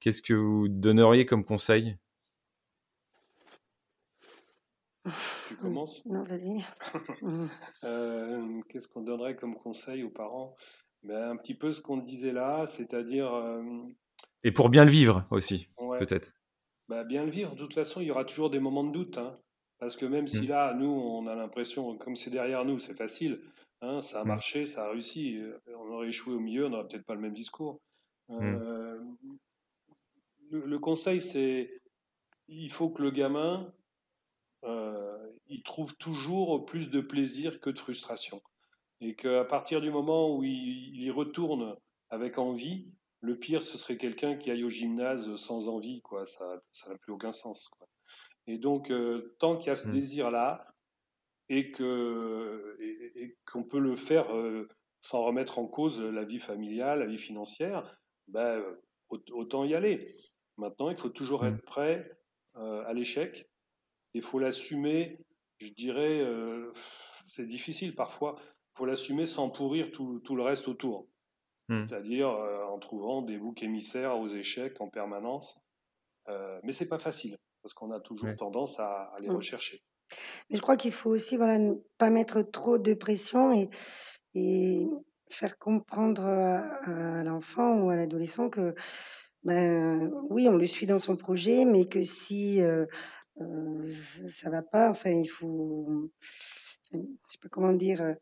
qu'est-ce 0.00 0.22
que 0.22 0.34
vous 0.34 0.68
donneriez 0.68 1.24
comme 1.26 1.44
conseil? 1.44 1.96
Tu 5.48 5.56
commences 5.60 6.04
Non, 6.06 6.22
vas-y. 6.22 6.64
Euh, 7.84 8.60
qu'est-ce 8.68 8.88
qu'on 8.88 9.02
donnerait 9.02 9.36
comme 9.36 9.56
conseil 9.56 10.02
aux 10.02 10.10
parents? 10.10 10.54
Ben, 11.02 11.30
Un 11.30 11.36
petit 11.36 11.54
peu 11.54 11.72
ce 11.72 11.80
qu'on 11.80 11.98
disait 11.98 12.32
là, 12.32 12.66
c'est-à-dire. 12.66 13.32
Euh, 13.34 13.62
Et 14.42 14.52
pour 14.52 14.70
bien 14.70 14.84
le 14.84 14.90
vivre 14.90 15.26
aussi, 15.30 15.68
peut-être. 15.98 16.32
Ben, 16.88 17.04
bien 17.04 17.24
le 17.24 17.30
vivre, 17.30 17.54
de 17.54 17.58
toute 17.58 17.74
façon, 17.74 18.00
il 18.00 18.06
y 18.06 18.10
aura 18.10 18.24
toujours 18.24 18.50
des 18.50 18.60
moments 18.60 18.84
de 18.84 18.92
doute. 18.92 19.18
Hein. 19.18 19.38
parce 19.78 19.96
que 19.96 20.06
même 20.06 20.28
si 20.28 20.42
mm. 20.42 20.48
là, 20.48 20.74
nous, 20.74 20.90
on 20.90 21.26
a 21.26 21.34
l'impression, 21.34 21.96
comme 21.98 22.16
c'est 22.16 22.30
derrière 22.30 22.64
nous, 22.64 22.78
c'est 22.78 22.94
facile, 22.94 23.40
hein, 23.82 24.00
ça 24.00 24.20
a 24.20 24.24
mm. 24.24 24.28
marché, 24.28 24.66
ça 24.66 24.86
a 24.86 24.90
réussi, 24.90 25.36
euh, 25.36 25.58
on 25.78 25.92
aurait 25.92 26.08
échoué 26.08 26.34
au 26.34 26.40
milieu, 26.40 26.66
on 26.66 26.70
n'aurait 26.70 26.88
peut-être 26.88 27.04
pas 27.04 27.14
le 27.14 27.20
même 27.20 27.34
discours. 27.34 27.80
Mm. 28.28 28.56
le, 30.50 30.78
conseil, 30.78 31.20
c'est 31.20 31.70
il 32.48 32.70
faut 32.70 32.88
que 32.88 33.02
le 33.02 33.10
gamin 33.10 33.70
euh, 34.64 35.32
il 35.48 35.62
trouve 35.62 35.96
toujours 35.96 36.64
plus 36.64 36.90
de 36.90 37.00
plaisir 37.00 37.60
que 37.60 37.70
de 37.70 37.78
frustration. 37.78 38.42
Et 39.00 39.14
qu'à 39.14 39.44
partir 39.44 39.80
du 39.80 39.90
moment 39.90 40.34
où 40.34 40.42
il, 40.42 41.02
y 41.02 41.10
retourne 41.10 41.76
avec 42.10 42.38
envie, 42.38 42.88
le 43.20 43.38
pire, 43.38 43.62
ce 43.62 43.76
serait 43.76 43.96
quelqu'un 43.96 44.36
qui 44.36 44.50
aille 44.50 44.64
au 44.64 44.70
gymnase 44.70 45.34
sans 45.36 45.68
envie, 45.68 46.00
quoi. 46.02 46.24
Ça 46.26 46.60
n'a 46.88 46.98
plus 46.98 47.12
aucun 47.12 47.32
sens. 47.32 47.70
Et 48.46 48.58
donc, 48.58 48.90
euh, 48.90 49.34
tant 49.38 49.56
qu'il 49.56 49.68
y 49.68 49.70
a 49.70 49.76
ce 49.76 49.88
mmh. 49.88 49.92
désir-là, 49.92 50.66
et 51.50 51.70
que 51.72 52.76
et, 52.80 53.36
qu'on 53.50 53.64
peut 53.64 53.78
le 53.78 53.94
faire 53.94 54.34
euh, 54.34 54.68
sans 55.02 55.22
remettre 55.22 55.58
en 55.58 55.66
cause 55.66 56.00
la 56.00 56.24
vie 56.24 56.38
familiale, 56.38 57.00
la 57.00 57.06
vie 57.06 57.18
financière, 57.18 57.98
ben, 58.28 58.62
autant 59.10 59.64
y 59.64 59.74
aller. 59.74 60.16
Maintenant, 60.56 60.88
il 60.88 60.96
faut 60.96 61.10
toujours 61.10 61.42
mmh. 61.44 61.48
être 61.48 61.62
prêt 61.62 62.10
à 62.54 62.92
l'échec 62.92 63.50
il 64.14 64.22
faut 64.22 64.38
l'assumer, 64.38 65.18
je 65.58 65.70
dirais, 65.70 66.20
euh, 66.20 66.72
c'est 67.26 67.46
difficile 67.46 67.94
parfois, 67.94 68.36
il 68.38 68.78
faut 68.78 68.86
l'assumer 68.86 69.26
sans 69.26 69.50
pourrir 69.50 69.90
tout, 69.90 70.20
le 70.34 70.42
reste 70.42 70.68
autour. 70.68 71.06
Hmm. 71.68 71.86
C'est-à-dire 71.88 72.28
euh, 72.28 72.64
en 72.64 72.78
trouvant 72.78 73.22
des 73.22 73.38
boucs 73.38 73.62
émissaires 73.62 74.18
aux 74.18 74.26
échecs 74.26 74.80
en 74.80 74.88
permanence. 74.88 75.60
Euh, 76.28 76.58
mais 76.62 76.72
c'est 76.72 76.88
pas 76.88 76.98
facile, 76.98 77.36
parce 77.62 77.74
qu'on 77.74 77.90
a 77.90 78.00
toujours 78.00 78.34
tendance 78.36 78.78
à, 78.78 79.12
les 79.20 79.28
rechercher. 79.28 79.82
Mais 80.48 80.56
je 80.56 80.62
crois 80.62 80.76
qu'il 80.76 80.92
faut 80.92 81.10
aussi 81.10 81.36
voilà, 81.36 81.58
ne 81.58 81.74
pas 81.98 82.10
mettre 82.10 82.42
trop 82.42 82.78
de 82.78 82.94
pression 82.94 83.52
et, 83.52 83.68
et 84.34 84.86
faire 85.30 85.58
comprendre 85.58 86.24
à, 86.24 87.22
l'enfant 87.24 87.80
ou 87.80 87.90
à 87.90 87.96
l'adolescent 87.96 88.48
que, 88.48 88.74
ben, 89.42 90.10
oui, 90.30 90.48
on 90.48 90.56
le 90.56 90.66
suit 90.66 90.86
dans 90.86 90.98
son 90.98 91.16
projet, 91.16 91.64
mais 91.64 91.86
que 91.86 92.04
si 92.04 92.62
euh, 92.62 92.86
euh, 93.40 93.94
ça 94.30 94.50
va 94.50 94.62
pas, 94.62 94.90
enfin, 94.90 95.10
il 95.10 95.26
faut, 95.26 96.10
je 96.92 96.98
sais 96.98 97.38
pas 97.42 97.48
comment 97.48 97.72
dire, 97.72 98.16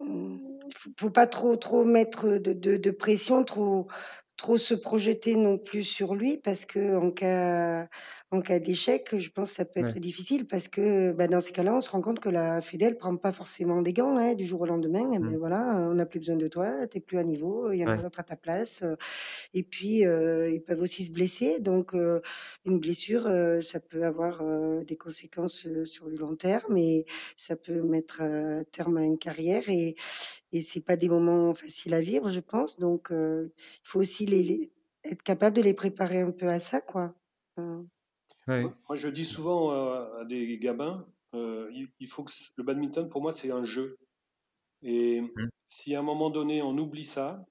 il 0.00 0.72
faut, 0.74 0.90
faut 0.98 1.10
pas 1.10 1.26
trop, 1.26 1.56
trop 1.56 1.84
mettre 1.84 2.28
de, 2.28 2.52
de, 2.52 2.76
de 2.76 2.90
pression, 2.90 3.44
trop, 3.44 3.88
trop 4.36 4.58
se 4.58 4.74
projeter 4.74 5.34
non 5.36 5.58
plus 5.58 5.84
sur 5.84 6.14
lui 6.14 6.36
parce 6.38 6.64
que 6.64 6.96
en 6.96 7.10
cas 7.10 7.88
en 8.32 8.40
cas 8.40 8.58
d'échec, 8.58 9.16
je 9.18 9.30
pense 9.30 9.50
que 9.50 9.56
ça 9.56 9.64
peut 9.66 9.80
être 9.80 9.98
difficile 9.98 10.46
parce 10.46 10.66
que, 10.66 11.12
bah, 11.12 11.28
dans 11.28 11.42
ces 11.42 11.52
cas-là, 11.52 11.74
on 11.74 11.80
se 11.80 11.90
rend 11.90 12.00
compte 12.00 12.18
que 12.18 12.30
la 12.30 12.62
fédé, 12.62 12.90
prend 12.94 13.16
pas 13.16 13.30
forcément 13.30 13.82
des 13.82 13.92
gants, 13.92 14.16
hein, 14.16 14.34
du 14.34 14.46
jour 14.46 14.62
au 14.62 14.66
lendemain. 14.66 15.10
Eh 15.12 15.18
ben, 15.18 15.32
mmh. 15.32 15.36
voilà, 15.36 15.76
on 15.90 15.94
n'a 15.94 16.06
plus 16.06 16.18
besoin 16.18 16.36
de 16.36 16.48
toi, 16.48 16.86
tu 16.86 16.96
es 16.96 17.00
plus 17.00 17.18
à 17.18 17.24
niveau, 17.24 17.72
il 17.72 17.78
y 17.80 17.84
en 17.84 17.90
a 17.90 17.96
d'autres 17.98 18.20
à 18.20 18.22
ta 18.22 18.36
place. 18.36 18.84
Et 19.52 19.62
puis, 19.62 19.98
ils 19.98 20.62
peuvent 20.66 20.80
aussi 20.80 21.04
se 21.04 21.12
blesser. 21.12 21.60
Donc, 21.60 21.92
une 22.64 22.78
blessure, 22.78 23.30
ça 23.60 23.80
peut 23.80 24.04
avoir 24.04 24.42
des 24.84 24.96
conséquences 24.96 25.66
sur 25.84 26.08
le 26.08 26.16
long 26.16 26.34
terme 26.34 26.76
et 26.78 27.04
ça 27.36 27.54
peut 27.56 27.82
mettre 27.82 28.22
terme 28.72 28.96
à 28.96 29.02
une 29.02 29.18
carrière. 29.18 29.68
Et, 29.68 29.94
et 30.52 30.62
c'est 30.62 30.84
pas 30.84 30.96
des 30.96 31.08
moments 31.08 31.54
faciles 31.54 31.92
à 31.92 32.00
vivre, 32.00 32.30
je 32.30 32.40
pense. 32.40 32.78
Donc, 32.78 33.08
il 33.10 33.50
faut 33.84 34.00
aussi 34.00 34.24
les, 34.24 34.72
être 35.04 35.22
capable 35.22 35.56
de 35.56 35.62
les 35.62 35.74
préparer 35.74 36.20
un 36.20 36.30
peu 36.30 36.48
à 36.48 36.58
ça, 36.58 36.80
quoi. 36.80 37.14
Moi, 38.46 38.96
je 38.96 39.08
dis 39.08 39.24
souvent 39.24 39.70
à, 39.70 40.24
des 40.24 40.58
gamins, 40.58 41.06
euh, 41.34 41.70
il, 41.98 42.06
faut 42.06 42.24
que 42.24 42.32
le 42.56 42.64
badminton, 42.64 43.08
pour 43.08 43.22
moi, 43.22 43.32
c'est 43.32 43.50
un 43.50 43.64
jeu. 43.64 43.98
Et 44.82 45.20
mmh. 45.20 45.50
si 45.68 45.94
à 45.94 46.00
un 46.00 46.02
moment 46.02 46.30
donné, 46.30 46.62
on 46.62 46.76
oublie 46.76 47.04
ça, 47.04 47.44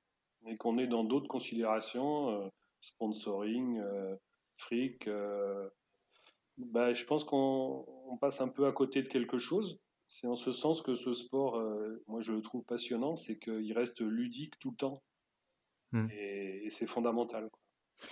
et 0.45 0.57
qu'on 0.57 0.77
est 0.77 0.87
dans 0.87 1.03
d'autres 1.03 1.27
considérations, 1.27 2.29
euh, 2.29 2.49
sponsoring, 2.81 3.79
euh, 3.79 4.15
fric, 4.57 5.09
bah, 6.57 6.93
je 6.93 7.05
pense 7.05 7.23
qu'on 7.23 8.17
passe 8.19 8.41
un 8.41 8.49
peu 8.49 8.67
à 8.67 8.71
côté 8.71 9.01
de 9.01 9.07
quelque 9.07 9.37
chose. 9.37 9.79
C'est 10.07 10.27
en 10.27 10.35
ce 10.35 10.51
sens 10.51 10.81
que 10.81 10.95
ce 10.95 11.13
sport, 11.13 11.61
moi, 12.07 12.19
je 12.21 12.33
le 12.33 12.41
trouve 12.41 12.63
passionnant, 12.63 13.15
c'est 13.15 13.39
qu'il 13.39 13.71
reste 13.73 14.01
ludique 14.01 14.59
tout 14.59 14.71
le 14.71 14.75
temps. 14.75 15.01
Mmh. 15.93 16.09
Et, 16.11 16.65
et 16.65 16.69
c'est 16.69 16.87
fondamental. 16.87 17.49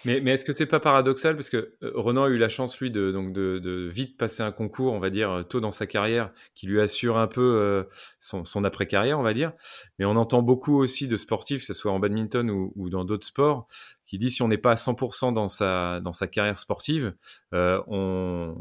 Mais, 0.06 0.22
est-ce 0.26 0.46
que 0.46 0.54
c'est 0.54 0.66
pas 0.66 0.80
paradoxal? 0.80 1.36
Parce 1.36 1.50
que 1.50 1.76
euh, 1.84 1.92
Renan 1.96 2.26
a 2.26 2.30
eu 2.30 2.38
la 2.38 2.50
chance 2.50 2.80
lui 2.80 2.92
de 2.92 3.90
vite 3.92 4.18
passer 4.18 4.44
un 4.44 4.52
concours, 4.52 4.94
on 4.94 5.00
va 5.00 5.10
dire 5.10 5.32
euh, 5.32 5.44
tôt 5.44 5.60
dans 5.60 5.72
sa 5.72 5.88
carrière, 5.88 6.32
qui 6.56 6.68
lui 6.68 6.80
assure 6.80 7.18
un 7.18 7.28
peu 7.28 7.42
euh, 7.42 7.84
son, 8.20 8.64
après 8.64 8.88
carrière, 8.88 9.20
on 9.20 9.24
va 9.24 9.34
dire. 9.34 9.52
Mais 9.98 10.06
on 10.06 10.16
entend 10.16 10.42
beaucoup 10.42 10.78
aussi 10.80 11.08
de 11.08 11.18
sportifs, 11.18 11.62
que 11.62 11.68
ce 11.68 11.74
soit 11.74 11.92
en 11.92 12.00
badminton 12.00 12.50
ou, 12.50 12.90
dans 12.90 13.04
d'autres 13.04 13.26
sports, 13.26 13.68
qui 14.06 14.18
disent 14.18 14.36
si 14.36 14.42
on 14.42 14.48
n'est 14.48 14.58
pas 14.58 14.72
à 14.72 14.76
100% 14.76 15.34
dans 15.34 15.50
sa 15.50 16.28
carrière 16.28 16.58
sportive, 16.58 17.14
on 17.52 18.56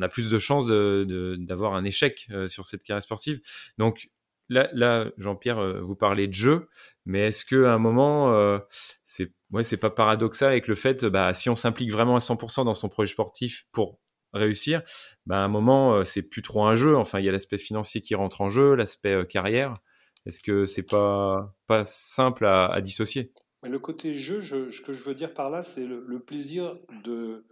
a 0.00 0.08
plus 0.08 0.30
de 0.30 0.38
chances 0.38 0.66
d'avoir 0.66 1.74
un 1.74 1.84
échec 1.84 2.28
sur 2.46 2.64
cette 2.64 2.82
carrière 2.82 3.02
sportive. 3.02 3.40
Donc 3.78 4.10
là 4.48 5.10
Jean-Pierre, 5.18 5.82
vous 5.82 5.96
parlez 5.96 6.26
de 6.26 6.34
jeu, 6.34 6.68
mais 7.08 7.28
est-ce 7.28 7.44
qu'à 7.44 7.72
un 7.72 7.78
moment, 7.78 8.34
euh, 8.34 8.58
c'est 9.06 9.32
ouais, 9.50 9.64
c'est 9.64 9.78
pas 9.78 9.88
paradoxal 9.88 10.50
avec 10.50 10.68
le 10.68 10.74
fait, 10.74 11.06
bah, 11.06 11.32
si 11.32 11.48
on 11.48 11.56
s'implique 11.56 11.90
vraiment 11.90 12.16
à 12.16 12.20
100% 12.20 12.66
dans 12.66 12.74
son 12.74 12.90
projet 12.90 13.10
sportif 13.10 13.64
pour 13.72 13.98
réussir, 14.34 14.82
bah, 15.24 15.36
à 15.40 15.44
un 15.44 15.48
moment, 15.48 15.94
euh, 15.94 16.04
c'est 16.04 16.22
plus 16.22 16.42
trop 16.42 16.64
un 16.66 16.74
jeu. 16.74 16.96
Enfin, 16.96 17.18
il 17.18 17.24
y 17.24 17.28
a 17.30 17.32
l'aspect 17.32 17.56
financier 17.56 18.02
qui 18.02 18.14
rentre 18.14 18.42
en 18.42 18.50
jeu, 18.50 18.74
l'aspect 18.74 19.14
euh, 19.14 19.24
carrière. 19.24 19.72
Est-ce 20.26 20.42
que 20.42 20.66
c'est 20.66 20.82
pas 20.82 21.54
pas 21.66 21.84
simple 21.84 22.44
à, 22.44 22.66
à 22.66 22.80
dissocier? 22.82 23.32
Le 23.62 23.78
côté 23.78 24.12
jeu, 24.12 24.40
je, 24.40 24.68
ce 24.68 24.82
que 24.82 24.92
je 24.92 25.02
veux 25.02 25.14
dire 25.14 25.32
par 25.32 25.50
là, 25.50 25.62
c'est 25.62 25.86
le, 25.86 26.20
plaisir 26.20 26.78
de, 27.04 27.46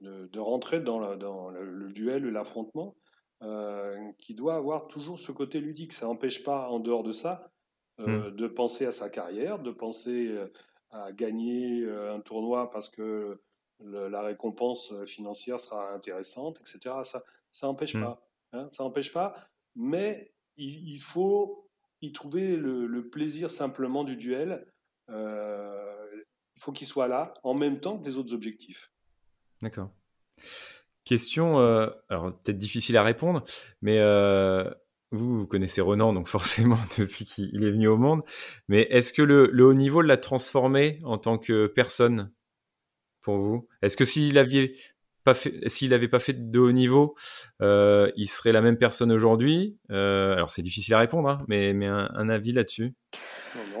de, 0.00 0.40
rentrer 0.40 0.80
dans, 0.80 1.14
dans 1.16 1.50
le, 1.50 1.92
duel, 1.92 2.24
l'affrontement, 2.24 2.96
euh, 3.42 3.96
qui 4.18 4.34
doit 4.34 4.56
avoir 4.56 4.88
toujours 4.88 5.18
ce 5.18 5.30
côté 5.30 5.60
ludique. 5.60 5.92
Ça 5.92 6.06
n'empêche 6.06 6.42
pas, 6.42 6.68
en 6.70 6.80
dehors 6.80 7.04
de 7.04 7.12
ça, 7.12 7.52
mmh. 7.98 8.30
de 8.30 8.46
penser 8.46 8.86
à 8.86 8.92
sa 8.92 9.08
carrière, 9.08 9.58
de 9.58 9.70
penser 9.70 10.28
euh, 10.28 10.52
à 10.90 11.12
gagner 11.12 11.82
euh, 11.82 12.14
un 12.14 12.20
tournoi 12.20 12.70
parce 12.70 12.88
que 12.88 13.40
la 13.80 14.22
récompense 14.22 14.94
financière 15.04 15.58
sera 15.58 15.92
intéressante, 15.92 16.60
etc. 16.60 16.94
Ça 17.02 17.24
ça 17.50 17.66
n'empêche 17.66 17.94
mmh. 17.94 18.00
pas. 18.00 18.26
Hein, 18.52 18.68
ça 18.70 18.84
n'empêche 18.84 19.12
pas, 19.12 19.34
mais 19.74 20.32
il, 20.56 21.00
faut 21.00 21.68
y 22.00 22.12
trouver 22.12 22.56
le, 22.56 23.08
plaisir 23.08 23.50
simplement 23.50 24.04
du 24.04 24.16
duel. 24.16 24.66
il 25.08 26.60
faut 26.60 26.72
qu'il 26.72 26.86
soit 26.86 27.08
là 27.08 27.34
en 27.42 27.54
même 27.54 27.80
temps 27.80 27.98
que 27.98 28.06
les 28.06 28.16
autres 28.16 28.32
objectifs. 28.32 28.92
D'accord. 29.60 29.90
Question, 31.04 31.58
alors 32.08 32.32
peut-être 32.42 32.58
difficile 32.58 32.96
à 32.96 33.02
répondre, 33.02 33.44
mais 33.82 33.98
vous, 35.14 35.46
connaissez 35.46 35.80
Renan, 35.80 36.12
donc 36.12 36.28
forcément 36.28 36.78
depuis 36.98 37.24
qu'il 37.24 37.64
est 37.64 37.70
venu 37.70 37.88
au 37.88 37.96
monde. 37.96 38.22
Mais 38.68 38.82
est-ce 38.90 39.12
que 39.12 39.22
le, 39.22 39.50
haut 39.64 39.74
niveau 39.74 40.02
l'a 40.02 40.16
transformé 40.16 41.00
en 41.04 41.18
tant 41.18 41.38
que 41.38 41.66
personne 41.66 42.32
pour 43.20 43.38
vous? 43.38 43.68
Est-ce 43.82 43.96
que 43.96 44.04
s'il 44.04 44.38
avait 44.38 44.74
pas 45.24 45.34
fait, 45.34 45.68
s'il 45.68 45.90
n'avait 45.90 46.08
pas 46.08 46.18
fait 46.18 46.50
de 46.50 46.58
haut 46.58 46.72
niveau, 46.72 47.14
euh, 47.62 48.10
il 48.16 48.28
serait 48.28 48.52
la 48.52 48.60
même 48.60 48.76
personne 48.76 49.10
aujourd'hui? 49.10 49.78
Euh, 49.90 50.34
Alors 50.34 50.50
c'est 50.50 50.62
difficile 50.62 50.94
à 50.94 50.98
répondre, 50.98 51.28
hein, 51.28 51.38
mais 51.48 51.72
un 51.86 52.28
avis 52.28 52.52
là-dessus? 52.52 52.94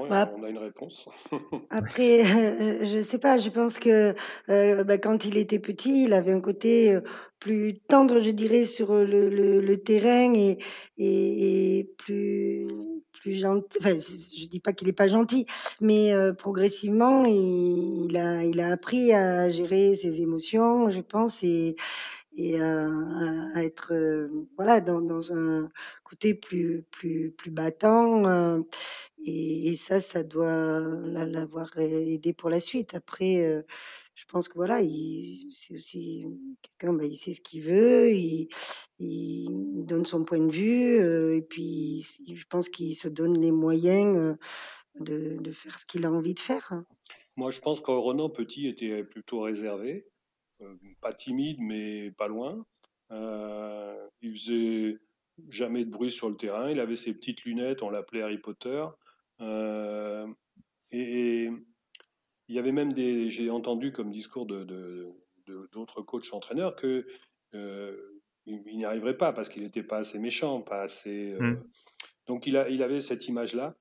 Bah, 0.08 0.32
on 0.36 0.42
a 0.42 0.48
une 0.48 0.58
réponse. 0.58 1.08
Après, 1.70 2.24
euh, 2.24 2.84
je 2.84 3.02
sais 3.02 3.18
pas, 3.18 3.38
je 3.38 3.50
pense 3.50 3.78
que 3.78 4.14
euh, 4.48 4.84
bah, 4.84 4.98
quand 4.98 5.24
il 5.24 5.36
était 5.36 5.58
petit, 5.58 6.04
il 6.04 6.12
avait 6.12 6.32
un 6.32 6.40
côté 6.40 6.94
euh, 6.94 7.00
plus 7.38 7.80
tendre, 7.88 8.20
je 8.20 8.30
dirais, 8.30 8.64
sur 8.64 8.94
le, 8.94 9.28
le, 9.28 9.76
terrain 9.82 10.32
et, 10.34 10.58
et, 10.98 11.90
plus, 11.98 12.66
plus 13.12 13.34
gentil. 13.34 13.78
Enfin, 13.80 13.94
je 13.94 14.46
dis 14.46 14.60
pas 14.60 14.72
qu'il 14.72 14.88
est 14.88 14.92
pas 14.92 15.08
gentil, 15.08 15.46
mais 15.80 16.12
progressivement, 16.38 17.24
il, 17.26 18.06
il, 18.06 18.16
a, 18.16 18.44
il 18.44 18.60
a 18.60 18.72
appris 18.72 19.12
à 19.12 19.50
gérer 19.50 19.94
ses 19.94 20.22
émotions, 20.22 20.90
je 20.90 21.00
pense, 21.00 21.42
et, 21.42 21.76
et 22.36 22.60
à, 22.60 22.88
à 23.54 23.64
être 23.64 23.92
voilà 24.56 24.80
dans, 24.80 25.32
un 25.32 25.70
côté 26.02 26.34
plus 26.34 26.84
plus 26.90 27.30
plus 27.30 27.50
battant 27.50 28.64
et, 29.26 29.74
ça 29.76 30.00
ça 30.00 30.22
doit 30.22 30.80
l'avoir 30.80 31.76
aidé 31.78 32.32
pour 32.32 32.50
la 32.50 32.60
suite. 32.60 32.94
Après 32.94 33.64
je 34.14 34.24
pense 34.26 34.48
que 34.48 34.54
voilà 34.54 34.80
il 34.80 35.48
c'est 35.52 35.74
aussi 35.74 36.24
quelqu'un 36.62 36.94
bah, 36.94 37.04
il 37.04 37.16
sait 37.16 37.34
ce 37.34 37.40
qu'il 37.40 37.62
veut 37.62 38.12
il, 38.12 38.48
donne 39.86 40.06
son 40.06 40.24
point 40.24 40.38
de 40.38 40.52
vue 40.52 41.36
et 41.36 41.42
puis 41.42 42.06
je 42.26 42.44
pense 42.48 42.68
qu'il 42.68 42.96
se 42.96 43.08
donne 43.08 43.40
les 43.40 43.50
moyens 43.50 44.36
de, 45.00 45.36
de 45.40 45.52
faire 45.52 45.78
ce 45.78 45.86
qu'il 45.86 46.06
a 46.06 46.12
envie 46.12 46.34
de 46.34 46.40
faire 46.40 46.84
moi 47.36 47.50
je 47.50 47.60
pense 47.60 47.80
que 47.80 47.90
Renan 47.90 48.28
petit 48.28 48.68
était 48.68 49.02
plutôt 49.02 49.40
réservé 49.40 50.06
euh, 50.06 50.13
pas 51.00 51.12
timide, 51.12 51.58
mais 51.60 52.10
pas 52.12 52.28
loin. 52.28 52.64
Euh, 53.10 54.08
il 54.22 54.34
faisait 54.34 54.98
jamais 55.48 55.84
de 55.84 55.90
bruit 55.90 56.10
sur 56.10 56.28
le 56.28 56.36
terrain. 56.36 56.70
Il 56.70 56.80
avait 56.80 56.96
ses 56.96 57.12
petites 57.14 57.44
lunettes, 57.44 57.82
on 57.82 57.90
l'appelait 57.90 58.22
Harry 58.22 58.38
Potter. 58.38 58.84
Euh, 59.40 60.26
et, 60.90 61.50
il 62.48 62.54
y 62.54 62.58
avait 62.58 62.72
même 62.72 62.92
des, 62.92 63.30
j'ai 63.30 63.48
entendu 63.48 63.90
comme 63.90 64.10
discours 64.10 64.44
de, 64.44 65.08
d'autres 65.72 66.02
coachs 66.02 66.32
entraîneurs 66.32 66.76
que 66.76 67.06
il, 68.46 68.76
n'y 68.76 68.84
arriverait 68.84 69.16
pas 69.16 69.32
parce 69.32 69.48
qu'il 69.48 69.62
n'était 69.62 69.82
pas 69.82 69.98
assez 69.98 70.18
méchant, 70.18 70.60
pas 70.60 70.82
assez. 70.82 71.34
Hmm. 71.40 71.62
Donc 72.26 72.46
il, 72.46 72.58
a, 72.58 72.68
il 72.68 72.82
avait 72.82 73.00
cette 73.00 73.28
image-là 73.28 73.74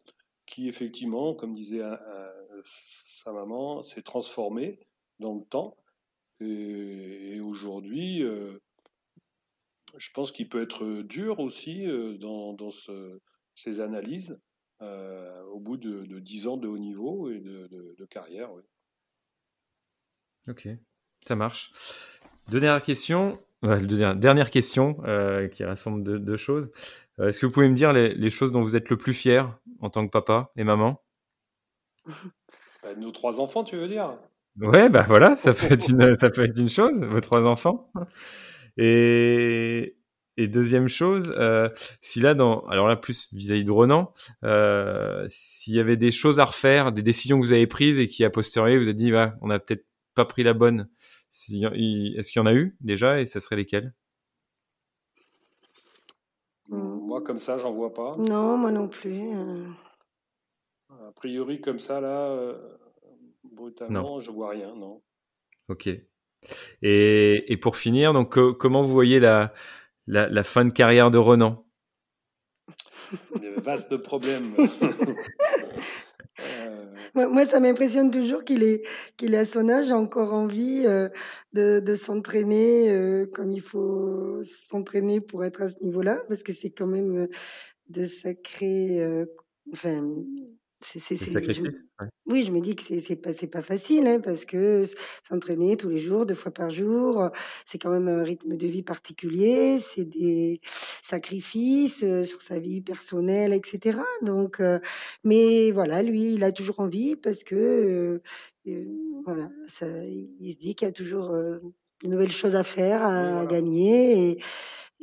qui 0.46 0.70
effectivement, 0.70 1.34
comme 1.34 1.54
disait 1.54 1.82
sa 2.64 3.34
maman, 3.34 3.84
s'est 3.84 4.02
transformée 4.02 4.80
dans 5.20 5.36
le 5.36 5.44
temps. 5.44 5.78
Et, 6.40 7.40
aujourd'hui, 7.42 8.24
euh, 8.24 8.58
je 9.98 10.10
pense 10.12 10.32
qu'il 10.32 10.50
peut 10.50 10.62
être 10.62 11.02
dur 11.04 11.40
aussi 11.40 11.86
euh, 11.86 12.18
dans, 12.18 12.54
dans 12.54 12.72
ces 13.56 13.80
analyses 13.80 14.40
euh, 14.82 15.44
au 15.46 15.60
bout 15.60 15.78
de, 15.78 16.06
de, 16.06 16.20
10 16.20 16.48
ans 16.48 16.58
de 16.58 16.68
haut 16.68 16.78
niveau 16.78 17.30
et 17.30 17.40
de, 17.40 17.68
de, 17.98 18.06
carrière. 18.06 18.50
Ok, 20.48 20.68
ça 21.26 21.36
marche. 21.36 21.72
Dernière 22.50 22.82
question, 22.84 23.40
dernière 23.62 24.52
question 24.52 24.96
qui 25.52 25.64
rassemble 25.64 26.04
deux, 26.04 26.38
choses. 26.38 26.72
Est-ce 27.20 27.40
que 27.40 27.46
vous 27.46 27.52
pouvez 27.52 27.70
me 27.70 27.76
dire 27.76 27.94
les, 27.94 28.14
les, 28.14 28.30
choses 28.30 28.52
dont 28.52 28.62
vous 28.62 28.76
êtes 28.76 28.90
le 28.90 28.98
plus 28.98 29.14
fier 29.14 29.58
en 29.80 29.90
tant 29.90 30.06
que 30.06 30.12
papa 30.12 30.52
et 30.58 30.66
maman? 30.66 31.02
Bah, 32.82 32.96
Nos 32.98 33.12
trois 33.12 33.40
enfants, 33.40 33.64
tu 33.64 33.78
veux 33.78 33.88
dire? 33.88 34.18
Ouais, 34.60 34.90
bah 34.90 35.06
voilà, 35.08 35.36
ça 35.36 35.54
peut 35.54 35.72
être 35.72 35.90
une, 35.90 36.14
ça 36.16 36.30
peut 36.30 36.44
être 36.44 36.60
une 36.60 36.70
chose, 36.70 37.04
vos 37.04 37.20
trois 37.20 37.44
enfants. 37.44 37.92
Et 38.78 39.96
et 40.36 40.48
deuxième 40.48 40.88
chose, 40.88 41.32
euh, 41.38 41.70
si 42.02 42.20
là, 42.20 42.34
dans, 42.34 42.62
alors 42.62 42.88
là 42.88 42.96
plus 42.96 43.32
vis-à-vis 43.34 43.66
de 43.66 43.72
Renan, 43.72 44.12
euh, 44.44 45.24
s'il 45.28 45.76
y 45.76 45.80
avait 45.80 45.98
des 45.98 46.10
choses 46.10 46.40
à 46.40 46.46
refaire, 46.46 46.92
des 46.92 47.04
décisions 47.04 47.40
que 47.40 47.46
vous 47.46 47.54
avez 47.54 47.68
prises 47.68 48.00
et 48.00 48.08
qui 48.08 48.24
a 48.26 48.32
posteriori 48.32 48.78
vous 48.78 48.86
avez 48.86 48.96
dit, 48.96 49.12
bah, 49.12 49.36
on 49.42 49.48
n'a 49.48 49.60
peut-être 49.60 49.86
pas 50.16 50.26
pris 50.26 50.42
la 50.42 50.54
bonne. 50.54 50.90
Est-ce 51.32 52.32
qu'il 52.32 52.40
y 52.40 52.44
en 52.44 52.48
a 52.48 52.54
eu 52.54 52.76
déjà 52.82 53.22
et 53.22 53.26
ça 53.26 53.40
serait 53.40 53.58
lesquelles? 53.58 53.94
Moi, 56.70 57.22
comme 57.22 57.38
ça, 57.38 57.60
j'en 57.60 57.72
vois 57.72 57.94
pas. 57.94 58.16
Non, 58.18 58.58
moi 58.58 58.72
non 58.72 58.88
plus. 58.88 59.36
Euh. 59.36 59.68
A 60.90 61.12
priori, 61.12 61.62
comme 61.62 61.80
ça, 61.80 62.02
là, 62.02 62.56
euh, 63.46 63.50
brutalement, 63.52 64.20
je 64.20 64.32
vois 64.32 64.50
rien, 64.50 64.76
non. 64.76 65.02
Ok. 65.70 65.90
Et, 66.82 67.52
et 67.52 67.58
pour 67.58 67.78
finir, 67.78 68.14
donc, 68.14 68.38
comment 68.58 68.84
vous 68.84 68.92
voyez 68.92 69.20
la, 69.20 69.54
la, 70.08 70.28
la, 70.28 70.44
fin 70.44 70.66
de 70.66 70.72
carrière 70.72 71.10
de 71.10 71.18
Renan? 71.18 71.66
Des 73.40 73.52
vastes 73.52 73.98
problèmes. 73.98 74.54
Moi, 77.16 77.46
ça 77.46 77.60
m'impressionne 77.60 78.10
toujours 78.10 78.44
qu'il 78.44 78.64
est, 78.64 78.84
qu'il 79.18 79.36
est 79.36 79.40
à 79.40 79.46
son 79.46 79.70
âge, 79.70 79.92
encore 79.92 80.34
envie 80.34 80.84
euh, 80.88 81.10
de, 81.54 81.80
de 81.80 81.96
s'entraîner 81.96 82.90
euh, 82.92 83.28
comme 83.28 83.52
il 83.52 83.62
faut 83.62 84.42
s'entraîner 84.44 85.22
pour 85.22 85.46
être 85.46 85.62
à 85.62 85.70
ce 85.70 85.80
niveau-là, 85.84 86.24
parce 86.28 86.42
que 86.42 86.54
c'est 86.54 86.72
quand 86.72 86.88
même 86.88 87.26
euh, 87.26 87.28
de 87.90 88.06
sacrés. 88.06 89.08
enfin, 89.72 90.16
c'est, 90.84 91.16
Oui, 92.26 92.44
je 92.44 92.52
me 92.52 92.60
dis 92.60 92.76
que 92.76 92.84
c'est, 92.84 93.16
pas, 93.16 93.32
pas 93.52 93.62
facile, 93.62 94.08
hein, 94.08 94.20
parce 94.20 94.46
que 94.46 94.84
s'entraîner 95.28 95.78
tous 95.78 95.90
les 95.90 96.00
jours, 96.00 96.26
deux 96.26 96.36
fois 96.36 96.52
par 96.52 96.70
jour, 96.70 97.30
c'est 97.66 97.78
quand 97.78 97.90
même 97.90 98.08
un 98.08 98.24
rythme 98.24 98.58
de 98.58 98.68
vie 98.68 98.84
particulier, 98.84 99.80
c'est 99.80 100.06
des 100.06 100.62
sacrifices 101.02 102.06
sur 102.24 102.42
sa 102.42 102.60
vie 102.60 102.82
personnelle, 102.82 103.54
etc. 103.54 104.00
Donc, 104.22 104.62
mais 105.24 105.72
voilà, 105.72 106.02
lui, 106.02 106.34
il 106.36 106.44
a 106.44 106.52
toujours 106.52 106.80
envie 106.80 107.16
parce 107.16 107.44
que 107.44 108.22
voilà, 109.26 109.50
ça, 109.68 109.88
il 109.88 110.54
se 110.54 110.60
dit 110.60 110.76
qu'il 110.76 110.88
y 110.88 110.90
a 110.90 110.94
toujours 110.94 111.30
de 111.32 112.10
nouvelles 112.10 112.32
choses 112.32 112.56
à 112.56 112.64
faire, 112.64 113.06
à 113.06 113.46
gagner. 113.46 114.32
Et, 114.32 114.44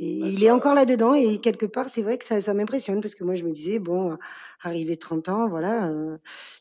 et 0.02 0.18
bah, 0.18 0.26
il 0.28 0.42
est 0.42 0.50
encore 0.50 0.74
là-dedans 0.74 1.14
et 1.14 1.38
quelque 1.40 1.66
part, 1.66 1.90
c'est 1.90 2.00
vrai 2.00 2.16
que 2.16 2.24
ça, 2.24 2.40
ça 2.40 2.54
m'impressionne 2.54 3.02
parce 3.02 3.14
que 3.14 3.22
moi, 3.22 3.34
je 3.34 3.44
me 3.44 3.50
disais, 3.50 3.78
bon, 3.78 4.16
arrivé 4.62 4.96
30 4.96 5.28
ans, 5.28 5.48
voilà, 5.48 5.90
euh, 5.90 6.16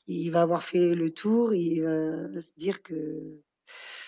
il 0.08 0.30
va 0.30 0.42
avoir 0.42 0.62
fait 0.62 0.94
le 0.94 1.10
tour, 1.10 1.54
il 1.54 1.82
va 1.82 2.42
se 2.42 2.54
dire 2.58 2.84
que. 2.84 3.40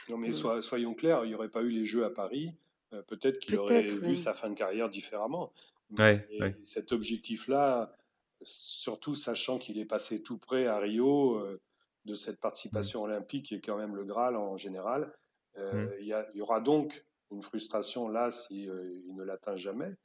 Non, 0.10 0.18
mais 0.18 0.34
soyons 0.34 0.94
clairs, 0.94 1.24
il 1.24 1.30
n'y 1.30 1.36
aurait 1.36 1.50
pas 1.50 1.62
eu 1.62 1.70
les 1.70 1.86
Jeux 1.86 2.04
à 2.04 2.10
Paris, 2.10 2.52
euh, 2.92 3.02
peut-être 3.04 3.40
qu'il 3.40 3.58
aurait 3.58 3.84
vu 3.84 4.18
sa 4.18 4.34
fin 4.34 4.50
de 4.50 4.56
carrière 4.56 4.90
différemment. 4.90 5.54
Ouais, 5.98 6.28
Cet 6.66 6.92
objectif-là, 6.92 7.96
surtout 8.44 9.16
sachant 9.16 9.60
qu'il 9.60 9.78
est 9.78 9.86
passé 9.86 10.22
tout 10.22 10.38
près 10.38 10.68
à 10.68 10.78
Rio 10.78 11.36
euh, 11.36 11.62
de 12.04 12.16
cette 12.16 12.42
participation 12.42 13.04
olympique 13.04 13.46
qui 13.46 13.56
est 13.56 13.62
quand 13.62 13.78
même 13.78 13.96
le 13.96 14.04
Graal 14.04 14.36
en 14.36 14.58
général, 14.58 15.14
mmh. 15.58 15.62
il 16.02 16.06
y, 16.06 16.38
y, 16.38 16.42
aura 16.42 16.60
donc 16.60 17.06
une 17.32 17.42
frustration 17.42 18.08
là 18.08 18.32
s'il 18.32 18.72
il 19.06 19.16
ne 19.16 19.24
l'atteint 19.24 19.56
jamais. 19.56 19.96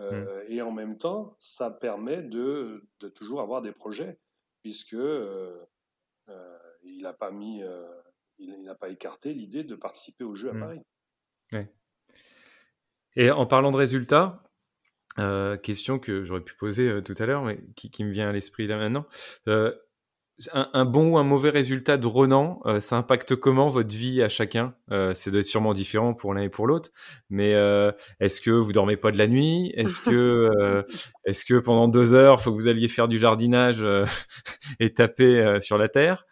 Euh, 0.00 0.44
mm. 0.44 0.52
Et 0.52 0.62
en 0.62 0.72
même 0.72 0.98
temps, 0.98 1.36
ça 1.38 1.70
permet 1.70 2.22
de, 2.22 2.84
de 3.00 3.08
toujours 3.08 3.40
avoir 3.40 3.62
des 3.62 3.72
projets, 3.72 4.18
puisque 4.62 4.94
euh, 4.94 5.58
euh, 6.28 6.58
il 6.84 7.02
n'a 7.02 7.12
pas 7.12 7.30
mis, 7.30 7.62
il 8.38 8.62
n'a 8.62 8.74
pas 8.74 8.88
écarté 8.88 9.34
l'idée 9.34 9.64
de 9.64 9.74
participer 9.74 10.24
aux 10.24 10.34
Jeux 10.34 10.50
à 10.50 10.54
mm. 10.54 10.60
Paris. 10.60 10.80
Ouais. 11.52 11.72
Et 13.16 13.30
en 13.30 13.46
parlant 13.46 13.70
de 13.70 13.76
résultats, 13.76 14.42
question 15.62 15.98
que 15.98 16.22
j'aurais 16.22 16.44
pu 16.44 16.54
poser 16.54 17.02
tout 17.02 17.14
à 17.18 17.26
l'heure, 17.26 17.42
mais 17.42 17.60
qui, 17.74 17.90
qui, 17.90 18.04
me 18.04 18.12
vient 18.12 18.28
à 18.28 18.32
l'esprit 18.32 18.68
là 18.68 18.78
maintenant 18.78 19.06
un, 20.52 20.84
bon 20.84 21.12
ou 21.12 21.18
un 21.18 21.24
mauvais 21.24 21.50
résultat 21.50 21.96
de 21.96 22.06
Ronan, 22.06 22.60
euh, 22.66 22.80
ça 22.80 22.96
impacte 22.96 23.34
comment 23.34 23.68
votre 23.68 23.94
vie 23.94 24.22
à 24.22 24.28
chacun? 24.28 24.74
Euh, 24.90 25.12
C'est 25.12 25.30
doit 25.30 25.40
être 25.40 25.46
sûrement 25.46 25.72
différent 25.72 26.14
pour 26.14 26.32
l'un 26.32 26.42
et 26.42 26.48
pour 26.48 26.66
l'autre. 26.66 26.90
Mais 27.28 27.54
euh, 27.54 27.90
est-ce 28.20 28.40
que 28.40 28.50
vous 28.50 28.72
dormez 28.72 28.96
pas 28.96 29.10
de 29.10 29.18
la 29.18 29.26
nuit? 29.26 29.72
Est-ce 29.74 30.00
que, 30.00 30.50
euh, 30.60 30.82
est-ce 31.24 31.44
que 31.44 31.58
pendant 31.58 31.88
deux 31.88 32.14
heures, 32.14 32.40
faut 32.40 32.50
que 32.50 32.56
vous 32.56 32.68
alliez 32.68 32.88
faire 32.88 33.08
du 33.08 33.18
jardinage 33.18 33.84
et 34.80 34.94
taper 34.94 35.58
sur 35.60 35.76
la 35.78 35.88
terre? 35.88 36.24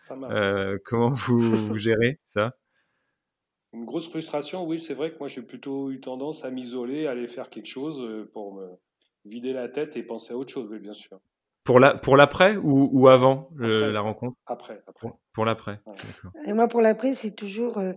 Comment 0.85 1.11
vous, 1.11 1.41
vous 1.41 1.77
gérez 1.77 2.21
ça? 2.25 2.57
Une 3.73 3.85
grosse 3.85 4.09
frustration, 4.09 4.65
oui, 4.65 4.79
c'est 4.79 4.95
vrai 4.95 5.11
que 5.11 5.19
moi 5.19 5.29
j'ai 5.29 5.43
plutôt 5.43 5.91
eu 5.91 6.01
tendance 6.01 6.45
à 6.45 6.51
m'isoler, 6.51 7.07
à 7.07 7.11
aller 7.11 7.27
faire 7.27 7.51
quelque 7.51 7.67
chose 7.67 8.09
pour 8.33 8.55
me 8.55 8.67
vider 9.27 9.53
la 9.53 9.69
tête 9.69 9.97
et 9.97 10.03
penser 10.03 10.33
à 10.33 10.37
autre 10.37 10.53
chose, 10.53 10.69
oui, 10.71 10.79
bien 10.79 10.95
sûr. 10.95 11.21
Pour 11.67 11.81
la 11.81 11.95
pour 11.95 12.17
l'après 12.17 12.57
ou, 12.57 12.89
ou 12.93 13.09
avant 13.09 13.51
la 13.59 14.01
rencontre? 14.01 14.37
Après, 14.47 14.81
après. 14.87 15.09
Pour, 15.33 15.45
l'après. 15.45 15.81
Et 16.47 16.53
moi 16.53 16.69
pour 16.69 16.81
l'après 16.81 17.13
c'est 17.13 17.33
toujours 17.33 17.79
euh, 17.79 17.93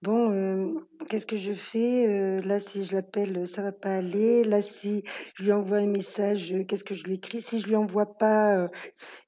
bon. 0.00 0.30
Euh, 0.30 0.72
qu'est-ce 1.10 1.26
que 1.26 1.36
je 1.36 1.52
fais 1.52 2.06
euh, 2.06 2.40
là 2.42 2.60
si 2.60 2.84
je 2.84 2.94
l'appelle 2.94 3.48
ça 3.48 3.62
va 3.62 3.72
pas 3.72 3.96
aller. 3.96 4.44
Là 4.44 4.62
si 4.62 5.02
je 5.34 5.42
lui 5.42 5.52
envoie 5.52 5.78
un 5.78 5.86
message 5.86 6.54
qu'est-ce 6.68 6.84
que 6.84 6.94
je 6.94 7.02
lui 7.02 7.14
écris? 7.14 7.40
Si 7.40 7.58
je 7.58 7.66
lui 7.66 7.74
envoie 7.74 8.16
pas 8.16 8.68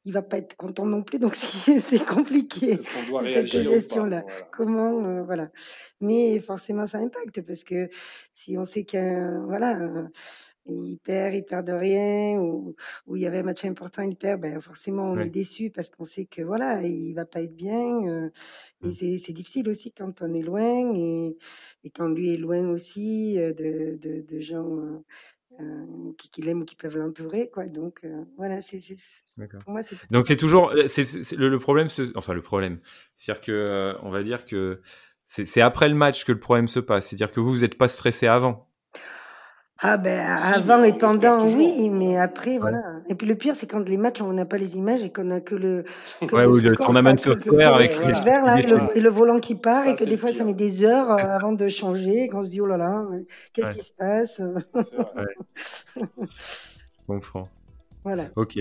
il 0.04 0.12
va 0.12 0.22
pas 0.22 0.38
être 0.38 0.56
content 0.56 0.86
non 0.86 1.02
plus 1.02 1.18
donc 1.18 1.34
c'est 1.80 2.06
compliqué. 2.06 2.78
cette 2.80 3.46
gestion 3.46 4.04
là. 4.04 4.22
Comment 4.56 5.24
voilà. 5.24 5.48
Mais 6.00 6.38
forcément 6.38 6.86
ça 6.86 6.98
impacte 6.98 7.42
parce 7.42 7.64
que 7.64 7.90
si 8.32 8.56
on 8.56 8.64
sait 8.64 8.84
qu'un 8.84 9.44
voilà 9.44 9.76
il 10.68 10.98
perd, 10.98 11.34
il 11.34 11.44
perd 11.44 11.66
de 11.66 11.72
rien, 11.72 12.40
ou, 12.40 12.74
ou 13.06 13.16
il 13.16 13.22
y 13.22 13.26
avait 13.26 13.38
un 13.38 13.42
match 13.42 13.64
important, 13.64 14.02
il 14.02 14.16
perd, 14.16 14.40
ben 14.40 14.60
forcément 14.60 15.10
on 15.10 15.18
est 15.18 15.28
déçu 15.28 15.70
parce 15.70 15.88
qu'on 15.90 16.04
sait 16.04 16.26
que 16.26 16.42
voilà, 16.42 16.82
il 16.82 17.14
va 17.14 17.24
pas 17.24 17.42
être 17.42 17.54
bien. 17.54 18.06
Euh, 18.06 18.30
et 18.82 18.88
mmh. 18.88 19.18
c'est 19.18 19.32
difficile 19.32 19.68
aussi 19.68 19.92
quand 19.92 20.22
on 20.22 20.34
est 20.34 20.42
loin 20.42 20.94
et, 20.94 21.36
et 21.84 21.90
quand 21.90 22.08
lui 22.08 22.32
est 22.32 22.36
loin 22.36 22.68
aussi 22.68 23.38
euh, 23.38 23.52
de, 23.52 23.96
de, 23.96 24.20
de 24.22 24.40
gens 24.40 25.02
euh, 25.60 26.12
qui, 26.18 26.30
qui 26.30 26.42
l'aiment 26.42 26.62
ou 26.62 26.64
qui 26.64 26.76
peuvent 26.76 26.96
l'entourer, 26.96 27.48
quoi. 27.48 27.66
Donc 27.66 28.00
voilà, 28.36 28.60
c'est 28.60 28.80
pour 29.62 29.72
moi 29.72 29.82
c'est. 29.82 29.96
Donc 30.10 30.26
c'est 30.26 30.36
toujours, 30.36 30.72
c'est 30.86 31.36
le, 31.36 31.48
le, 31.48 31.58
problème, 31.58 31.88
enfin 32.14 32.34
le 32.34 32.42
problème, 32.42 32.80
c'est-à-dire 33.14 33.40
que 33.40 33.94
on 34.02 34.10
va 34.10 34.22
dire 34.22 34.46
que 34.46 34.80
c'est 35.28 35.60
après 35.60 35.88
le 35.88 35.94
match 35.94 36.24
que 36.24 36.32
le 36.32 36.38
problème 36.38 36.68
se 36.68 36.80
passe, 36.80 37.08
c'est-à-dire 37.08 37.32
que 37.32 37.40
vous 37.40 37.50
vous 37.50 37.60
n'êtes 37.60 37.78
pas 37.78 37.88
stressé 37.88 38.26
avant. 38.26 38.68
Ah 39.78 39.98
ben 39.98 40.26
avant 40.26 40.82
et 40.84 40.94
pendant, 40.94 41.46
oui, 41.46 41.90
mais 41.90 42.16
après, 42.16 42.56
voilà. 42.58 42.82
Et 43.08 43.14
puis 43.14 43.26
le 43.26 43.34
pire, 43.34 43.54
c'est 43.54 43.66
quand 43.66 43.86
les 43.86 43.98
matchs, 43.98 44.22
on 44.22 44.32
n'a 44.32 44.46
pas 44.46 44.56
les 44.56 44.76
images 44.76 45.04
et 45.04 45.12
qu'on 45.12 45.30
a 45.30 45.40
que 45.40 45.54
le, 45.54 45.84
que 46.26 46.34
ouais, 46.34 46.44
le, 46.44 46.48
ou 46.48 46.58
le 46.60 46.76
tournament 46.76 47.18
software 47.18 47.74
avec 47.74 47.98
les 47.98 48.12
là, 48.12 48.58
et, 48.94 49.00
le, 49.00 49.10
volant 49.10 49.38
qui 49.38 49.54
part 49.54 49.86
et 49.86 49.94
que 49.94 50.04
des 50.04 50.16
fois 50.16 50.32
ça 50.32 50.44
met 50.44 50.54
des 50.54 50.82
heures 50.82 51.10
euh, 51.10 51.18
avant 51.18 51.52
de 51.52 51.68
changer 51.68 52.22
et 52.22 52.28
qu'on 52.28 52.42
se 52.42 52.48
dit 52.48 52.62
oh 52.62 52.66
là 52.66 52.78
là, 52.78 53.04
qu'est-ce 53.52 53.70
qui 53.76 53.84
se 53.84 53.92
passe? 53.92 54.40
Bon 57.08 57.20
franc. 57.20 57.48
Voilà. 58.02 58.24
Ok. 58.34 58.54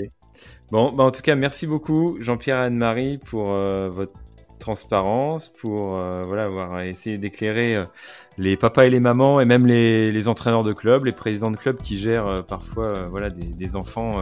Bon, 0.69 0.91
bah 0.91 1.03
en 1.03 1.11
tout 1.11 1.21
cas, 1.21 1.35
merci 1.35 1.65
beaucoup 1.65 2.17
Jean-Pierre 2.19 2.57
et 2.57 2.65
Anne-Marie 2.65 3.17
pour 3.17 3.51
euh, 3.51 3.89
votre 3.89 4.13
transparence, 4.59 5.49
pour 5.49 5.95
euh, 5.95 6.23
voilà, 6.25 6.45
avoir 6.45 6.81
essayé 6.81 7.17
d'éclairer 7.17 7.75
euh, 7.75 7.85
les 8.37 8.57
papas 8.57 8.85
et 8.85 8.89
les 8.89 8.99
mamans 8.99 9.39
et 9.39 9.45
même 9.45 9.65
les, 9.65 10.11
les, 10.11 10.27
entraîneurs 10.27 10.63
de 10.63 10.73
club, 10.73 11.05
les 11.05 11.11
présidents 11.11 11.51
de 11.51 11.57
club 11.57 11.77
qui 11.77 11.95
gèrent 11.95 12.27
euh, 12.27 12.41
parfois 12.41 13.07
voilà, 13.09 13.29
des, 13.29 13.45
des 13.45 13.75
enfants 13.75 14.21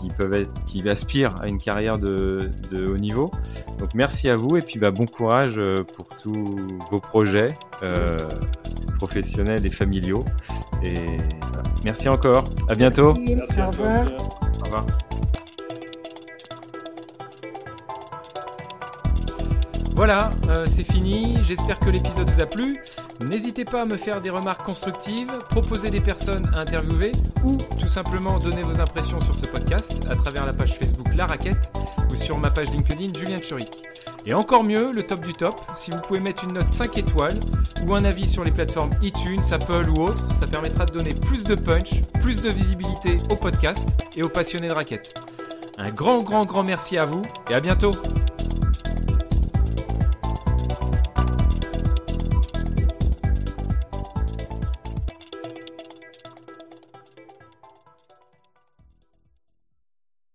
qui 0.00 0.08
peuvent 0.10 0.34
être, 0.34 0.52
qui 0.66 0.88
aspirent 0.88 1.40
à 1.40 1.48
une 1.48 1.58
carrière 1.58 1.98
de, 1.98 2.50
de, 2.70 2.86
haut 2.86 2.96
niveau. 2.96 3.30
Donc 3.78 3.94
merci 3.94 4.28
à 4.28 4.36
vous 4.36 4.56
et 4.56 4.62
puis 4.62 4.78
bah, 4.78 4.90
bon 4.90 5.06
courage 5.06 5.60
pour 5.94 6.08
tous 6.08 6.66
vos 6.90 7.00
projets 7.00 7.56
professionnels 8.98 9.66
et 9.66 9.70
familiaux. 9.70 10.24
Et 10.84 10.94
merci 11.84 12.08
encore. 12.08 12.48
À 12.68 12.74
bientôt. 12.74 13.14
Merci, 13.14 13.60
au 13.60 13.66
revoir. 13.66 14.06
Au 14.60 14.64
revoir. 14.64 14.86
Voilà, 19.94 20.32
euh, 20.48 20.64
c'est 20.66 20.90
fini. 20.90 21.36
J'espère 21.46 21.78
que 21.78 21.90
l'épisode 21.90 22.30
vous 22.30 22.40
a 22.40 22.46
plu. 22.46 22.78
N'hésitez 23.24 23.64
pas 23.64 23.82
à 23.82 23.84
me 23.84 23.96
faire 23.96 24.22
des 24.22 24.30
remarques 24.30 24.64
constructives, 24.64 25.30
proposer 25.50 25.90
des 25.90 26.00
personnes 26.00 26.50
à 26.54 26.60
interviewer 26.60 27.12
ou 27.44 27.58
tout 27.78 27.88
simplement 27.88 28.38
donner 28.38 28.62
vos 28.62 28.80
impressions 28.80 29.20
sur 29.20 29.36
ce 29.36 29.46
podcast 29.46 30.02
à 30.10 30.16
travers 30.16 30.46
la 30.46 30.54
page 30.54 30.74
Facebook 30.74 31.08
La 31.14 31.26
Raquette 31.26 31.72
ou 32.10 32.16
sur 32.16 32.38
ma 32.38 32.50
page 32.50 32.70
LinkedIn 32.70 33.12
Julien 33.18 33.40
Churic. 33.40 33.70
Et 34.24 34.34
encore 34.34 34.64
mieux, 34.64 34.92
le 34.92 35.02
top 35.02 35.20
du 35.20 35.32
top, 35.32 35.60
si 35.74 35.90
vous 35.90 35.98
pouvez 35.98 36.20
mettre 36.20 36.44
une 36.44 36.54
note 36.54 36.70
5 36.70 36.96
étoiles 36.96 37.38
ou 37.86 37.94
un 37.94 38.04
avis 38.04 38.28
sur 38.28 38.44
les 38.44 38.50
plateformes 38.50 38.92
iTunes, 39.02 39.42
Apple 39.50 39.90
ou 39.90 40.04
autres, 40.04 40.24
ça 40.32 40.46
permettra 40.46 40.86
de 40.86 40.92
donner 40.92 41.12
plus 41.12 41.44
de 41.44 41.54
punch, 41.54 42.00
plus 42.20 42.42
de 42.42 42.50
visibilité 42.50 43.18
au 43.30 43.36
podcast 43.36 43.88
et 44.16 44.22
aux 44.22 44.28
passionnés 44.28 44.68
de 44.68 44.72
raquettes. 44.72 45.14
Un 45.78 45.90
grand, 45.90 46.22
grand, 46.22 46.44
grand 46.46 46.62
merci 46.62 46.96
à 46.96 47.04
vous 47.04 47.22
et 47.50 47.54
à 47.54 47.60
bientôt 47.60 47.92